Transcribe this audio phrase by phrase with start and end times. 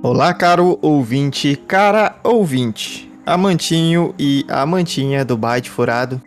[0.00, 6.22] Olá, caro ouvinte, cara ouvinte, amantinho e amantinha do Byte Furado.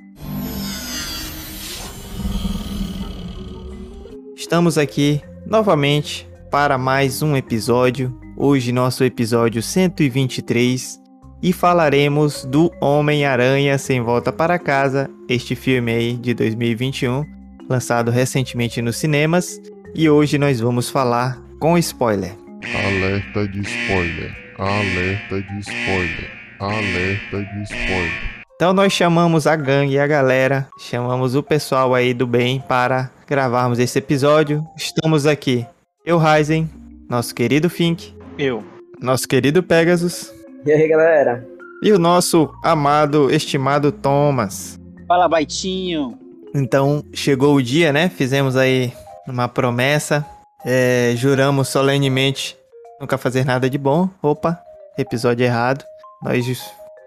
[4.35, 10.99] Estamos aqui novamente para mais um episódio, hoje nosso episódio 123,
[11.41, 17.23] e falaremos do Homem-Aranha Sem Volta para Casa, este filme aí de 2021,
[17.69, 19.61] lançado recentemente nos cinemas,
[19.95, 22.40] e hoje nós vamos falar com spoiler.
[22.63, 24.31] Alerta de spoiler.
[24.57, 26.29] Alerta de spoiler.
[26.59, 28.11] Alerta de spoiler.
[28.55, 33.09] Então nós chamamos a gangue e a galera, chamamos o pessoal aí do bem para
[33.27, 34.63] gravarmos esse episódio.
[34.77, 35.65] Estamos aqui,
[36.05, 36.69] eu Ryzen,
[37.09, 38.63] nosso querido Fink, Eu.
[39.01, 40.31] nosso querido Pegasus
[40.63, 41.43] E aí, galera?
[41.83, 44.79] e o nosso amado, estimado Thomas.
[45.07, 46.15] Fala, Baitinho.
[46.53, 48.09] Então chegou o dia, né?
[48.09, 48.93] Fizemos aí
[49.27, 50.23] uma promessa,
[50.65, 52.57] é, juramos solenemente
[52.99, 54.09] nunca fazer nada de bom.
[54.21, 54.61] Opa,
[54.97, 55.83] episódio errado.
[56.21, 56.45] Nós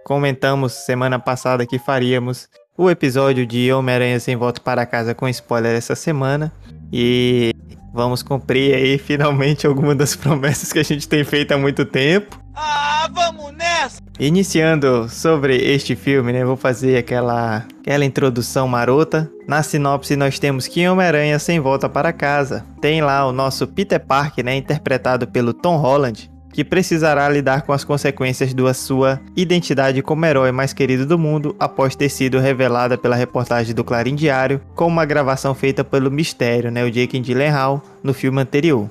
[0.05, 5.77] comentamos semana passada que faríamos o episódio de Homem-Aranha Sem Volta para Casa com spoiler
[5.77, 6.53] essa semana.
[6.93, 7.53] E
[7.95, 12.37] vamos cumprir aí finalmente alguma das promessas que a gente tem feito há muito tempo.
[12.53, 14.03] Ah, vamos nessa!
[14.19, 16.45] Iniciando sobre este filme, né?
[16.45, 19.31] Vou fazer aquela, aquela introdução marota.
[19.47, 22.65] Na sinopse nós temos que Homem-Aranha sem volta para casa.
[22.81, 24.57] Tem lá o nosso Peter Parker, né?
[24.57, 26.31] Interpretado pelo Tom Holland.
[26.55, 31.57] Que precisará lidar com as consequências da sua identidade como herói mais querido do mundo
[31.59, 36.71] após ter sido revelada pela reportagem do Clarim Diário com uma gravação feita pelo Mistério,
[36.71, 36.85] né?
[36.85, 38.89] O Jake Gyllenhaal, no filme anterior.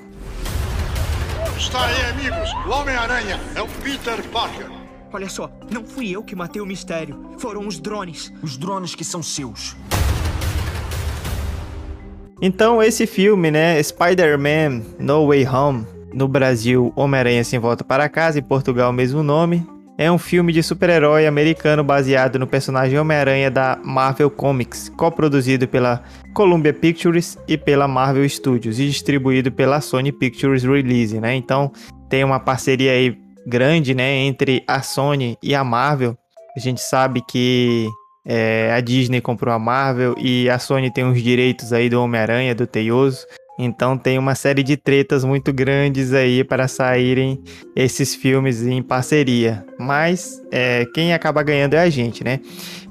[1.57, 2.51] Está aí, amigos.
[2.67, 4.69] O Homem-Aranha é o Peter Parker.
[5.13, 7.17] Olha só, não fui eu que matei o mistério.
[7.37, 8.33] Foram os drones.
[8.43, 9.77] Os drones que são seus.
[12.41, 18.39] Então, esse filme, né, Spider-Man No Way Home, no Brasil, Homem-Aranha Sem Volta para Casa,
[18.39, 19.65] em Portugal, o mesmo nome,
[19.97, 26.03] é um filme de super-herói americano baseado no personagem Homem-Aranha da Marvel Comics, coproduzido pela
[26.33, 31.35] Columbia Pictures e pela Marvel Studios e distribuído pela Sony Pictures Release, né?
[31.35, 31.71] Então,
[32.09, 36.17] tem uma parceria aí grande, né, entre a Sony e a Marvel.
[36.55, 37.87] A gente sabe que
[38.25, 42.55] é, a Disney comprou a Marvel e a Sony tem os direitos aí do Homem-Aranha,
[42.55, 43.25] do Teioso.
[43.57, 47.39] Então tem uma série de tretas muito grandes aí para saírem
[47.75, 49.63] esses filmes em parceria.
[49.77, 52.39] Mas é, quem acaba ganhando é a gente, né?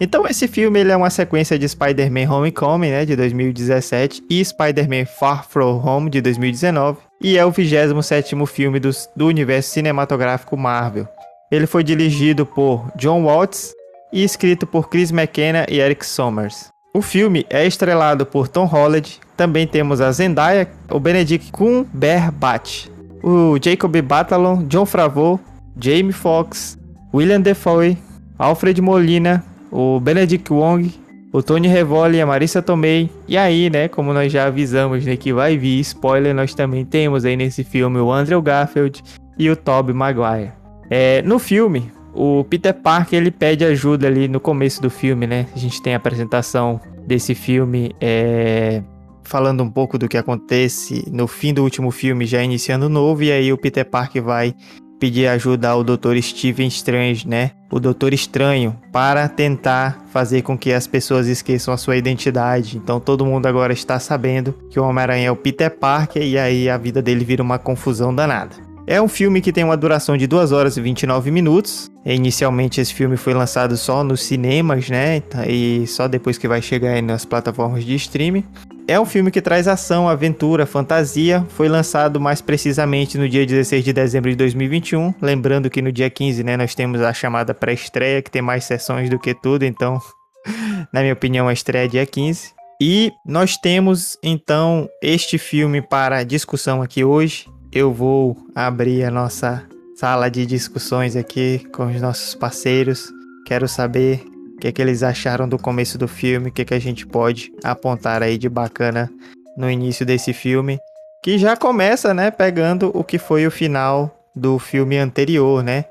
[0.00, 5.06] Então esse filme ele é uma sequência de Spider-Man Homecoming, né, de 2017, e Spider-Man
[5.06, 11.08] Far From Home, de 2019, e é o 27º filme do, do universo cinematográfico Marvel.
[11.50, 13.72] Ele foi dirigido por John Watts
[14.12, 16.71] e escrito por Chris McKenna e Eric Sommers.
[16.94, 22.88] O filme é estrelado por Tom Holland, também temos a Zendaya, o Benedict Cumberbatch,
[23.22, 25.40] o Jacob Batalon, John Favreau,
[25.80, 26.78] Jamie Foxx,
[27.14, 27.96] William Defoe,
[28.38, 30.92] Alfred Molina, o Benedict Wong,
[31.32, 33.08] o Tony Revoli, a Marissa Tomei.
[33.26, 37.24] E aí, né, como nós já avisamos, né, que vai vir spoiler, nós também temos
[37.24, 39.02] aí nesse filme o Andrew Garfield
[39.38, 40.52] e o Tobey Maguire.
[40.90, 45.46] É, no filme, o Peter Parker ele pede ajuda ali no começo do filme, né?
[45.54, 48.82] A gente tem a apresentação desse filme é,
[49.24, 53.22] falando um pouco do que acontece no fim do último filme, já iniciando o novo,
[53.22, 54.54] e aí o Peter Parker vai
[55.02, 56.16] pedir ajuda ao Dr.
[56.20, 57.50] Steven Strange, né?
[57.72, 62.76] O Doutor Estranho, para tentar fazer com que as pessoas esqueçam a sua identidade.
[62.76, 66.70] Então todo mundo agora está sabendo que o Homem-Aranha é o Peter Parker e aí
[66.70, 68.71] a vida dele vira uma confusão danada.
[68.86, 71.90] É um filme que tem uma duração de 2 horas e 29 minutos.
[72.04, 75.22] Inicialmente esse filme foi lançado só nos cinemas, né?
[75.46, 78.44] E só depois que vai chegar nas plataformas de streaming.
[78.88, 81.46] É um filme que traz ação, aventura, fantasia.
[81.50, 85.14] Foi lançado mais precisamente no dia 16 de dezembro de 2021.
[85.22, 89.08] Lembrando que no dia 15, né, nós temos a chamada pré-estreia, que tem mais sessões
[89.08, 89.64] do que tudo.
[89.64, 90.00] Então,
[90.92, 92.52] na minha opinião, a estreia é dia 15.
[92.80, 99.66] E nós temos então este filme para discussão aqui hoje eu vou abrir a nossa
[99.96, 103.10] sala de discussões aqui com os nossos parceiros.
[103.46, 104.22] Quero saber
[104.54, 106.78] o que, é que eles acharam do começo do filme, o que, é que a
[106.78, 109.10] gente pode apontar aí de bacana
[109.56, 110.78] no início desse filme,
[111.22, 115.84] que já começa, né, pegando o que foi o final do filme anterior, né,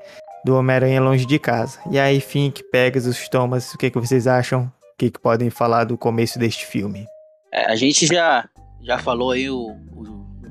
[0.44, 1.78] do Homem-Aranha Longe de Casa.
[1.90, 4.72] E aí, Fink, Pegasus, Thomas, o que, é que vocês acham?
[4.94, 7.06] O que, que podem falar do começo deste filme?
[7.52, 8.48] É, a gente já,
[8.82, 9.76] já falou aí o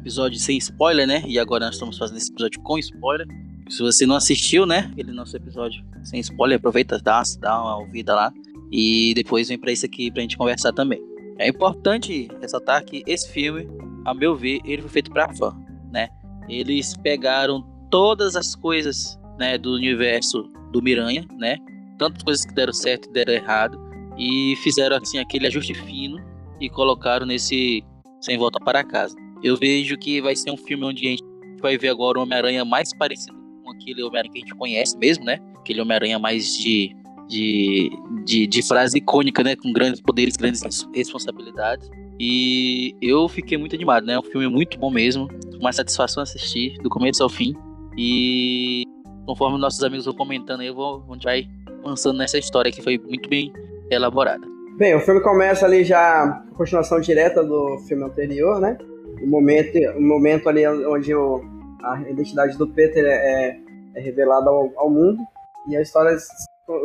[0.02, 1.24] episódio sem spoiler, né?
[1.26, 3.28] E agora nós estamos fazendo esse episódio com spoiler.
[3.70, 4.90] Se você não assistiu, né?
[4.92, 8.34] Aquele nosso episódio sem spoiler, aproveita, dá, dá uma ouvida lá.
[8.72, 11.02] E depois vem para isso aqui pra gente conversar também.
[11.38, 13.68] É importante ressaltar que esse filme,
[14.06, 15.56] a meu ver, ele foi feito para fã,
[15.92, 16.10] né?
[16.50, 21.58] Eles pegaram todas as coisas, né, do universo do Miranha, né?
[21.98, 23.80] Tantas coisas que deram certo e deram errado
[24.18, 26.18] e fizeram assim aquele ajuste fino
[26.60, 27.84] e colocaram nesse
[28.20, 29.16] sem volta para casa.
[29.44, 31.24] Eu vejo que vai ser um filme onde a gente
[31.62, 35.26] vai ver agora o Homem-Aranha mais parecido com aquele Homem-Aranha que a gente conhece mesmo,
[35.26, 35.40] né?
[35.60, 36.96] Aquele Homem-Aranha mais de,
[37.28, 37.90] de,
[38.26, 39.56] de, de, frase icônica, né?
[39.56, 40.62] Com grandes poderes, grandes
[40.94, 41.90] responsabilidades.
[42.20, 44.14] E eu fiquei muito animado, né?
[44.14, 45.28] É um filme muito bom mesmo.
[45.60, 47.56] Uma satisfação assistir, do começo ao fim.
[47.98, 48.84] E
[49.26, 51.48] conforme nossos amigos vão comentando aí, eu vou, a gente vai
[51.84, 53.52] lançando nessa história que foi muito bem
[53.90, 54.46] elaborada.
[54.78, 58.78] Bem, o filme começa ali já continuação direta do filme anterior, né?
[59.22, 61.42] O momento, o momento ali onde o,
[61.84, 63.58] a identidade do Peter é,
[63.96, 65.20] é revelada ao, ao, mundo
[65.68, 66.18] e a história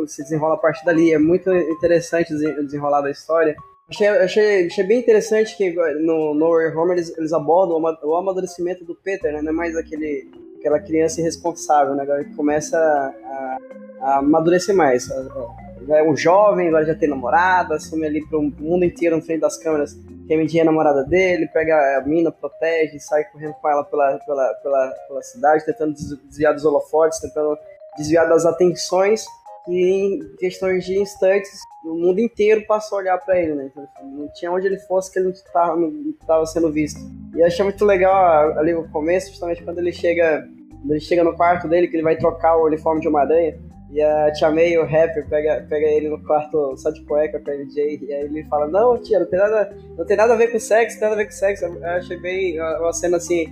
[0.05, 1.13] se desenrola a partir dali.
[1.13, 3.55] É muito interessante desenrolar da história.
[3.89, 8.83] Achei, achei, achei bem interessante que no No Way Home eles, eles abordam o amadurecimento
[8.83, 9.41] do Peter, né?
[9.41, 12.03] Não é mais aquele, aquela criança irresponsável, né?
[12.03, 13.57] Agora ele começa a,
[14.01, 15.09] a amadurecer mais
[15.89, 19.57] é um jovem, agora já tem namorada, assume ali pro mundo inteiro na frente das
[19.57, 19.93] câmeras
[20.27, 23.83] que a Mindinha é a namorada dele, pega a mina, protege, sai correndo com ela
[23.85, 27.57] pela, pela, pela, pela cidade, tentando desviar dos holofotes, tentando
[27.97, 29.25] desviar das atenções
[29.67, 33.69] e em questões de instantes o mundo inteiro passou a olhar para ele, né?
[33.71, 35.33] Então, assim, não tinha onde ele fosse que ele não
[36.11, 36.99] estava sendo visto.
[37.35, 40.47] E eu achei muito legal ali o começo, justamente quando ele chega,
[40.87, 43.57] ele chega no quarto dele, que ele vai trocar o uniforme de uma aranha.
[43.89, 47.49] E a Tia May, o rapper, pega, pega ele no quarto só de cueca com
[47.49, 47.99] a MJ.
[48.01, 50.59] E aí ele fala: Não, tia, não tem nada, não tem nada a ver com
[50.59, 51.65] sexo, não tem nada a ver com sexo.
[51.65, 53.47] Eu achei bem uma cena assim.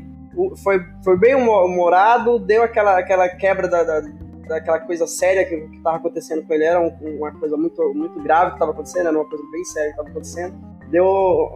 [0.61, 4.01] Foi, foi bem humorado, deu aquela, aquela quebra da, da,
[4.47, 6.63] daquela coisa séria que, que tava acontecendo com ele.
[6.63, 9.91] Era um, uma coisa muito, muito grave que tava acontecendo, era uma coisa bem séria
[9.91, 10.55] que tava acontecendo.
[10.89, 11.05] Deu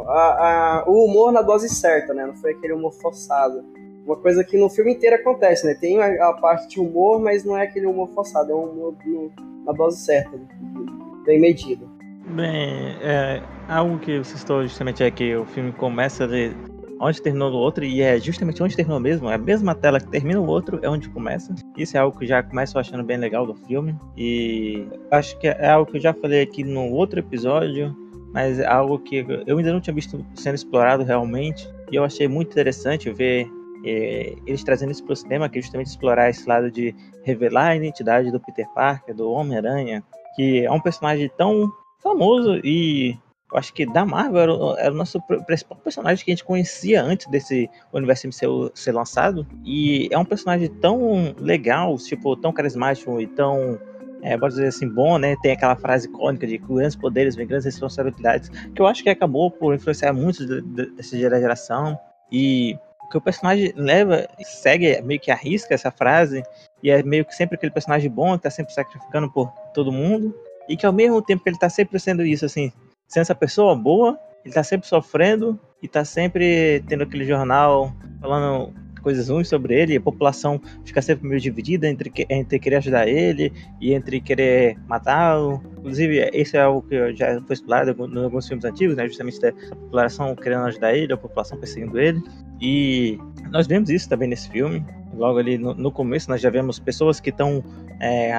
[0.07, 2.25] a, a, o humor na dose certa, né?
[2.25, 3.63] Não foi aquele humor forçado.
[4.05, 5.75] Uma coisa que no filme inteiro acontece, né?
[5.75, 8.95] Tem a, a parte de humor, mas não é aquele humor forçado, é um humor
[9.05, 9.31] no,
[9.65, 10.37] na dose certa,
[11.25, 11.87] bem medido.
[12.29, 16.51] Bem, é, algo que você citou justamente é que o filme começa de
[16.99, 20.07] onde terminou o outro, e é justamente onde terminou mesmo, é a mesma tela que
[20.07, 21.53] termina o outro, é onde começa.
[21.77, 25.69] Isso é algo que já começo achando bem legal do filme, e acho que é
[25.69, 27.95] algo que eu já falei aqui no outro episódio,
[28.33, 32.27] mas é algo que eu ainda não tinha visto sendo explorado realmente, e eu achei
[32.27, 33.49] muito interessante ver
[33.85, 36.93] é, eles trazendo isso para o cinema, que é justamente explorar esse lado de
[37.23, 40.03] revelar a identidade do Peter Parker, do Homem-Aranha,
[40.35, 43.17] que é um personagem tão famoso e
[43.51, 47.01] eu acho que da Marvel era, era, o nosso principal personagem que a gente conhecia
[47.01, 49.45] antes desse universo MCU ser lançado.
[49.65, 53.79] E é um personagem tão legal, tipo, tão carismático e tão,
[54.21, 55.35] é, pode dizer assim, bom, né?
[55.41, 59.49] Tem aquela frase icônica de grandes poderes vem grandes responsabilidades, que eu acho que acabou
[59.49, 60.45] por influenciar muito
[60.95, 61.97] dessa geração.
[62.31, 62.77] E
[63.09, 66.43] que o personagem leva, segue, meio que arrisca essa frase,
[66.83, 70.35] e é meio que sempre aquele personagem bom que tá sempre sacrificando por todo mundo,
[70.67, 72.71] e que ao mesmo tempo que ele tá sempre sendo isso, assim,
[73.09, 78.73] sendo essa pessoa boa, ele tá sempre sofrendo e tá sempre tendo aquele jornal falando
[79.01, 83.51] coisas ruins sobre ele, a população fica sempre meio dividida entre, entre querer ajudar ele
[83.79, 85.63] e entre querer matá-lo.
[85.77, 89.07] Inclusive, isso é algo que já foi explorado em alguns filmes antigos, né?
[89.07, 92.21] justamente da população querendo ajudar ele, a população perseguindo ele.
[92.61, 93.17] E
[93.51, 94.85] nós vemos isso também nesse filme.
[95.13, 97.63] Logo ali no, no começo, nós já vemos pessoas que estão,
[97.99, 98.33] é,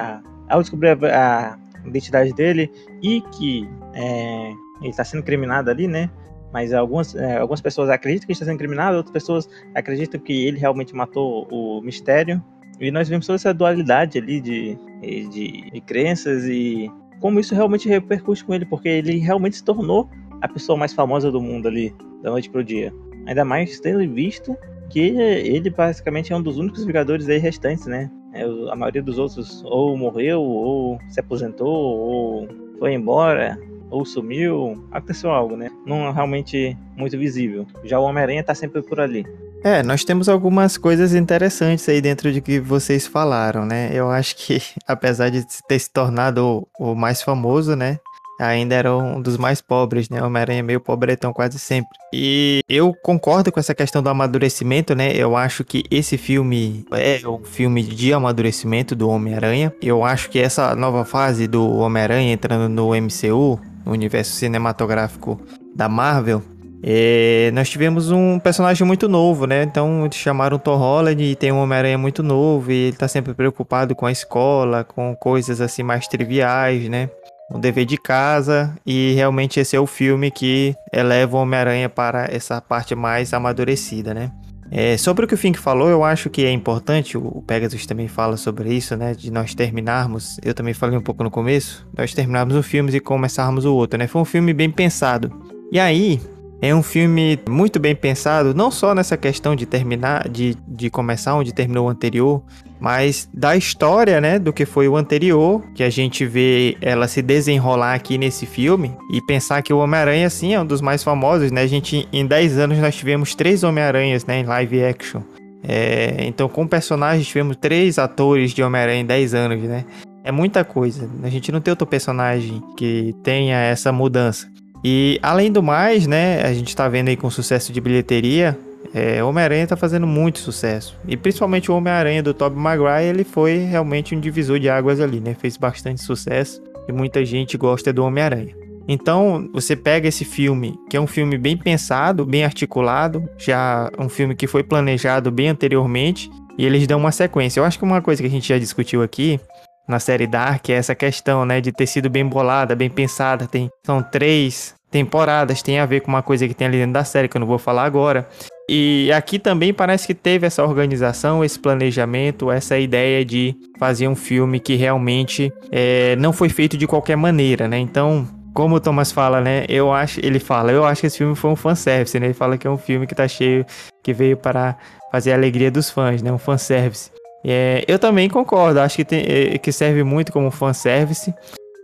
[0.47, 2.71] ao descobrir a, a, identidade dele
[3.01, 6.09] e que é, ele está sendo incriminado ali, né?
[6.51, 10.45] mas algumas, é, algumas pessoas acreditam que ele está sendo incriminado, outras pessoas acreditam que
[10.45, 12.43] ele realmente matou o mistério.
[12.79, 17.87] E nós vemos toda essa dualidade ali de, de, de crenças e como isso realmente
[17.87, 20.09] repercute com ele, porque ele realmente se tornou
[20.41, 22.91] a pessoa mais famosa do mundo ali, da noite pro dia.
[23.27, 24.57] Ainda mais tendo visto
[24.89, 28.09] que ele basicamente é um dos únicos Vingadores aí restantes, né?
[28.33, 32.47] É, a maioria dos outros ou morreu, ou se aposentou, ou
[32.79, 33.59] foi embora,
[33.89, 35.69] ou sumiu, aconteceu algo, né?
[35.85, 37.67] Não é realmente muito visível.
[37.83, 39.25] Já o Homem-Aranha tá sempre por ali.
[39.63, 43.91] É, nós temos algumas coisas interessantes aí dentro de que vocês falaram, né?
[43.93, 47.99] Eu acho que, apesar de ter se tornado o, o mais famoso, né?
[48.41, 50.21] Ainda era um dos mais pobres, né?
[50.21, 51.89] O Homem-Aranha é meio pobretão quase sempre.
[52.13, 55.13] E eu concordo com essa questão do amadurecimento, né?
[55.15, 59.73] Eu acho que esse filme é um filme de amadurecimento do Homem-Aranha.
[59.81, 65.39] Eu acho que essa nova fase do Homem-Aranha entrando no MCU no universo cinematográfico
[65.75, 66.43] da Marvel,
[66.83, 69.63] é, nós tivemos um personagem muito novo, né?
[69.63, 73.33] Então chamaram o Tom Holland e tem um Homem-Aranha muito novo e ele tá sempre
[73.35, 77.09] preocupado com a escola, com coisas assim mais triviais, né?
[77.53, 82.25] Um dever de casa e realmente esse é o filme que eleva o Homem-Aranha para
[82.25, 84.31] essa parte mais amadurecida, né?
[84.73, 88.07] É, sobre o que o Fink falou, eu acho que é importante, o Pegasus também
[88.07, 89.13] fala sobre isso, né?
[89.13, 93.01] De nós terminarmos, eu também falei um pouco no começo, nós terminarmos um filme e
[93.01, 94.07] começarmos o outro, né?
[94.07, 95.29] Foi um filme bem pensado.
[95.73, 96.21] E aí,
[96.61, 101.35] é um filme muito bem pensado, não só nessa questão de terminar, de, de começar
[101.35, 102.41] onde terminou o anterior,
[102.81, 107.21] mas da história, né, do que foi o anterior, que a gente vê ela se
[107.21, 111.51] desenrolar aqui nesse filme e pensar que o Homem-Aranha, sim, é um dos mais famosos,
[111.51, 111.61] né?
[111.61, 115.21] A gente, em 10 anos, nós tivemos três Homem-Aranhas, né, em live action.
[115.63, 119.85] É, então, com personagens, tivemos três atores de Homem-Aranha em 10 anos, né?
[120.23, 121.07] É muita coisa.
[121.21, 124.47] A gente não tem outro personagem que tenha essa mudança.
[124.83, 128.57] E além do mais, né, a gente tá vendo aí com sucesso de bilheteria,
[128.93, 130.97] é, Homem-Aranha tá fazendo muito sucesso.
[131.07, 135.19] E principalmente o Homem-Aranha do Tobey Maguire, ele foi realmente um divisor de águas ali,
[135.19, 135.33] né?
[135.33, 138.55] Fez bastante sucesso e muita gente gosta do Homem-Aranha.
[138.87, 144.09] Então, você pega esse filme, que é um filme bem pensado, bem articulado, já um
[144.09, 147.59] filme que foi planejado bem anteriormente, e eles dão uma sequência.
[147.59, 149.39] Eu acho que uma coisa que a gente já discutiu aqui
[149.87, 153.47] na série Dark é essa questão, né, de ter sido bem bolada, bem pensada.
[153.47, 157.03] Tem, são três temporadas, tem a ver com uma coisa que tem ali dentro da
[157.03, 158.27] série que eu não vou falar agora.
[158.69, 164.15] E aqui também parece que teve essa organização, esse planejamento, essa ideia de fazer um
[164.15, 167.77] filme que realmente é, não foi feito de qualquer maneira, né?
[167.79, 169.65] Então, como o Thomas fala, né?
[169.67, 172.27] Eu acho, ele fala, eu acho que esse filme foi um fanservice, né?
[172.27, 173.65] Ele fala que é um filme que tá cheio,
[174.03, 174.77] que veio para
[175.11, 176.31] fazer a alegria dos fãs, né?
[176.31, 177.11] Um fanservice.
[177.43, 181.33] É, eu também concordo, acho que, tem, é, que serve muito como fanservice.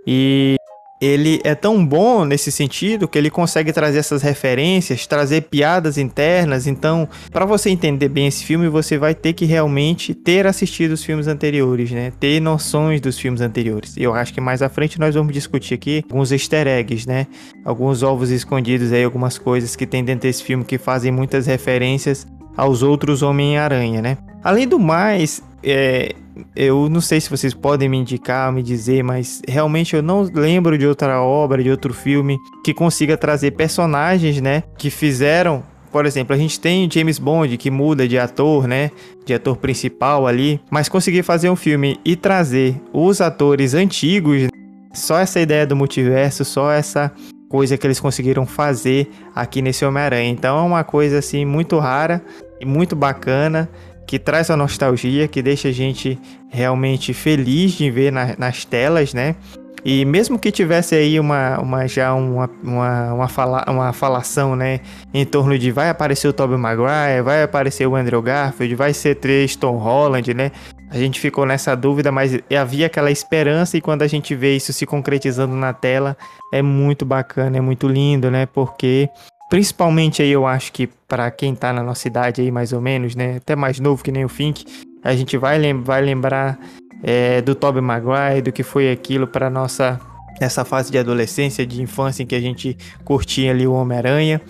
[0.05, 0.56] E
[0.99, 6.67] ele é tão bom nesse sentido que ele consegue trazer essas referências, trazer piadas internas.
[6.67, 11.03] Então, para você entender bem esse filme, você vai ter que realmente ter assistido os
[11.03, 12.11] filmes anteriores, né?
[12.19, 13.95] Ter noções dos filmes anteriores.
[13.95, 17.27] E eu acho que mais à frente nós vamos discutir aqui alguns easter eggs, né?
[17.63, 22.25] Alguns ovos escondidos aí, algumas coisas que tem dentro desse filme que fazem muitas referências
[22.57, 24.17] aos outros Homem-Aranha, né?
[24.43, 26.15] Além do mais, é,
[26.55, 30.77] eu não sei se vocês podem me indicar, me dizer, mas realmente eu não lembro
[30.77, 36.35] de outra obra, de outro filme que consiga trazer personagens, né, que fizeram por exemplo,
[36.35, 38.91] a gente tem James Bond que muda de ator, né?
[39.25, 44.47] De ator principal ali, mas conseguir fazer um filme e trazer os atores antigos,
[44.93, 47.11] só essa ideia do multiverso, só essa
[47.49, 50.29] coisa que eles conseguiram fazer aqui nesse Homem-Aranha.
[50.29, 52.21] Então é uma coisa assim muito rara
[52.59, 53.69] e muito bacana
[54.05, 56.17] que traz a nostalgia, que deixa a gente
[56.49, 59.35] realmente feliz de ver na, nas telas, né?
[59.83, 64.81] E mesmo que tivesse aí uma, uma já uma, uma, uma, fala, uma falação, né,
[65.13, 69.15] em torno de vai aparecer o Tobey Maguire, vai aparecer o Andrew Garfield, vai ser
[69.15, 70.51] três Tom Holland, né?
[70.89, 74.73] A gente ficou nessa dúvida, mas havia aquela esperança e quando a gente vê isso
[74.73, 76.17] se concretizando na tela,
[76.53, 78.45] é muito bacana, é muito lindo, né?
[78.45, 79.09] Porque
[79.49, 83.15] Principalmente aí eu acho que para quem tá na nossa idade aí mais ou menos,
[83.15, 84.65] né, até mais novo que nem o Fink,
[85.03, 86.59] a gente vai, lem vai lembrar
[87.01, 89.99] é, do Tobey Maguire, do que foi aquilo para nossa
[90.39, 94.41] essa fase de adolescência, de infância em que a gente curtia ali o Homem-Aranha.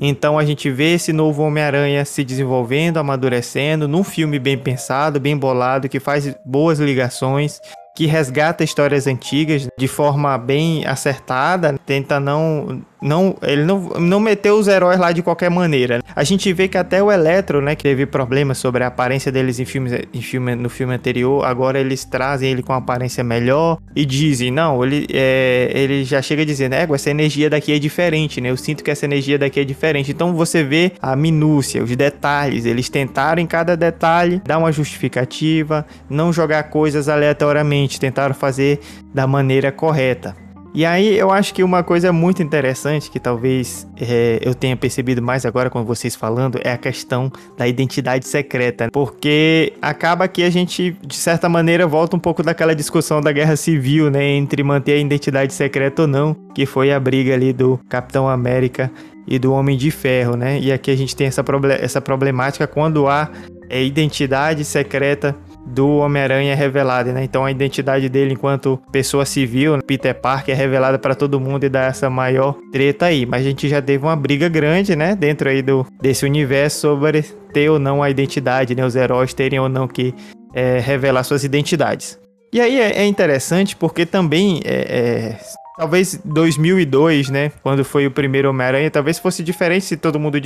[0.00, 5.36] Então a gente vê esse novo Homem-Aranha se desenvolvendo, amadurecendo, num filme bem pensado, bem
[5.36, 7.60] bolado, que faz boas ligações,
[7.96, 14.58] que resgata histórias antigas de forma bem acertada, tenta não não, ele não, não meteu
[14.58, 16.00] os heróis lá de qualquer maneira.
[16.14, 19.58] A gente vê que até o Eletro, né, que teve problemas sobre a aparência deles
[19.58, 23.78] em filmes em filme, no filme anterior, agora eles trazem ele com uma aparência melhor
[23.94, 28.40] e dizem, não, ele, é, ele já chega dizendo, é, essa energia daqui é diferente,
[28.40, 28.50] né?
[28.50, 30.10] Eu sinto que essa energia daqui é diferente.
[30.10, 35.86] Então você vê a minúcia, os detalhes, eles tentaram em cada detalhe dar uma justificativa,
[36.08, 38.80] não jogar coisas aleatoriamente, tentaram fazer
[39.12, 40.45] da maneira correta.
[40.76, 45.22] E aí eu acho que uma coisa muito interessante que talvez é, eu tenha percebido
[45.22, 50.50] mais agora com vocês falando é a questão da identidade secreta, porque acaba que a
[50.50, 54.92] gente de certa maneira volta um pouco daquela discussão da guerra civil, né, entre manter
[54.92, 58.92] a identidade secreta ou não, que foi a briga ali do Capitão América
[59.26, 60.60] e do Homem de Ferro, né?
[60.60, 61.42] E aqui a gente tem essa,
[61.80, 63.30] essa problemática quando há
[63.70, 65.34] é, identidade secreta
[65.66, 67.24] do Homem-Aranha é revelada, né?
[67.24, 71.68] Então a identidade dele enquanto pessoa civil, Peter Parker, é revelada para todo mundo e
[71.68, 73.26] dá essa maior treta aí.
[73.26, 75.16] Mas a gente já teve uma briga grande, né?
[75.16, 78.86] Dentro aí do, desse universo sobre ter ou não a identidade, né?
[78.86, 80.14] Os heróis terem ou não que
[80.54, 82.18] é, revelar suas identidades.
[82.52, 85.38] E aí é, é interessante porque também é, é
[85.76, 87.52] Talvez 2002, né?
[87.62, 90.40] Quando foi o primeiro Homem-Aranha, talvez fosse diferente se todo mundo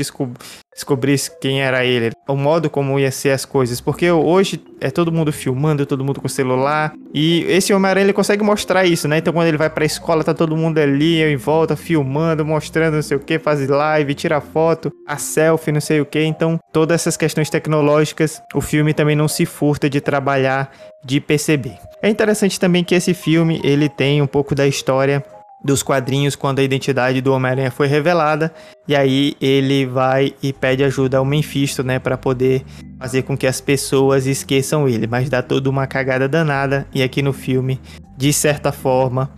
[0.75, 5.13] descobrisse quem era ele, o modo como ia ser as coisas, porque hoje é todo
[5.13, 9.19] mundo filmando, todo mundo com celular, e esse Homem-Aranha ele consegue mostrar isso, né?
[9.19, 13.03] Então quando ele vai pra escola, tá todo mundo ali em volta filmando, mostrando não
[13.03, 16.23] sei o que, faz live, tira foto, a selfie, não sei o que.
[16.23, 20.71] Então todas essas questões tecnológicas, o filme também não se furta de trabalhar,
[21.05, 21.79] de perceber.
[22.03, 25.25] É interessante também que esse filme ele tem um pouco da história
[25.65, 28.53] dos quadrinhos quando a identidade do Homem-Aranha foi revelada.
[28.89, 32.65] E aí ele vai e pede ajuda ao Mephisto, né, para poder
[32.99, 36.87] fazer com que as pessoas esqueçam ele, mas dá toda uma cagada danada.
[36.95, 37.81] E aqui no filme,
[38.17, 39.31] de certa forma,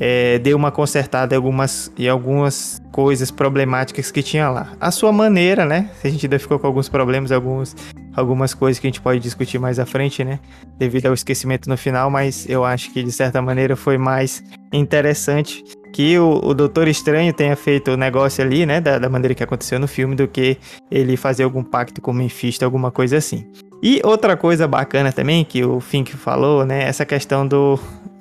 [0.00, 4.72] é, deu uma consertada em algumas, em algumas coisas problemáticas que tinha lá.
[4.80, 5.90] A sua maneira, né?
[6.02, 7.74] A gente ainda ficou com alguns problemas, alguns,
[8.14, 10.38] algumas coisas que a gente pode discutir mais à frente, né?
[10.76, 15.64] Devido ao esquecimento no final, mas eu acho que de certa maneira foi mais interessante
[15.92, 18.80] que o, o Doutor Estranho tenha feito o negócio ali, né?
[18.80, 20.58] Da, da maneira que aconteceu no filme, do que
[20.90, 23.46] ele fazer algum pacto com o Mephisto, alguma coisa assim.
[23.82, 26.82] E outra coisa bacana também que o Fink falou, né?
[26.82, 27.78] Essa questão do,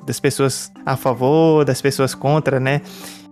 [0.08, 2.82] das pessoas a favor, das pessoas contra, né?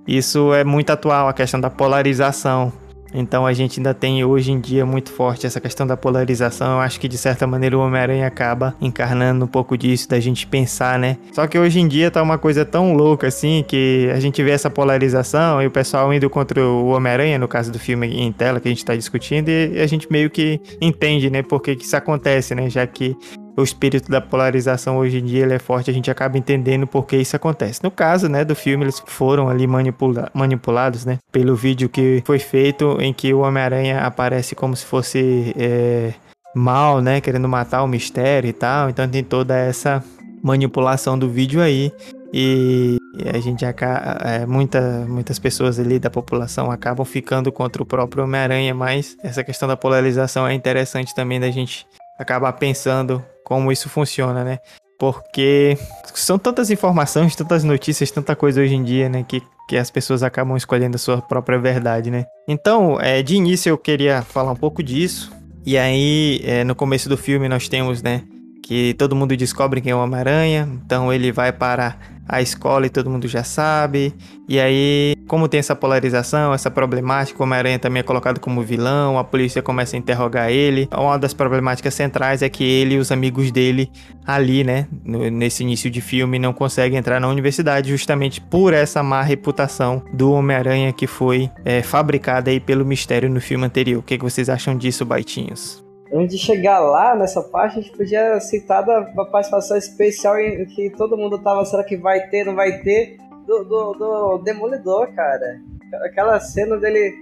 [0.05, 2.72] Isso é muito atual, a questão da polarização.
[3.17, 6.74] Então a gente ainda tem hoje em dia muito forte essa questão da polarização.
[6.74, 10.46] Eu acho que de certa maneira o Homem-Aranha acaba encarnando um pouco disso, da gente
[10.46, 11.17] pensar, né?
[11.32, 14.51] Só que hoje em dia tá uma coisa tão louca assim que a gente vê
[14.51, 18.60] essa polarização e o pessoal indo contra o Homem-Aranha, no caso do filme em tela
[18.60, 21.86] que a gente tá discutindo, e a gente meio que entende, né, por que, que
[21.86, 22.70] isso acontece, né?
[22.70, 23.15] Já que
[23.57, 27.05] o espírito da polarização hoje em dia ele é forte, a gente acaba entendendo por
[27.05, 27.83] que isso acontece.
[27.83, 32.39] No caso, né, do filme, eles foram ali manipula manipulados, né, pelo vídeo que foi
[32.39, 36.13] feito em que o Homem-Aranha aparece como se fosse é,
[36.53, 38.89] mal, né, querendo matar o mistério e tal.
[38.89, 40.03] Então tem toda essa
[40.43, 41.91] manipulação do vídeo aí
[42.33, 42.97] e
[43.33, 48.74] a gente é, muita, muitas pessoas ali da população acabam ficando contra o próprio Homem-Aranha,
[48.74, 51.88] mas essa questão da polarização é interessante também da gente
[52.19, 54.60] acabar pensando como isso funciona, né?
[54.98, 55.77] Porque
[56.13, 59.25] são tantas informações, tantas notícias, tanta coisa hoje em dia, né?
[59.27, 62.25] Que, que as pessoas acabam escolhendo a sua própria verdade, né?
[62.48, 65.31] Então, é, de início eu queria falar um pouco disso.
[65.65, 68.23] E aí, é, no começo do filme, nós temos, né?
[68.63, 70.67] Que todo mundo descobre quem é o Homem-Aranha.
[70.86, 74.13] Então ele vai para a escola e todo mundo já sabe.
[74.47, 79.17] E aí, como tem essa polarização, essa problemática, o Homem-Aranha também é colocado como vilão,
[79.17, 80.88] a polícia começa a interrogar ele.
[80.91, 83.91] Uma das problemáticas centrais é que ele e os amigos dele
[84.25, 89.21] ali, né, nesse início de filme, não conseguem entrar na universidade justamente por essa má
[89.21, 93.99] reputação do Homem-Aranha que foi é, fabricada aí pelo mistério no filme anterior.
[93.99, 95.85] O que, que vocês acham disso, Baitinhos?
[96.13, 100.89] Antes de chegar lá, nessa parte, a gente podia citar da participação especial em que
[100.91, 105.60] todo mundo tava, será que vai ter, não vai ter, do, do, do Demolidor, cara.
[106.04, 107.15] Aquela cena dele,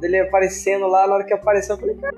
[0.00, 2.16] dele aparecendo lá, na hora que apareceu, eu falei, cara,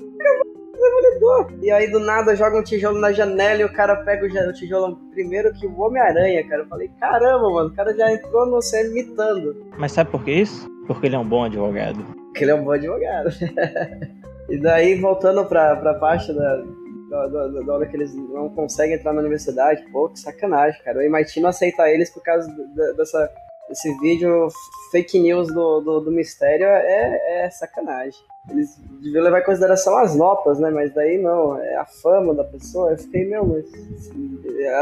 [0.81, 1.53] Demolidor.
[1.62, 4.96] E aí do nada joga um tijolo na janela e o cara pega o tijolo
[5.12, 6.62] primeiro que o Homem-Aranha, cara.
[6.62, 9.66] Eu falei, caramba, mano, o cara já entrou no céu imitando.
[9.79, 10.66] Mas sabe por que isso?
[10.87, 12.03] Porque ele é um bom advogado.
[12.27, 13.29] Porque ele é um bom advogado.
[14.50, 16.64] E daí, voltando pra, pra parte da,
[17.08, 20.98] da, da, da, hora que eles não conseguem entrar na universidade, pô, que sacanagem, cara.
[20.98, 22.50] O MIT não aceita eles por causa
[22.96, 23.30] dessa,
[23.68, 24.48] desse vídeo
[24.90, 28.20] fake news do, do, do mistério, é, é sacanagem.
[28.50, 30.68] Eles deviam levar em consideração as notas, né?
[30.68, 32.90] Mas daí não, é a fama da pessoa.
[32.90, 33.66] Eu fiquei, meu, mas,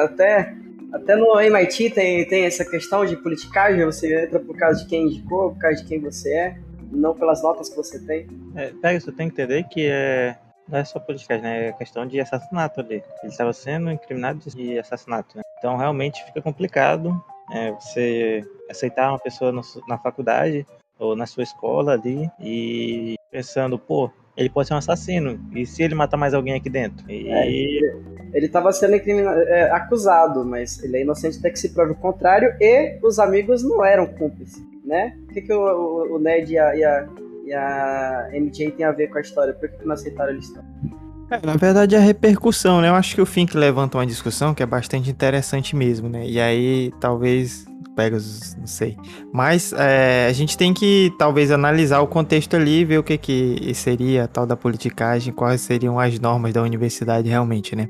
[0.03, 0.55] até,
[0.95, 5.09] até no MIT tem, tem essa questão de politicagem, você entra por causa de quem
[5.09, 8.27] indicou, por causa de quem você é não pelas notas que você tem.
[8.55, 10.37] É, pega, você tem que entender que é,
[10.69, 11.69] não é só politicagem, né?
[11.69, 13.03] É questão de assassinato ali.
[13.23, 15.43] Ele estava sendo incriminado de assassinato, né?
[15.59, 17.23] Então realmente fica complicado
[17.53, 20.67] é, você aceitar uma pessoa no, na faculdade
[20.99, 25.41] ou na sua escola ali e pensando, pô, ele pode ser um assassino.
[25.55, 27.11] E se ele matar mais alguém aqui dentro?
[27.11, 27.29] E...
[27.29, 27.49] É,
[28.35, 32.55] ele estava sendo é, acusado, mas ele é inocente até que se prove o contrário
[32.61, 35.17] e os amigos não eram cúmplices né?
[35.25, 37.09] O que, que o, o Ned e a, e, a,
[37.45, 39.53] e a MJ tem a ver com a história?
[39.53, 40.65] Por que, que não aceitaram eles estão?
[41.31, 42.89] É, na verdade, a repercussão, né?
[42.89, 46.27] Eu acho que o Fink levanta uma discussão que é bastante interessante mesmo, né?
[46.27, 47.68] E aí, talvez
[47.99, 48.97] Pegasus, não sei.
[49.33, 53.75] Mas é, a gente tem que talvez analisar o contexto ali, ver o que, que
[53.75, 57.89] seria a tal da politicagem, quais seriam as normas da universidade realmente, né?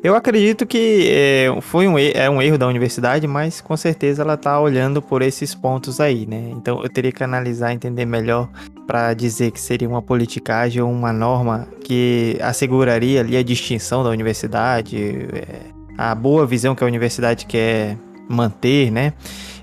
[0.00, 4.34] Eu acredito que é, foi um, é um erro da universidade, mas com certeza ela
[4.34, 6.50] está olhando por esses pontos aí, né?
[6.52, 8.48] Então eu teria que analisar, entender melhor
[8.86, 14.10] para dizer que seria uma politicagem ou uma norma que asseguraria ali a distinção da
[14.10, 15.62] universidade, é,
[15.96, 19.12] a boa visão que a universidade quer manter, né?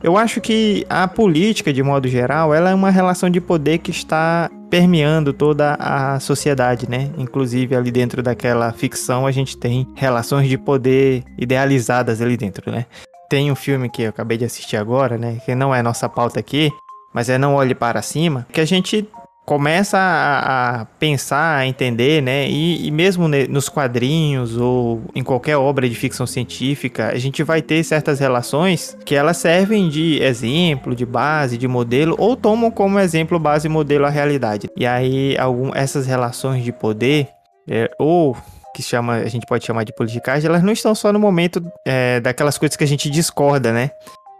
[0.03, 3.91] Eu acho que a política, de modo geral, ela é uma relação de poder que
[3.91, 7.11] está permeando toda a sociedade, né?
[7.17, 12.85] Inclusive ali dentro daquela ficção a gente tem relações de poder idealizadas ali dentro, né?
[13.29, 15.37] Tem um filme que eu acabei de assistir agora, né?
[15.45, 16.71] Que não é nossa pauta aqui,
[17.13, 19.07] mas é Não Olhe Para Cima, que a gente
[19.45, 22.49] começa a, a, pensar, a entender, né?
[22.49, 27.43] E, e mesmo ne, nos quadrinhos ou em qualquer obra de ficção científica, a gente
[27.43, 32.71] vai ter certas relações que elas servem de exemplo, de base, de modelo, ou tomam
[32.71, 34.67] como exemplo, base modelo a realidade.
[34.75, 37.27] E aí, algum, essas relações de poder,
[37.69, 38.35] é, ou
[38.75, 42.19] que chama, a gente pode chamar de politicagem, elas não estão só no momento é,
[42.19, 43.91] daquelas coisas que a gente discorda, né?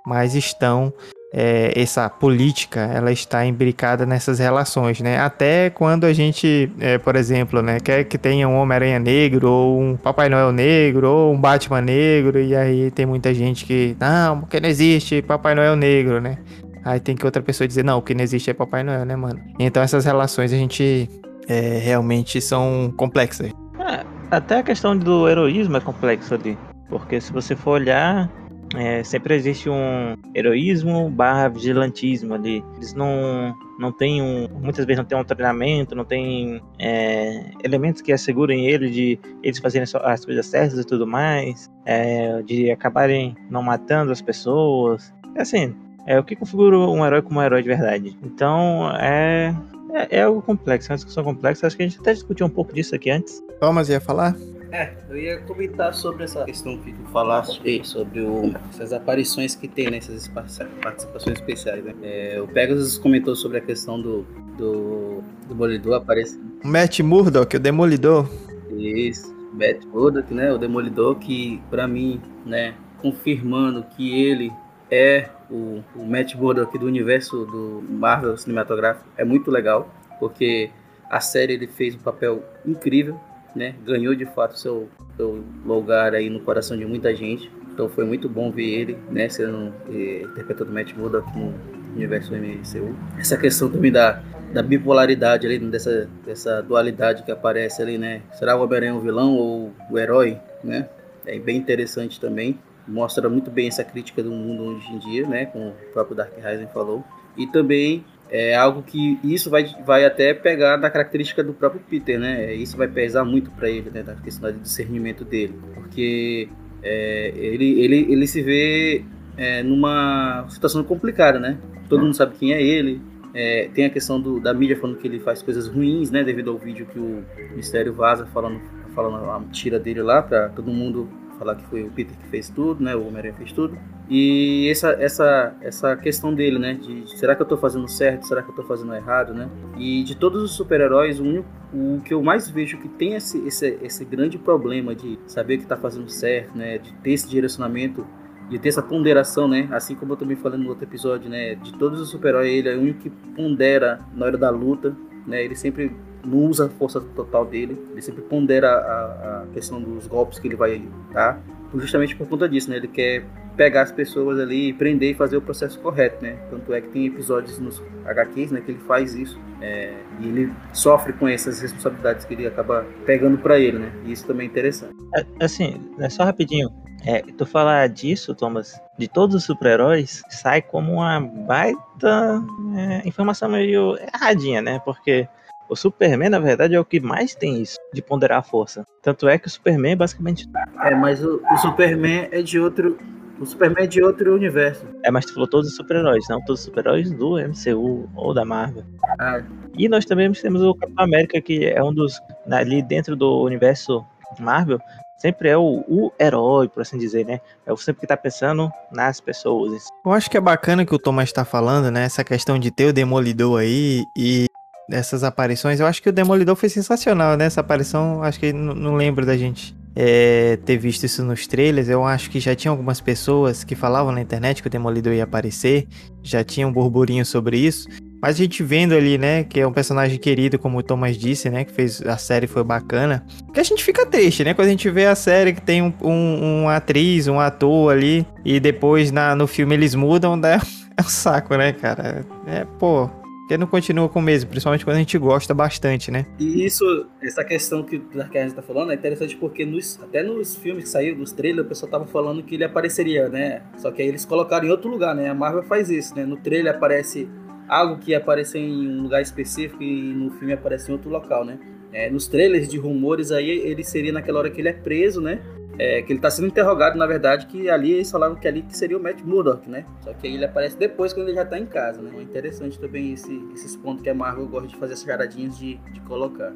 [0.06, 0.94] Mas estão
[1.38, 5.20] é, essa política ela está imbricada nessas relações, né?
[5.20, 9.82] Até quando a gente, é, por exemplo, né, quer que tenha um Homem-Aranha negro, ou
[9.82, 14.40] um Papai Noel negro, ou um Batman negro, e aí tem muita gente que, não,
[14.40, 16.38] porque não existe Papai Noel negro, né?
[16.86, 19.18] Aí tem que outra pessoa dizer, não, o que não existe é Papai Noel, né,
[19.18, 19.42] mano?
[19.60, 21.10] Então essas relações a gente
[21.50, 23.52] é, realmente são complexas.
[23.78, 26.58] É, até a questão do heroísmo é complexa ali.
[26.88, 28.30] Porque se você for olhar,
[28.74, 32.64] é, sempre existe um heroísmo barra vigilantismo ali.
[32.76, 34.48] Eles não, não têm um.
[34.62, 39.60] Muitas vezes não tem um treinamento, não tem é, elementos que assegurem ele de eles
[39.60, 45.14] fazerem as coisas certas e tudo mais, é, de acabarem não matando as pessoas.
[45.36, 45.76] É assim,
[46.08, 48.18] é o que configura um herói como um herói de verdade.
[48.24, 49.56] Então é.
[49.94, 51.66] É, é algo complexo, é uma discussão complexa.
[51.66, 53.42] Acho que a gente até discutiu um pouco disso aqui antes.
[53.62, 54.36] Thomas ia falar?
[54.76, 59.70] É, eu ia comentar sobre essa questão que tu falaste sobre o, essas aparições que
[59.70, 61.82] tem nessas participações especiais.
[61.82, 61.94] Né?
[62.04, 64.24] É, o Pegasus comentou sobre a questão do,
[64.58, 66.44] do Demolidor aparecendo.
[66.62, 68.30] Matt Murdock, o Demolidor.
[68.70, 70.52] Isso, Matt Murdock, né?
[70.52, 74.52] O Demolidor que, para mim, né, confirmando que ele
[74.92, 80.70] é o, o Matt Murdock do universo do Marvel cinematográfico, é muito legal, porque
[81.10, 83.18] a série ele fez um papel incrível
[83.56, 83.76] né?
[83.86, 87.50] Ganhou de fato seu, seu lugar aí no coração de muita gente.
[87.74, 89.30] Então foi muito bom ver ele, né?
[89.30, 91.54] Sendo eh, interpretando Matt Murdock no
[91.96, 92.96] universo MCU.
[93.18, 94.22] Essa questão também da,
[94.54, 98.22] da bipolaridade ali, dessa, dessa dualidade que aparece ali, né?
[98.34, 100.88] Será o Homem-Aranha o vilão ou o herói, né?
[101.26, 102.60] É bem interessante também.
[102.88, 105.46] Mostra muito bem essa crítica do mundo hoje em dia, né?
[105.46, 107.04] Como o próprio Dark Rising falou.
[107.36, 112.20] E também é algo que isso vai, vai até pegar da característica do próprio Peter,
[112.20, 112.54] né?
[112.54, 114.04] Isso vai pesar muito para ele, né?
[114.04, 116.50] Da questão do discernimento dele, porque
[116.82, 119.04] é, ele, ele, ele se vê
[119.38, 121.58] é, numa situação complicada, né?
[121.88, 123.02] Todo mundo sabe quem é ele.
[123.34, 126.24] É, tem a questão do, da mídia falando que ele faz coisas ruins, né?
[126.24, 127.24] Devido ao vídeo que o
[127.56, 128.62] Mistério vaza falando,
[128.96, 131.08] falando a mentira dele lá para todo mundo
[131.38, 132.96] falar que foi o Peter que fez tudo, né?
[132.96, 133.78] O Homem-Aranha fez tudo.
[134.10, 136.76] E essa, essa, essa questão dele, né?
[136.76, 138.28] De será que eu tô fazendo certo?
[138.28, 139.50] Será que eu tô fazendo errado, né?
[139.78, 141.44] E de todos os super-heróis, o,
[141.74, 145.66] o que eu mais vejo que tem esse, esse, esse grande problema de saber que
[145.66, 146.78] tá fazendo certo, né?
[146.78, 148.06] De ter esse direcionamento,
[148.50, 149.68] de ter essa ponderação, né?
[149.72, 151.56] Assim como eu também falei no outro episódio, né?
[151.56, 154.96] De todos os super-heróis, ele é o único que pondera na hora da luta,
[155.26, 155.44] né?
[155.44, 155.92] Ele sempre
[156.26, 160.48] não usa a força total dele, ele sempre pondera a, a questão dos golpes que
[160.48, 160.82] ele vai
[161.14, 161.42] dar,
[161.76, 162.78] justamente por conta disso, né?
[162.78, 166.38] Ele quer pegar as pessoas ali, prender e fazer o processo correto, né?
[166.50, 170.54] Tanto é que tem episódios nos HQs, né, que ele faz isso é, e ele
[170.74, 173.92] sofre com essas responsabilidades que ele acaba pegando para ele, né?
[174.06, 174.94] E isso também é interessante.
[175.16, 176.70] É, assim, é só rapidinho.
[177.06, 182.44] É, tu falar disso, Thomas, de todos os super-heróis, sai como uma baita
[182.76, 184.82] é, informação meio erradinha, né?
[184.84, 185.28] Porque
[185.70, 188.86] o Superman, na verdade, é o que mais tem isso, de ponderar a força.
[189.02, 190.50] Tanto é que o Superman é basicamente.
[190.82, 192.98] É, mas o, o Superman é de outro.
[193.40, 194.86] O Superman é de outro universo.
[195.04, 198.46] É, mas tu falou todos os super-heróis, não todos os super-heróis do MCU ou da
[198.46, 198.84] Marvel.
[199.20, 199.42] Ah.
[199.78, 202.22] E nós também temos o Capitão América, que é um dos.
[202.50, 204.06] Ali dentro do universo
[204.40, 204.80] Marvel,
[205.18, 207.40] sempre é o, o, herói, por assim dizer, né?
[207.66, 209.88] É o sempre que tá pensando nas pessoas.
[210.06, 212.04] Eu acho que é bacana que o Thomas tá falando, né?
[212.04, 214.46] Essa questão de ter o Demolidor aí e
[214.90, 215.80] dessas aparições.
[215.80, 217.46] Eu acho que o Demolidor foi sensacional, né?
[217.46, 221.88] Essa aparição, acho que não lembro da gente é, ter visto isso nos trailers.
[221.88, 225.24] Eu acho que já tinha algumas pessoas que falavam na internet que o Demolidor ia
[225.24, 225.88] aparecer,
[226.22, 227.88] já tinha um burburinho sobre isso.
[228.22, 231.50] Mas a gente vendo ali, né, que é um personagem querido, como o Thomas disse,
[231.50, 233.24] né, que fez a série foi bacana.
[233.54, 235.94] Que a gente fica triste, né, quando a gente vê a série que tem um,
[236.02, 240.60] um, um atriz, um ator ali, e depois na, no filme eles mudam, né?
[240.98, 242.26] É um saco, né, cara?
[242.48, 243.10] É, pô,
[243.46, 246.26] Porque não continua com o mesmo, principalmente quando a gente gosta bastante, né?
[246.40, 246.84] E isso,
[247.22, 250.90] essa questão que o Darkest tá falando é interessante porque nos, até nos filmes que
[250.90, 253.62] saíram, dos trailers, o pessoal tava falando que ele apareceria, né?
[253.78, 255.30] Só que aí eles colocaram em outro lugar, né?
[255.30, 256.26] A Marvel faz isso, né?
[256.26, 257.30] No trailer aparece
[257.68, 261.60] algo que aparece em um lugar específico e no filme aparece em outro local, né?
[261.96, 265.40] É, nos trailers de rumores aí, ele seria naquela hora que ele é preso, né?
[265.80, 268.76] É, que ele tá sendo interrogado, na verdade, que ali eles falaram que ali que
[268.76, 269.86] seria o Matt Murdock, né?
[270.02, 272.12] Só que aí ele aparece depois quando ele já tá em casa, né?
[272.18, 275.78] É interessante também esse, esses pontos que a Marvel gosta de fazer essas charadinhas de,
[275.94, 276.52] de colocar.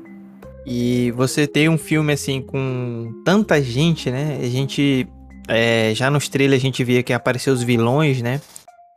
[0.65, 4.39] E você tem um filme assim com tanta gente, né?
[4.41, 5.07] A gente
[5.47, 8.41] é, já nos trailers a gente via que apareceu os vilões, né?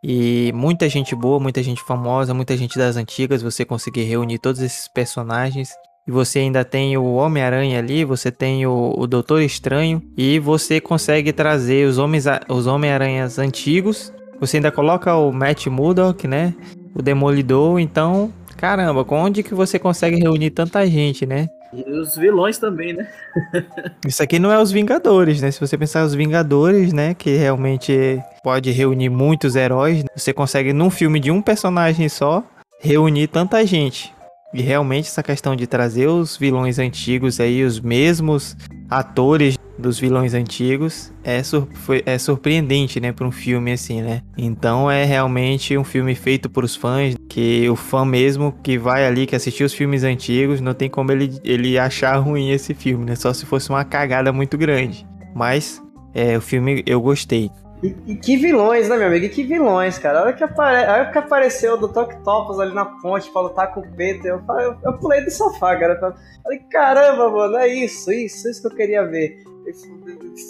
[0.03, 4.61] E muita gente boa, muita gente famosa, muita gente das antigas, você conseguir reunir todos
[4.61, 5.71] esses personagens.
[6.07, 10.03] E você ainda tem o Homem-Aranha ali, você tem o, o Doutor Estranho.
[10.17, 14.13] E você consegue trazer os Homens os Homem-Aranhas antigos.
[14.41, 16.53] Você ainda coloca o Matt Murdock, né?
[16.95, 17.79] O Demolidor.
[17.79, 21.47] Então, caramba, onde que você consegue reunir tanta gente, né?
[21.73, 23.09] E os vilões também, né?
[24.05, 25.51] Isso aqui não é os Vingadores, né?
[25.53, 27.15] Se você pensar os Vingadores, né?
[27.15, 30.05] Que realmente pode reunir muitos heróis.
[30.17, 32.45] Você consegue, num filme de um personagem só,
[32.81, 34.13] reunir tanta gente.
[34.55, 38.57] E realmente essa questão de trazer os vilões antigos aí, os mesmos
[38.91, 44.23] atores dos vilões antigos, é, sur foi, é surpreendente, né, para um filme assim, né?
[44.37, 49.07] Então é realmente um filme feito por os fãs, que o fã mesmo que vai
[49.07, 53.07] ali, que assistiu os filmes antigos, não tem como ele, ele achar ruim esse filme,
[53.07, 53.17] né?
[53.17, 55.07] Só se fosse uma cagada muito grande.
[55.35, 55.83] Mas
[56.15, 57.51] é, o filme eu gostei.
[57.83, 59.27] E, e, que vilões, né, meu amigo?
[59.27, 60.21] E que vilões, cara.
[60.21, 60.85] A hora que, apare...
[60.85, 61.99] a hora que apareceu o Dr.
[61.99, 65.77] Octopus ali na ponte pra lutar com o Peter, eu, eu, eu pulei do sofá,
[65.77, 65.95] cara.
[65.95, 69.43] Eu falei, caramba, mano, é isso, isso, isso que eu queria ver.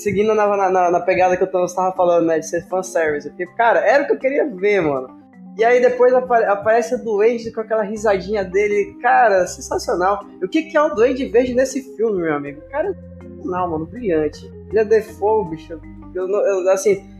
[0.02, 3.30] Seguindo na, na, na pegada que eu estava falando, né, de ser fanservice.
[3.30, 5.22] Porque, cara, era o que eu queria ver, mano.
[5.56, 8.96] E aí depois apare aparece o Duende com aquela risadinha dele.
[9.00, 10.24] Cara, sensacional.
[10.40, 12.60] E o que, que é o Duende Verde nesse filme, meu amigo?
[12.70, 12.94] Cara,
[13.42, 14.50] não, mano, brilhante.
[14.68, 15.80] Ele é default, bicho.
[16.14, 17.11] Eu, eu, assim,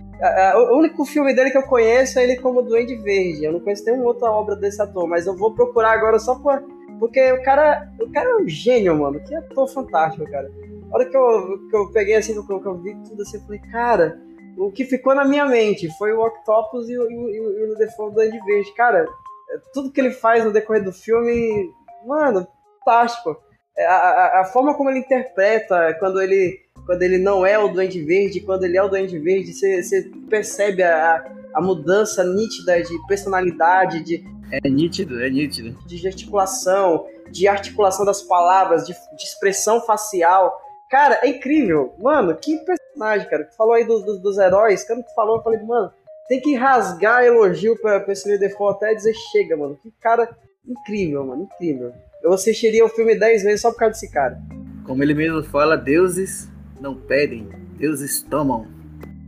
[0.56, 3.44] o único filme dele que eu conheço é ele como Duende Verde.
[3.44, 6.62] Eu não conheço nenhuma outra obra desse ator, mas eu vou procurar agora só por,
[6.98, 9.18] porque o cara, o cara é um gênio, mano.
[9.24, 10.48] Que ator fantástico, cara.
[10.90, 13.38] A hora que eu, que eu peguei assim, que eu, que eu vi tudo assim,
[13.38, 14.20] eu falei, cara,
[14.56, 18.14] o que ficou na minha mente foi o Octopus e o, e, e o Default
[18.14, 18.72] Duende Verde.
[18.74, 19.04] Cara,
[19.50, 21.68] é, tudo que ele faz no decorrer do filme,
[22.06, 22.46] mano,
[22.78, 23.37] fantástico.
[23.76, 27.68] É, a, a, a forma como ele interpreta, quando ele quando ele não é o
[27.68, 33.06] Duende Verde, quando ele é o Duende Verde, você, percebe a, a mudança nítida de
[33.06, 34.24] personalidade, de.
[34.50, 35.78] É nítido, é nítido.
[35.86, 40.60] De gesticulação, de articulação das palavras, de, de expressão facial.
[40.90, 41.94] Cara, é incrível.
[41.98, 43.44] Mano, que personagem, cara.
[43.44, 45.90] Tu falou aí do, do, dos heróis, quando tu falou, eu falei, mano,
[46.28, 49.78] tem que rasgar elogio pra, pra esse Default até dizer chega, mano.
[49.82, 50.28] Que cara
[50.66, 51.92] incrível, mano, incrível.
[52.22, 54.38] Eu assistiria o filme 10 vezes só por causa desse cara.
[54.84, 56.51] Como ele mesmo fala, deuses
[56.82, 58.66] não pedem, deuses tomam.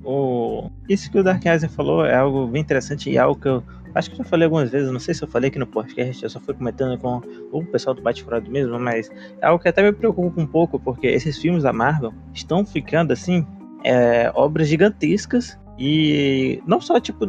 [0.04, 0.68] O...
[0.88, 3.62] Isso que o Dark Asian falou é algo bem interessante e algo que eu
[3.94, 6.22] acho que eu já falei algumas vezes, não sei se eu falei aqui no podcast,
[6.22, 9.08] eu só fui comentando com o pessoal do Bate Furado mesmo, mas
[9.40, 13.12] é algo que até me preocupa um pouco, porque esses filmes da Marvel estão ficando
[13.12, 13.46] assim,
[13.84, 17.24] é, obras gigantescas e não só tipo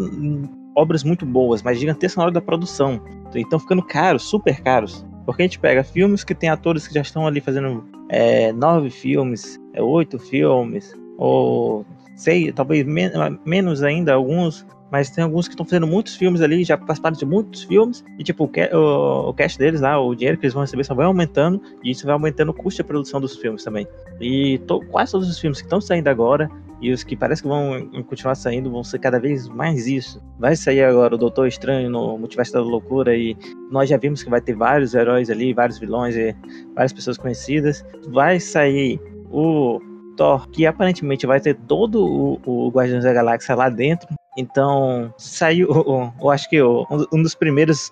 [0.75, 2.99] obras muito boas, mas gigantescas na hora da produção.
[3.33, 5.05] Então ficando caros, super caros.
[5.25, 8.89] Porque a gente pega filmes que tem atores que já estão ali fazendo é, nove
[8.89, 11.85] filmes, oito filmes, ou
[12.15, 13.11] sei, talvez men
[13.45, 17.25] menos ainda, alguns, mas tem alguns que estão fazendo muitos filmes ali, já participaram de
[17.25, 20.53] muitos filmes, e tipo, o, ca o, o cash deles lá, o dinheiro que eles
[20.53, 23.63] vão receber só vai aumentando, e isso vai aumentando o custo de produção dos filmes
[23.63, 23.87] também.
[24.21, 26.49] E to quase todos os filmes que estão saindo agora,
[26.81, 30.21] e os que parece que vão continuar saindo vão ser cada vez mais isso.
[30.37, 33.35] Vai sair agora o Doutor Estranho no Multiverso da Loucura e
[33.71, 36.35] nós já vimos que vai ter vários heróis ali, vários vilões e
[36.75, 37.83] várias pessoas conhecidas.
[38.09, 38.99] Vai sair
[39.35, 39.81] o
[40.15, 44.07] Thor, que aparentemente vai ter todo o, o Guardiões da Galáxia lá dentro.
[44.37, 45.69] Então, saiu,
[46.21, 47.91] eu acho que um dos primeiros,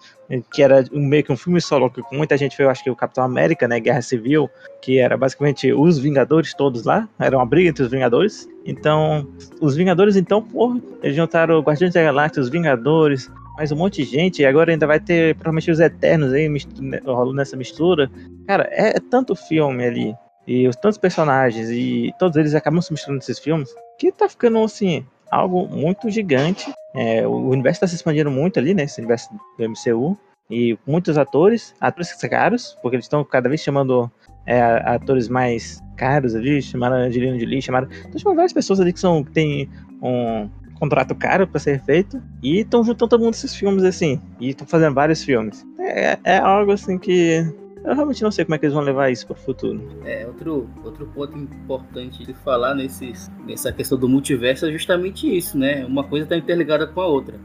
[0.53, 3.23] que era meio que um filme solo, que muita gente eu acho que o Capitão
[3.23, 4.49] América, né, Guerra Civil,
[4.81, 8.47] que era basicamente os Vingadores todos lá, era uma briga entre os Vingadores.
[8.65, 9.27] Então,
[9.61, 14.03] os Vingadores, então, porra, eles juntaram o Guardiões da Galáxia, os Vingadores, mais um monte
[14.03, 18.11] de gente, e agora ainda vai ter provavelmente os Eternos aí né, rolando nessa mistura.
[18.47, 20.13] Cara, é, é tanto filme ali,
[20.47, 24.63] e os tantos personagens, e todos eles acabam se misturando nesses filmes, que tá ficando
[24.63, 26.71] assim, algo muito gigante.
[26.95, 28.83] É, o universo está se expandindo muito ali, né?
[28.83, 30.17] Esse universo do MCU.
[30.49, 34.11] E muitos atores, atores caros, porque eles estão cada vez chamando
[34.45, 37.89] é, atores mais caros ali, chamaram Angelina Jolie, chamaram.
[37.89, 39.69] Estão chamando várias pessoas ali que são que tem
[40.01, 42.21] um contrato caro pra ser feito.
[42.41, 44.21] E estão juntando todo mundo esses filmes assim.
[44.39, 45.65] E estão fazendo vários filmes.
[45.79, 47.45] É, é algo assim que.
[47.83, 49.81] Eu realmente não sei como é que eles vão levar isso pro futuro.
[50.05, 55.57] É, outro, outro ponto importante de falar nesses, nessa questão do multiverso é justamente isso,
[55.57, 55.85] né?
[55.85, 57.37] Uma coisa está interligada com a outra.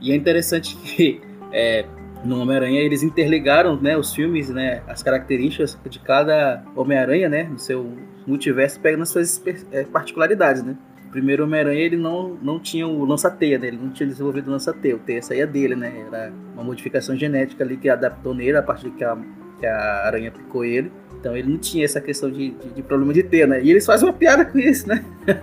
[0.00, 1.20] E é interessante que
[1.52, 1.84] é,
[2.24, 7.58] no Homem-Aranha eles interligaram né, os filmes, né, as características de cada Homem-Aranha, né, no
[7.58, 7.92] seu
[8.26, 10.76] multiverso, pegando as suas é, particularidades, né.
[11.06, 14.50] O primeiro Homem-Aranha ele não, não tinha o lança-teia, né, ele não tinha desenvolvido o
[14.50, 18.62] lança-teia, o teia saía dele, né, era uma modificação genética ali que adaptou nele a
[18.62, 19.16] partir que a,
[19.58, 20.90] que a aranha picou ele.
[21.18, 23.84] Então ele não tinha essa questão de, de, de problema de teia, né, e eles
[23.84, 25.04] fazem uma piada com isso, né,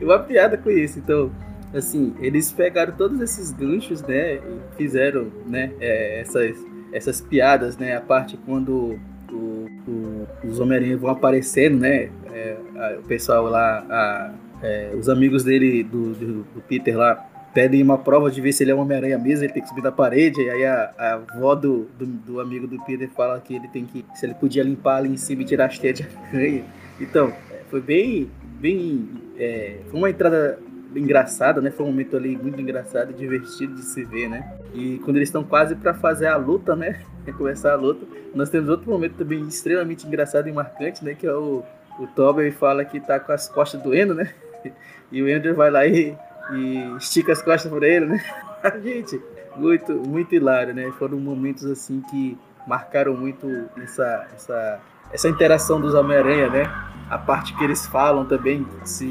[0.00, 1.30] uma piada com isso, então
[1.74, 6.56] assim, eles pegaram todos esses ganchos, né, e fizeram, né, é, essas,
[6.92, 8.98] essas piadas, né, a parte quando
[9.30, 14.32] o, o, os Homem-Aranha vão aparecendo, né, é, a, o pessoal lá, a,
[14.62, 18.62] é, os amigos dele, do, do, do, Peter lá, pedem uma prova de ver se
[18.62, 21.12] ele é um Homem-Aranha mesmo, ele tem que subir da parede, e aí a, a
[21.14, 24.62] avó do, do, do, amigo do Peter fala que ele tem que, se ele podia
[24.62, 26.64] limpar ali em cima e tirar as teias de aranha.
[27.00, 27.32] Então,
[27.68, 29.08] foi bem, bem,
[29.38, 30.58] é, foi uma entrada
[30.94, 31.70] engraçada, né?
[31.70, 34.58] Foi um momento ali muito engraçado divertido de se ver, né?
[34.74, 37.00] E quando eles estão quase para fazer a luta, né?
[37.38, 41.14] Começar a luta, nós temos outro momento também extremamente engraçado e marcante, né?
[41.14, 41.62] Que é o,
[41.98, 44.32] o Tobey fala que tá com as costas doendo, né?
[45.12, 46.16] E o Andrew vai lá e,
[46.52, 48.24] e estica as costas por ele, né?
[48.82, 49.20] Gente,
[49.56, 50.92] muito, muito hilário, né?
[50.98, 52.36] Foram momentos assim que
[52.66, 53.46] marcaram muito
[53.82, 54.80] essa, essa,
[55.12, 56.62] essa interação dos Homem-Aranha, né?
[57.08, 59.06] A parte que eles falam também, se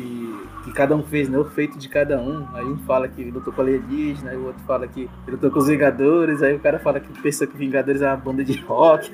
[0.63, 1.38] que cada um fez, né?
[1.38, 2.47] O feito de cada um.
[2.54, 5.60] Aí um fala que lutou com a alienígena, aí o outro fala que lutou com
[5.60, 9.12] os Vingadores, aí o cara fala que pensa que Vingadores é uma banda de rock.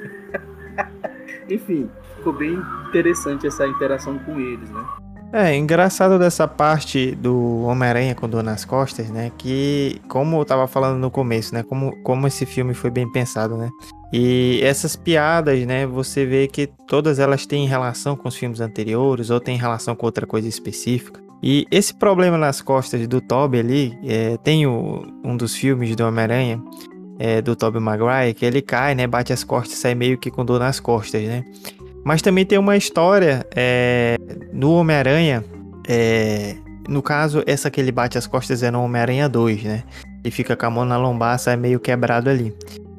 [1.50, 5.05] Enfim, ficou bem interessante essa interação com eles, né?
[5.38, 9.34] É, engraçado dessa parte do Homem-Aranha com dor nas costas, né?
[9.38, 11.62] Que, como eu tava falando no começo, né?
[11.62, 13.70] Como, como esse filme foi bem pensado, né?
[14.14, 15.86] E essas piadas, né?
[15.88, 20.06] Você vê que todas elas têm relação com os filmes anteriores ou têm relação com
[20.06, 21.20] outra coisa específica.
[21.44, 26.08] E esse problema nas costas do Toby ali, é, tem o, um dos filmes do
[26.08, 26.64] Homem-Aranha,
[27.20, 30.46] é, do Tobey Maguire, que ele cai, né, bate as costas sai meio que com
[30.46, 31.44] dor nas costas, né.
[32.06, 34.16] Mas também tem uma história é,
[34.54, 35.44] no Homem-Aranha,
[35.90, 36.56] é,
[36.88, 39.84] no caso, essa que ele bate as costas é no Homem-Aranha 2, né,
[40.24, 42.54] e fica com a mão na lombar, sai meio quebrado ali.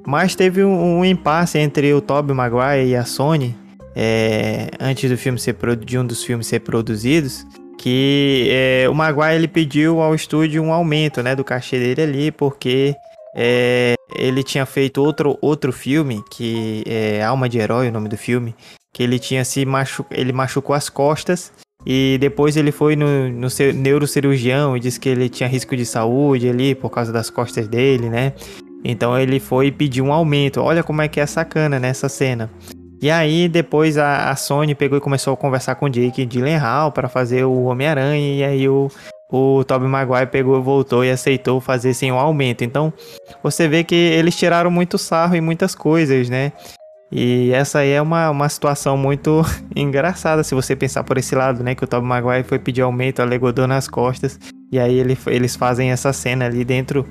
[0.04, 3.56] Mas teve um, um impasse entre o Tobey Maguire e a Sony,
[3.94, 7.46] é, antes do filme ser de um dos filmes ser produzidos,
[7.78, 12.30] que é, o Maguire ele pediu ao estúdio um aumento né, do cachê dele ali,
[12.32, 12.92] porque
[13.36, 18.16] é, ele tinha feito outro, outro filme, que é Alma de Herói, o nome do
[18.16, 18.54] filme,
[18.96, 21.52] que ele tinha se machu ele machucou as costas
[21.84, 25.84] e depois ele foi no, no seu neurocirurgião e disse que ele tinha risco de
[25.84, 28.32] saúde ali por causa das costas dele, né?
[28.82, 30.62] Então ele foi pedir um aumento.
[30.62, 32.50] Olha como é que é sacana nessa cena.
[33.02, 36.90] E aí depois a, a, Sony pegou e começou a conversar com o Jake Gyllenhaal
[36.90, 38.90] para fazer o Homem-Aranha e aí o
[39.30, 42.62] o Tobey Maguire pegou, voltou e aceitou fazer sem um aumento.
[42.62, 42.92] Então,
[43.42, 46.52] você vê que eles tiraram muito sarro em muitas coisas, né?
[47.10, 49.42] E essa aí é uma, uma situação muito
[49.74, 51.74] engraçada se você pensar por esse lado, né?
[51.74, 54.38] Que o Tobey Maguire foi pedir aumento, alegou dor nas costas.
[54.72, 57.06] E aí ele, eles fazem essa cena ali dentro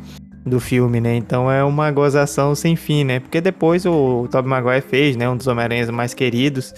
[0.45, 1.15] do filme, né?
[1.15, 3.19] Então é uma gozação sem fim, né?
[3.19, 5.27] Porque depois o Tobey Maguire fez, né?
[5.29, 6.73] Um dos Homem-Aranhas mais queridos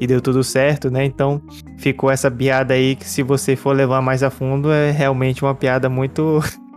[0.00, 1.04] e deu tudo certo, né?
[1.04, 1.42] Então
[1.78, 5.54] ficou essa piada aí que se você for levar mais a fundo é realmente uma
[5.54, 6.40] piada muito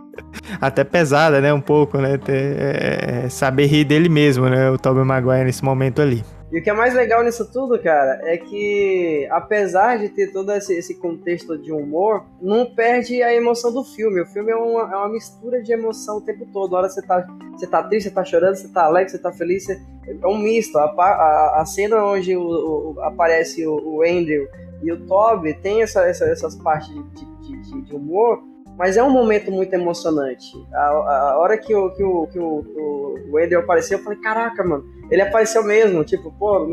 [0.60, 1.52] até pesada, né?
[1.52, 2.18] Um pouco, né?
[2.28, 4.70] É, é, saber rir dele mesmo, né?
[4.70, 6.24] O Tobey Maguire nesse momento ali.
[6.52, 10.52] E o que é mais legal nisso tudo, cara, é que apesar de ter todo
[10.52, 14.20] esse, esse contexto de humor, não perde a emoção do filme.
[14.20, 16.76] O filme é uma, é uma mistura de emoção o tempo todo.
[16.76, 19.32] A hora você tá, você tá triste, você tá chorando, você tá alegre, você tá
[19.32, 19.64] feliz.
[19.64, 19.80] Você...
[20.06, 20.76] É um misto.
[20.76, 24.46] A, a, a cena onde o, o, aparece o, o, Andrew
[24.82, 28.42] e o Toby tem essa, essa, essas partes de, de, de, de humor
[28.76, 30.52] mas é um momento muito emocionante.
[30.72, 34.18] A, a hora que, o, que, o, que o, o, o Ender apareceu, eu falei,
[34.18, 36.04] caraca, mano, ele apareceu mesmo.
[36.04, 36.72] Tipo, pô,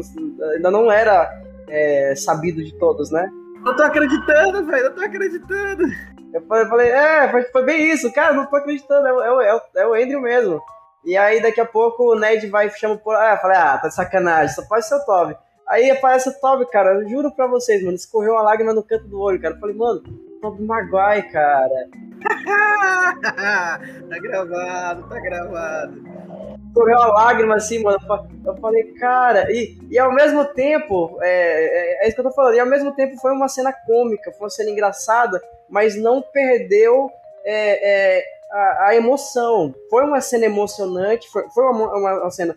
[0.54, 1.30] ainda não era
[1.68, 3.30] é, sabido de todos, né?
[3.66, 5.84] Eu tô acreditando, velho, eu tô acreditando.
[6.34, 9.88] Eu falei, é, foi, foi, bem isso, cara, não tô acreditando, é, é, é, é
[9.88, 10.62] o Andrew mesmo.
[11.04, 13.16] E aí daqui a pouco o Ned vai e chama por.
[13.16, 15.36] Ah, eu falei, ah, tá de sacanagem, só pode ser o Toby.
[15.68, 19.08] Aí aparece o Toby, cara, eu juro pra vocês, mano, escorreu uma lágrima no canto
[19.08, 19.56] do olho, cara.
[19.56, 20.02] Eu falei, mano,
[20.42, 21.90] Tobey Maguire, cara.
[24.10, 26.04] tá gravado, tá gravado.
[26.74, 28.00] Correu a lágrima assim, mano.
[28.46, 32.32] Eu falei, cara, e, e ao mesmo tempo, é, é, é, isso que eu tô
[32.32, 36.22] falando, e ao mesmo tempo foi uma cena cômica, foi uma cena engraçada, mas não
[36.22, 37.10] perdeu
[37.44, 39.74] é, é, a, a, emoção.
[39.90, 42.56] Foi uma cena emocionante, foi, foi uma, uma, uma cena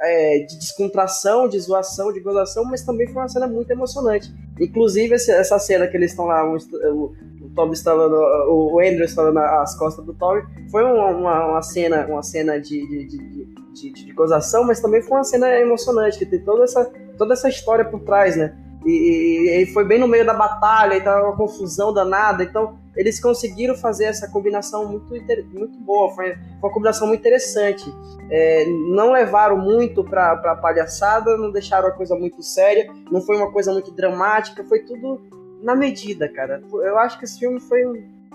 [0.00, 4.32] é, de descontração, de zoação, de gozação, mas também foi uma cena muito emocionante.
[4.60, 8.16] Inclusive, essa cena que eles estão lá, o, o, o Toby instalando,
[8.48, 12.86] o Andrew instalando as costas do Toby, foi uma, uma, uma cena, uma cena de,
[12.86, 13.44] de, de,
[13.74, 16.84] de, de gozação, mas também foi uma cena emocionante, que tem toda essa,
[17.16, 18.56] toda essa história por trás, né?
[18.84, 22.42] E, e, foi bem no meio da batalha, e tava uma confusão danada.
[22.42, 25.12] Então, eles conseguiram fazer essa combinação muito,
[25.52, 26.14] muito boa.
[26.14, 27.84] Foi, uma combinação muito interessante.
[28.30, 33.36] É, não levaram muito pra, pra palhaçada, não deixaram a coisa muito séria, não foi
[33.36, 35.20] uma coisa muito dramática, foi tudo
[35.62, 36.62] na medida, cara.
[36.72, 37.82] Eu acho que esse filme foi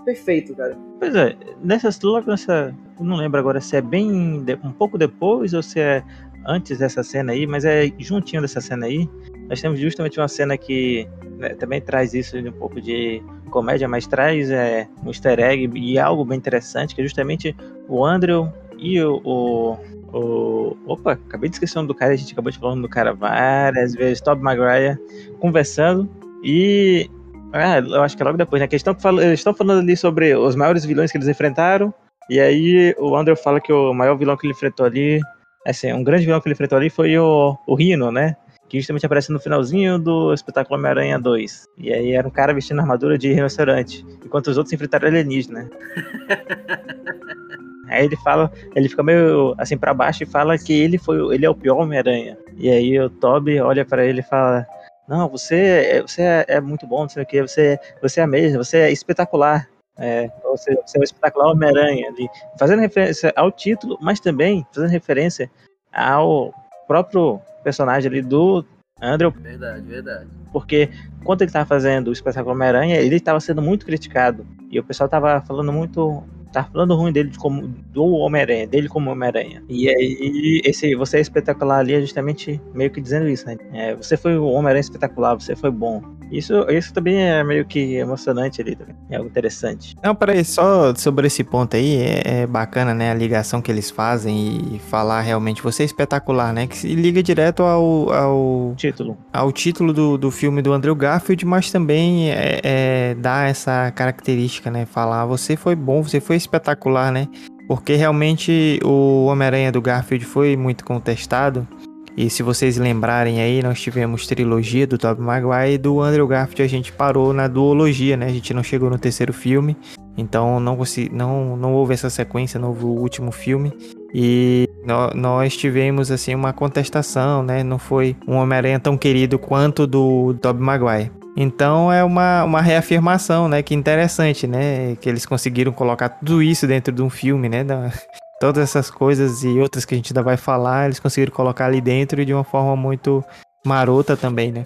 [0.03, 0.77] perfeito, cara.
[0.99, 2.73] Pois é, nessa logo nessa.
[2.99, 6.03] Eu não lembro agora se é bem um pouco depois ou se é
[6.45, 9.09] antes dessa cena aí, mas é juntinho dessa cena aí.
[9.53, 14.07] Nós temos justamente uma cena que né, também traz isso um pouco de comédia, mas
[14.07, 17.55] traz é, um easter egg e algo bem interessante, que é justamente
[17.87, 19.77] o Andrew e o, o,
[20.11, 22.89] o, Opa, acabei de esquecer o nome do cara, a gente acabou de falar do
[22.89, 24.97] cara várias vezes, Tob Maguire,
[25.39, 26.09] conversando
[26.43, 27.07] e.
[27.53, 28.67] Ah, eu acho que é logo depois, né?
[28.67, 31.93] Que eles estão falando, eles estão falando ali sobre os maiores vilões que eles enfrentaram.
[32.27, 35.21] E aí o Andrew fala que o maior vilão que ele enfrentou ali
[35.65, 38.35] Assim, um grande vilão que ele enfrentou ali foi o, o Rino, né?
[38.73, 41.67] Que justamente aparece no finalzinho do espetáculo Homem-Aranha 2.
[41.77, 45.69] E aí era um cara vestindo armadura de rinoceronte, enquanto os outros enfrentaram alienígena.
[47.87, 51.45] Aí ele fala, ele fica meio assim para baixo e fala que ele foi, ele
[51.45, 52.35] é o pior Homem-Aranha.
[52.57, 54.65] E aí o Toby olha para ele e fala:
[55.07, 58.25] "Não, você, é, você é, é, muito bom, não sei o que, você, você é
[58.25, 59.69] mesmo, você é espetacular".
[59.99, 64.89] É, seja, você é o espetacular Homem-Aranha ali, fazendo referência ao título, mas também fazendo
[64.89, 65.51] referência
[65.93, 66.51] ao
[66.87, 68.65] próprio personagem ali do
[69.01, 69.31] Andrew.
[69.31, 70.27] Verdade, verdade.
[70.51, 70.89] Porque
[71.23, 74.45] quando ele estava fazendo o espetacular Homem-Aranha, ele estava sendo muito criticado.
[74.69, 78.87] E o pessoal estava falando muito tá falando ruim dele de como, do Homem-Aranha, dele
[78.87, 79.63] como Homem-Aranha.
[79.67, 83.57] E aí, esse Você é Espetacular ali é justamente meio que dizendo isso, né?
[83.73, 86.01] É, você foi o Homem-Aranha espetacular, você foi bom.
[86.33, 88.95] Isso, isso também é meio que emocionante ali também.
[89.09, 89.95] É algo interessante.
[90.03, 93.11] Não, peraí, só sobre esse ponto aí, é, é, bacana, né?
[93.11, 96.65] A ligação que eles fazem e falar realmente você é espetacular, né?
[96.65, 99.17] Que se liga direto ao, ao título.
[99.31, 104.71] Ao título do, do filme do Andrew Garfield, mas também é, é, dá essa característica,
[104.71, 104.85] né?
[104.85, 107.27] Falar você foi bom, você foi espetacular, né?
[107.67, 111.67] Porque realmente o Homem-Aranha do Garfield foi muito contestado.
[112.15, 116.61] E se vocês lembrarem aí, nós tivemos trilogia do Tobey Maguire e do Andrew Garfield
[116.61, 118.27] a gente parou na duologia, né?
[118.27, 119.75] A gente não chegou no terceiro filme,
[120.15, 120.77] então não,
[121.11, 123.73] não, não houve essa sequência, não houve o último filme.
[124.13, 124.69] E
[125.15, 127.63] nós tivemos assim uma contestação, né?
[127.63, 131.11] Não foi um Homem-Aranha tão querido quanto do Tobey Maguire.
[131.35, 133.63] Então é uma, uma reafirmação, né?
[133.63, 134.95] Que interessante, né?
[135.01, 137.63] Que eles conseguiram colocar tudo isso dentro de um filme, né?
[137.63, 137.91] Da,
[138.39, 141.81] todas essas coisas e outras que a gente ainda vai falar, eles conseguiram colocar ali
[141.81, 143.23] dentro e de uma forma muito
[143.65, 144.65] marota também, né?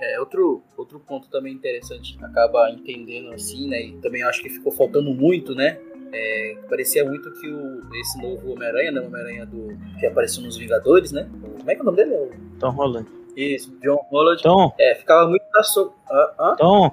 [0.00, 3.82] É, outro, outro ponto também interessante que acaba entendendo assim, né?
[3.82, 5.78] E também acho que ficou faltando muito, né?
[6.12, 9.00] É, parecia muito que o, esse novo Homem-Aranha, né?
[9.00, 11.28] Homem-Aranha do que apareceu nos Vingadores, né?
[11.58, 12.14] Como é que é o nome dele?
[12.14, 12.30] É.
[12.60, 13.08] Tom Holland.
[13.36, 14.42] Isso, John Holland.
[14.42, 14.72] Tom.
[14.78, 15.94] É, ficava muito na sombra.
[16.10, 16.90] Ah, Tom.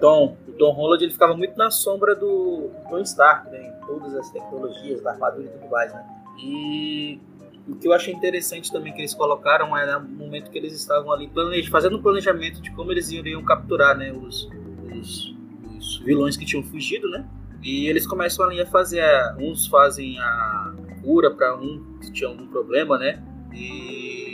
[0.00, 0.36] Tom.
[0.48, 3.68] O Tom Holland ele ficava muito na sombra do Tony Stark, né?
[3.68, 6.04] Em todas as tecnologias, da armadura e tudo mais, né?
[6.38, 7.20] E
[7.68, 11.12] o que eu achei interessante também que eles colocaram é no momento que eles estavam
[11.12, 14.12] ali planejando, fazendo um planejamento de como eles iriam capturar, né?
[14.12, 14.48] Os,
[14.92, 15.36] os,
[15.76, 17.26] os vilões que tinham fugido, né?
[17.62, 19.04] E eles começam ali a fazer.
[19.38, 23.22] Uns fazem a cura para um que tinha algum problema, né?
[23.52, 24.29] E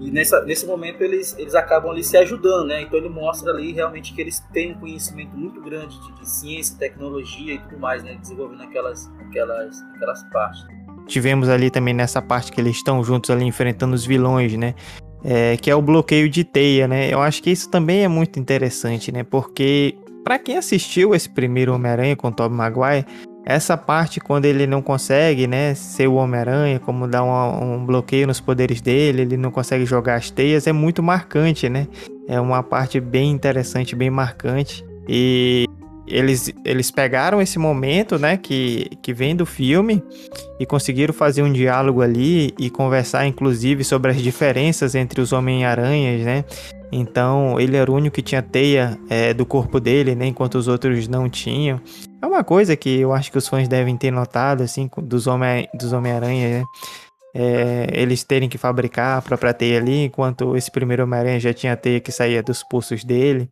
[0.00, 2.82] e nessa, nesse momento eles, eles acabam ali se ajudando, né?
[2.82, 6.76] Então ele mostra ali realmente que eles têm um conhecimento muito grande de, de ciência,
[6.78, 8.16] tecnologia e tudo mais, né?
[8.20, 10.64] Desenvolvendo aquelas, aquelas, aquelas partes.
[11.06, 14.74] Tivemos ali também nessa parte que eles estão juntos ali enfrentando os vilões, né?
[15.24, 17.12] É, que é o bloqueio de teia, né?
[17.12, 19.24] Eu acho que isso também é muito interessante, né?
[19.24, 23.04] Porque para quem assistiu esse primeiro Homem-Aranha com Tobey Maguire,
[23.48, 28.26] essa parte, quando ele não consegue, né, ser o Homem-Aranha, como dar um, um, bloqueio
[28.26, 31.88] nos poderes dele, ele não consegue jogar as teias, é muito marcante, né?
[32.28, 34.84] É uma parte bem interessante, bem marcante.
[35.08, 35.64] E
[36.06, 40.02] eles, eles pegaram esse momento, né, que, que vem do filme
[40.60, 46.20] e conseguiram fazer um diálogo ali e conversar, inclusive, sobre as diferenças entre os Homem-Aranhas,
[46.22, 46.44] né?
[46.90, 50.68] Então, ele era o único que tinha teia é, do corpo dele, né, enquanto os
[50.68, 51.80] outros não tinham.
[52.20, 55.68] É uma coisa que eu acho que os fãs devem ter notado, assim, dos Homem-Aranha,
[55.74, 56.64] dos Homem né?
[57.34, 61.76] É, eles terem que fabricar a própria teia ali, enquanto esse primeiro Homem-Aranha já tinha
[61.76, 63.48] teia que saía dos pulsos dele.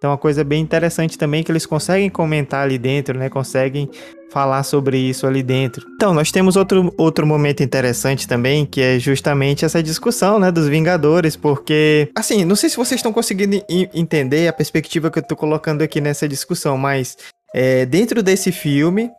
[0.00, 3.28] Então, é uma coisa bem interessante também que eles conseguem comentar ali dentro, né?
[3.28, 3.86] Conseguem
[4.30, 5.86] falar sobre isso ali dentro.
[5.94, 10.68] Então, nós temos outro, outro momento interessante também, que é justamente essa discussão, né, dos
[10.68, 15.36] Vingadores, porque, assim, não sei se vocês estão conseguindo entender a perspectiva que eu tô
[15.36, 17.18] colocando aqui nessa discussão, mas
[17.54, 19.10] é, dentro desse filme,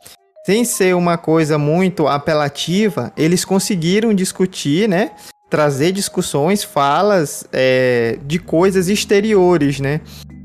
[0.47, 5.11] sem ser uma coisa muito apelativa, eles conseguiram discutir, né?
[5.47, 10.01] Trazer discussões, falas é, de coisas exteriores, né?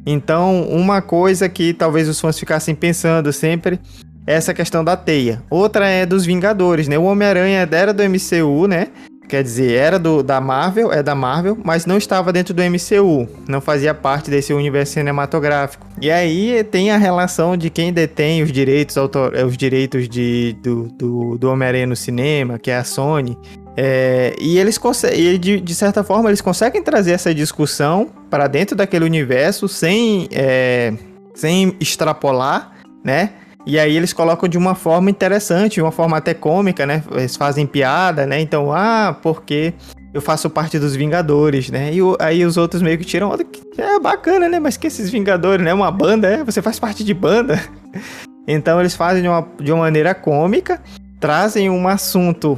[0.06, 3.80] Então, uma coisa que talvez os fãs ficassem pensando sempre
[4.24, 5.42] é essa questão da teia.
[5.50, 6.96] Outra é dos Vingadores, né?
[6.96, 8.88] O Homem-Aranha era do MCU, né?
[9.28, 13.28] Quer dizer, era do, da Marvel, é da Marvel, mas não estava dentro do MCU,
[13.48, 15.84] não fazia parte desse universo cinematográfico.
[16.00, 20.84] E aí tem a relação de quem detém os direitos, autor, os direitos de, do,
[20.96, 23.36] do, do Homem-Aranha no cinema, que é a Sony.
[23.76, 28.74] É, e eles conseguem, de, de, certa forma, eles conseguem trazer essa discussão para dentro
[28.74, 30.94] daquele universo sem, é,
[31.34, 32.72] sem extrapolar,
[33.04, 33.32] né?
[33.66, 37.02] E aí eles colocam de uma forma interessante, uma forma até cômica, né?
[37.10, 38.40] Eles fazem piada, né?
[38.40, 39.74] Então, ah, porque
[40.14, 41.92] eu faço parte dos Vingadores, né?
[41.92, 43.36] E o, aí os outros meio que tiram
[43.76, 44.58] é bacana, né?
[44.58, 45.74] Mas que esses Vingadores, né?
[45.74, 46.44] Uma banda, é?
[46.44, 47.60] Você faz parte de banda.
[48.48, 50.80] Então eles fazem de uma, de uma maneira cômica,
[51.18, 52.56] trazem um assunto,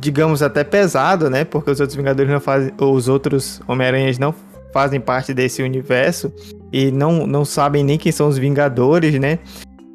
[0.00, 1.44] digamos, até pesado, né?
[1.44, 2.72] Porque os outros Vingadores não fazem.
[2.78, 4.34] Os outros Homem-Aranhas não
[4.72, 6.32] fazem parte desse universo
[6.72, 9.38] e não, não sabem nem quem são os Vingadores, né?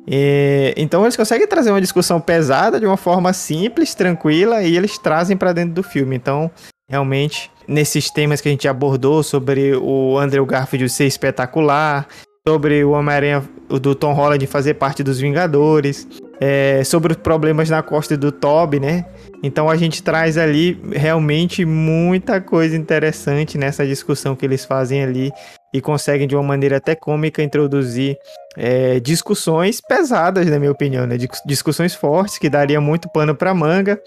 [0.07, 4.97] E, então eles conseguem trazer uma discussão pesada de uma forma simples, tranquila, e eles
[4.97, 6.15] trazem para dentro do filme.
[6.15, 6.51] Então,
[6.87, 12.07] realmente, nesses temas que a gente abordou sobre o Andrew Garfield ser espetacular,
[12.47, 16.07] sobre o Homem-Aranha do Tom Holland fazer parte dos Vingadores,
[16.39, 19.05] é, sobre os problemas na costa do Toby, né?
[19.43, 25.31] Então a gente traz ali realmente muita coisa interessante nessa discussão que eles fazem ali
[25.73, 28.17] e conseguem de uma maneira até cômica introduzir
[28.57, 31.17] é, discussões pesadas, na minha opinião, né?
[31.45, 34.01] Discussões fortes que daria muito pano para manga.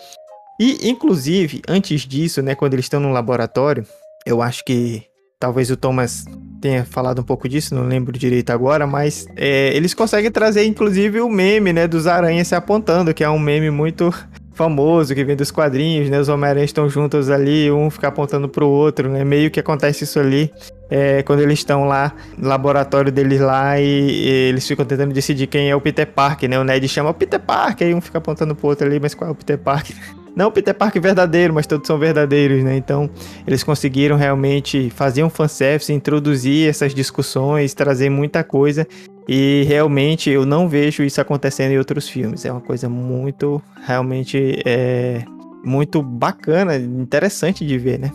[0.60, 3.86] E, inclusive, antes disso, né, quando eles estão no laboratório,
[4.26, 5.04] eu acho que
[5.38, 6.24] talvez o Thomas
[6.60, 11.20] tenha falado um pouco disso, não lembro direito agora, mas é, eles conseguem trazer, inclusive,
[11.20, 14.12] o meme, né, dos aranhas se apontando, que é um meme muito
[14.52, 16.18] famoso que vem dos quadrinhos, né?
[16.18, 19.24] Os Homem-Aranha estão juntos ali, um fica apontando pro outro, né?
[19.24, 20.52] Meio que acontece isso ali
[20.90, 25.46] é, quando eles estão lá no laboratório deles lá e, e, eles ficam tentando decidir
[25.46, 26.58] quem é o Peter Parker, né?
[26.58, 29.28] O Ned chama o Peter Parker, aí um fica apontando pro outro ali, mas qual
[29.28, 29.94] é o Peter Parker?
[30.34, 32.76] Não Peter Parker verdadeiro, mas todos são verdadeiros, né?
[32.76, 33.10] Então,
[33.46, 38.86] eles conseguiram realmente fazer um fanservice, introduzir essas discussões, trazer muita coisa
[39.28, 42.46] e realmente eu não vejo isso acontecendo em outros filmes.
[42.46, 45.22] É uma coisa muito, realmente, é,
[45.62, 48.10] muito bacana, interessante de ver, né?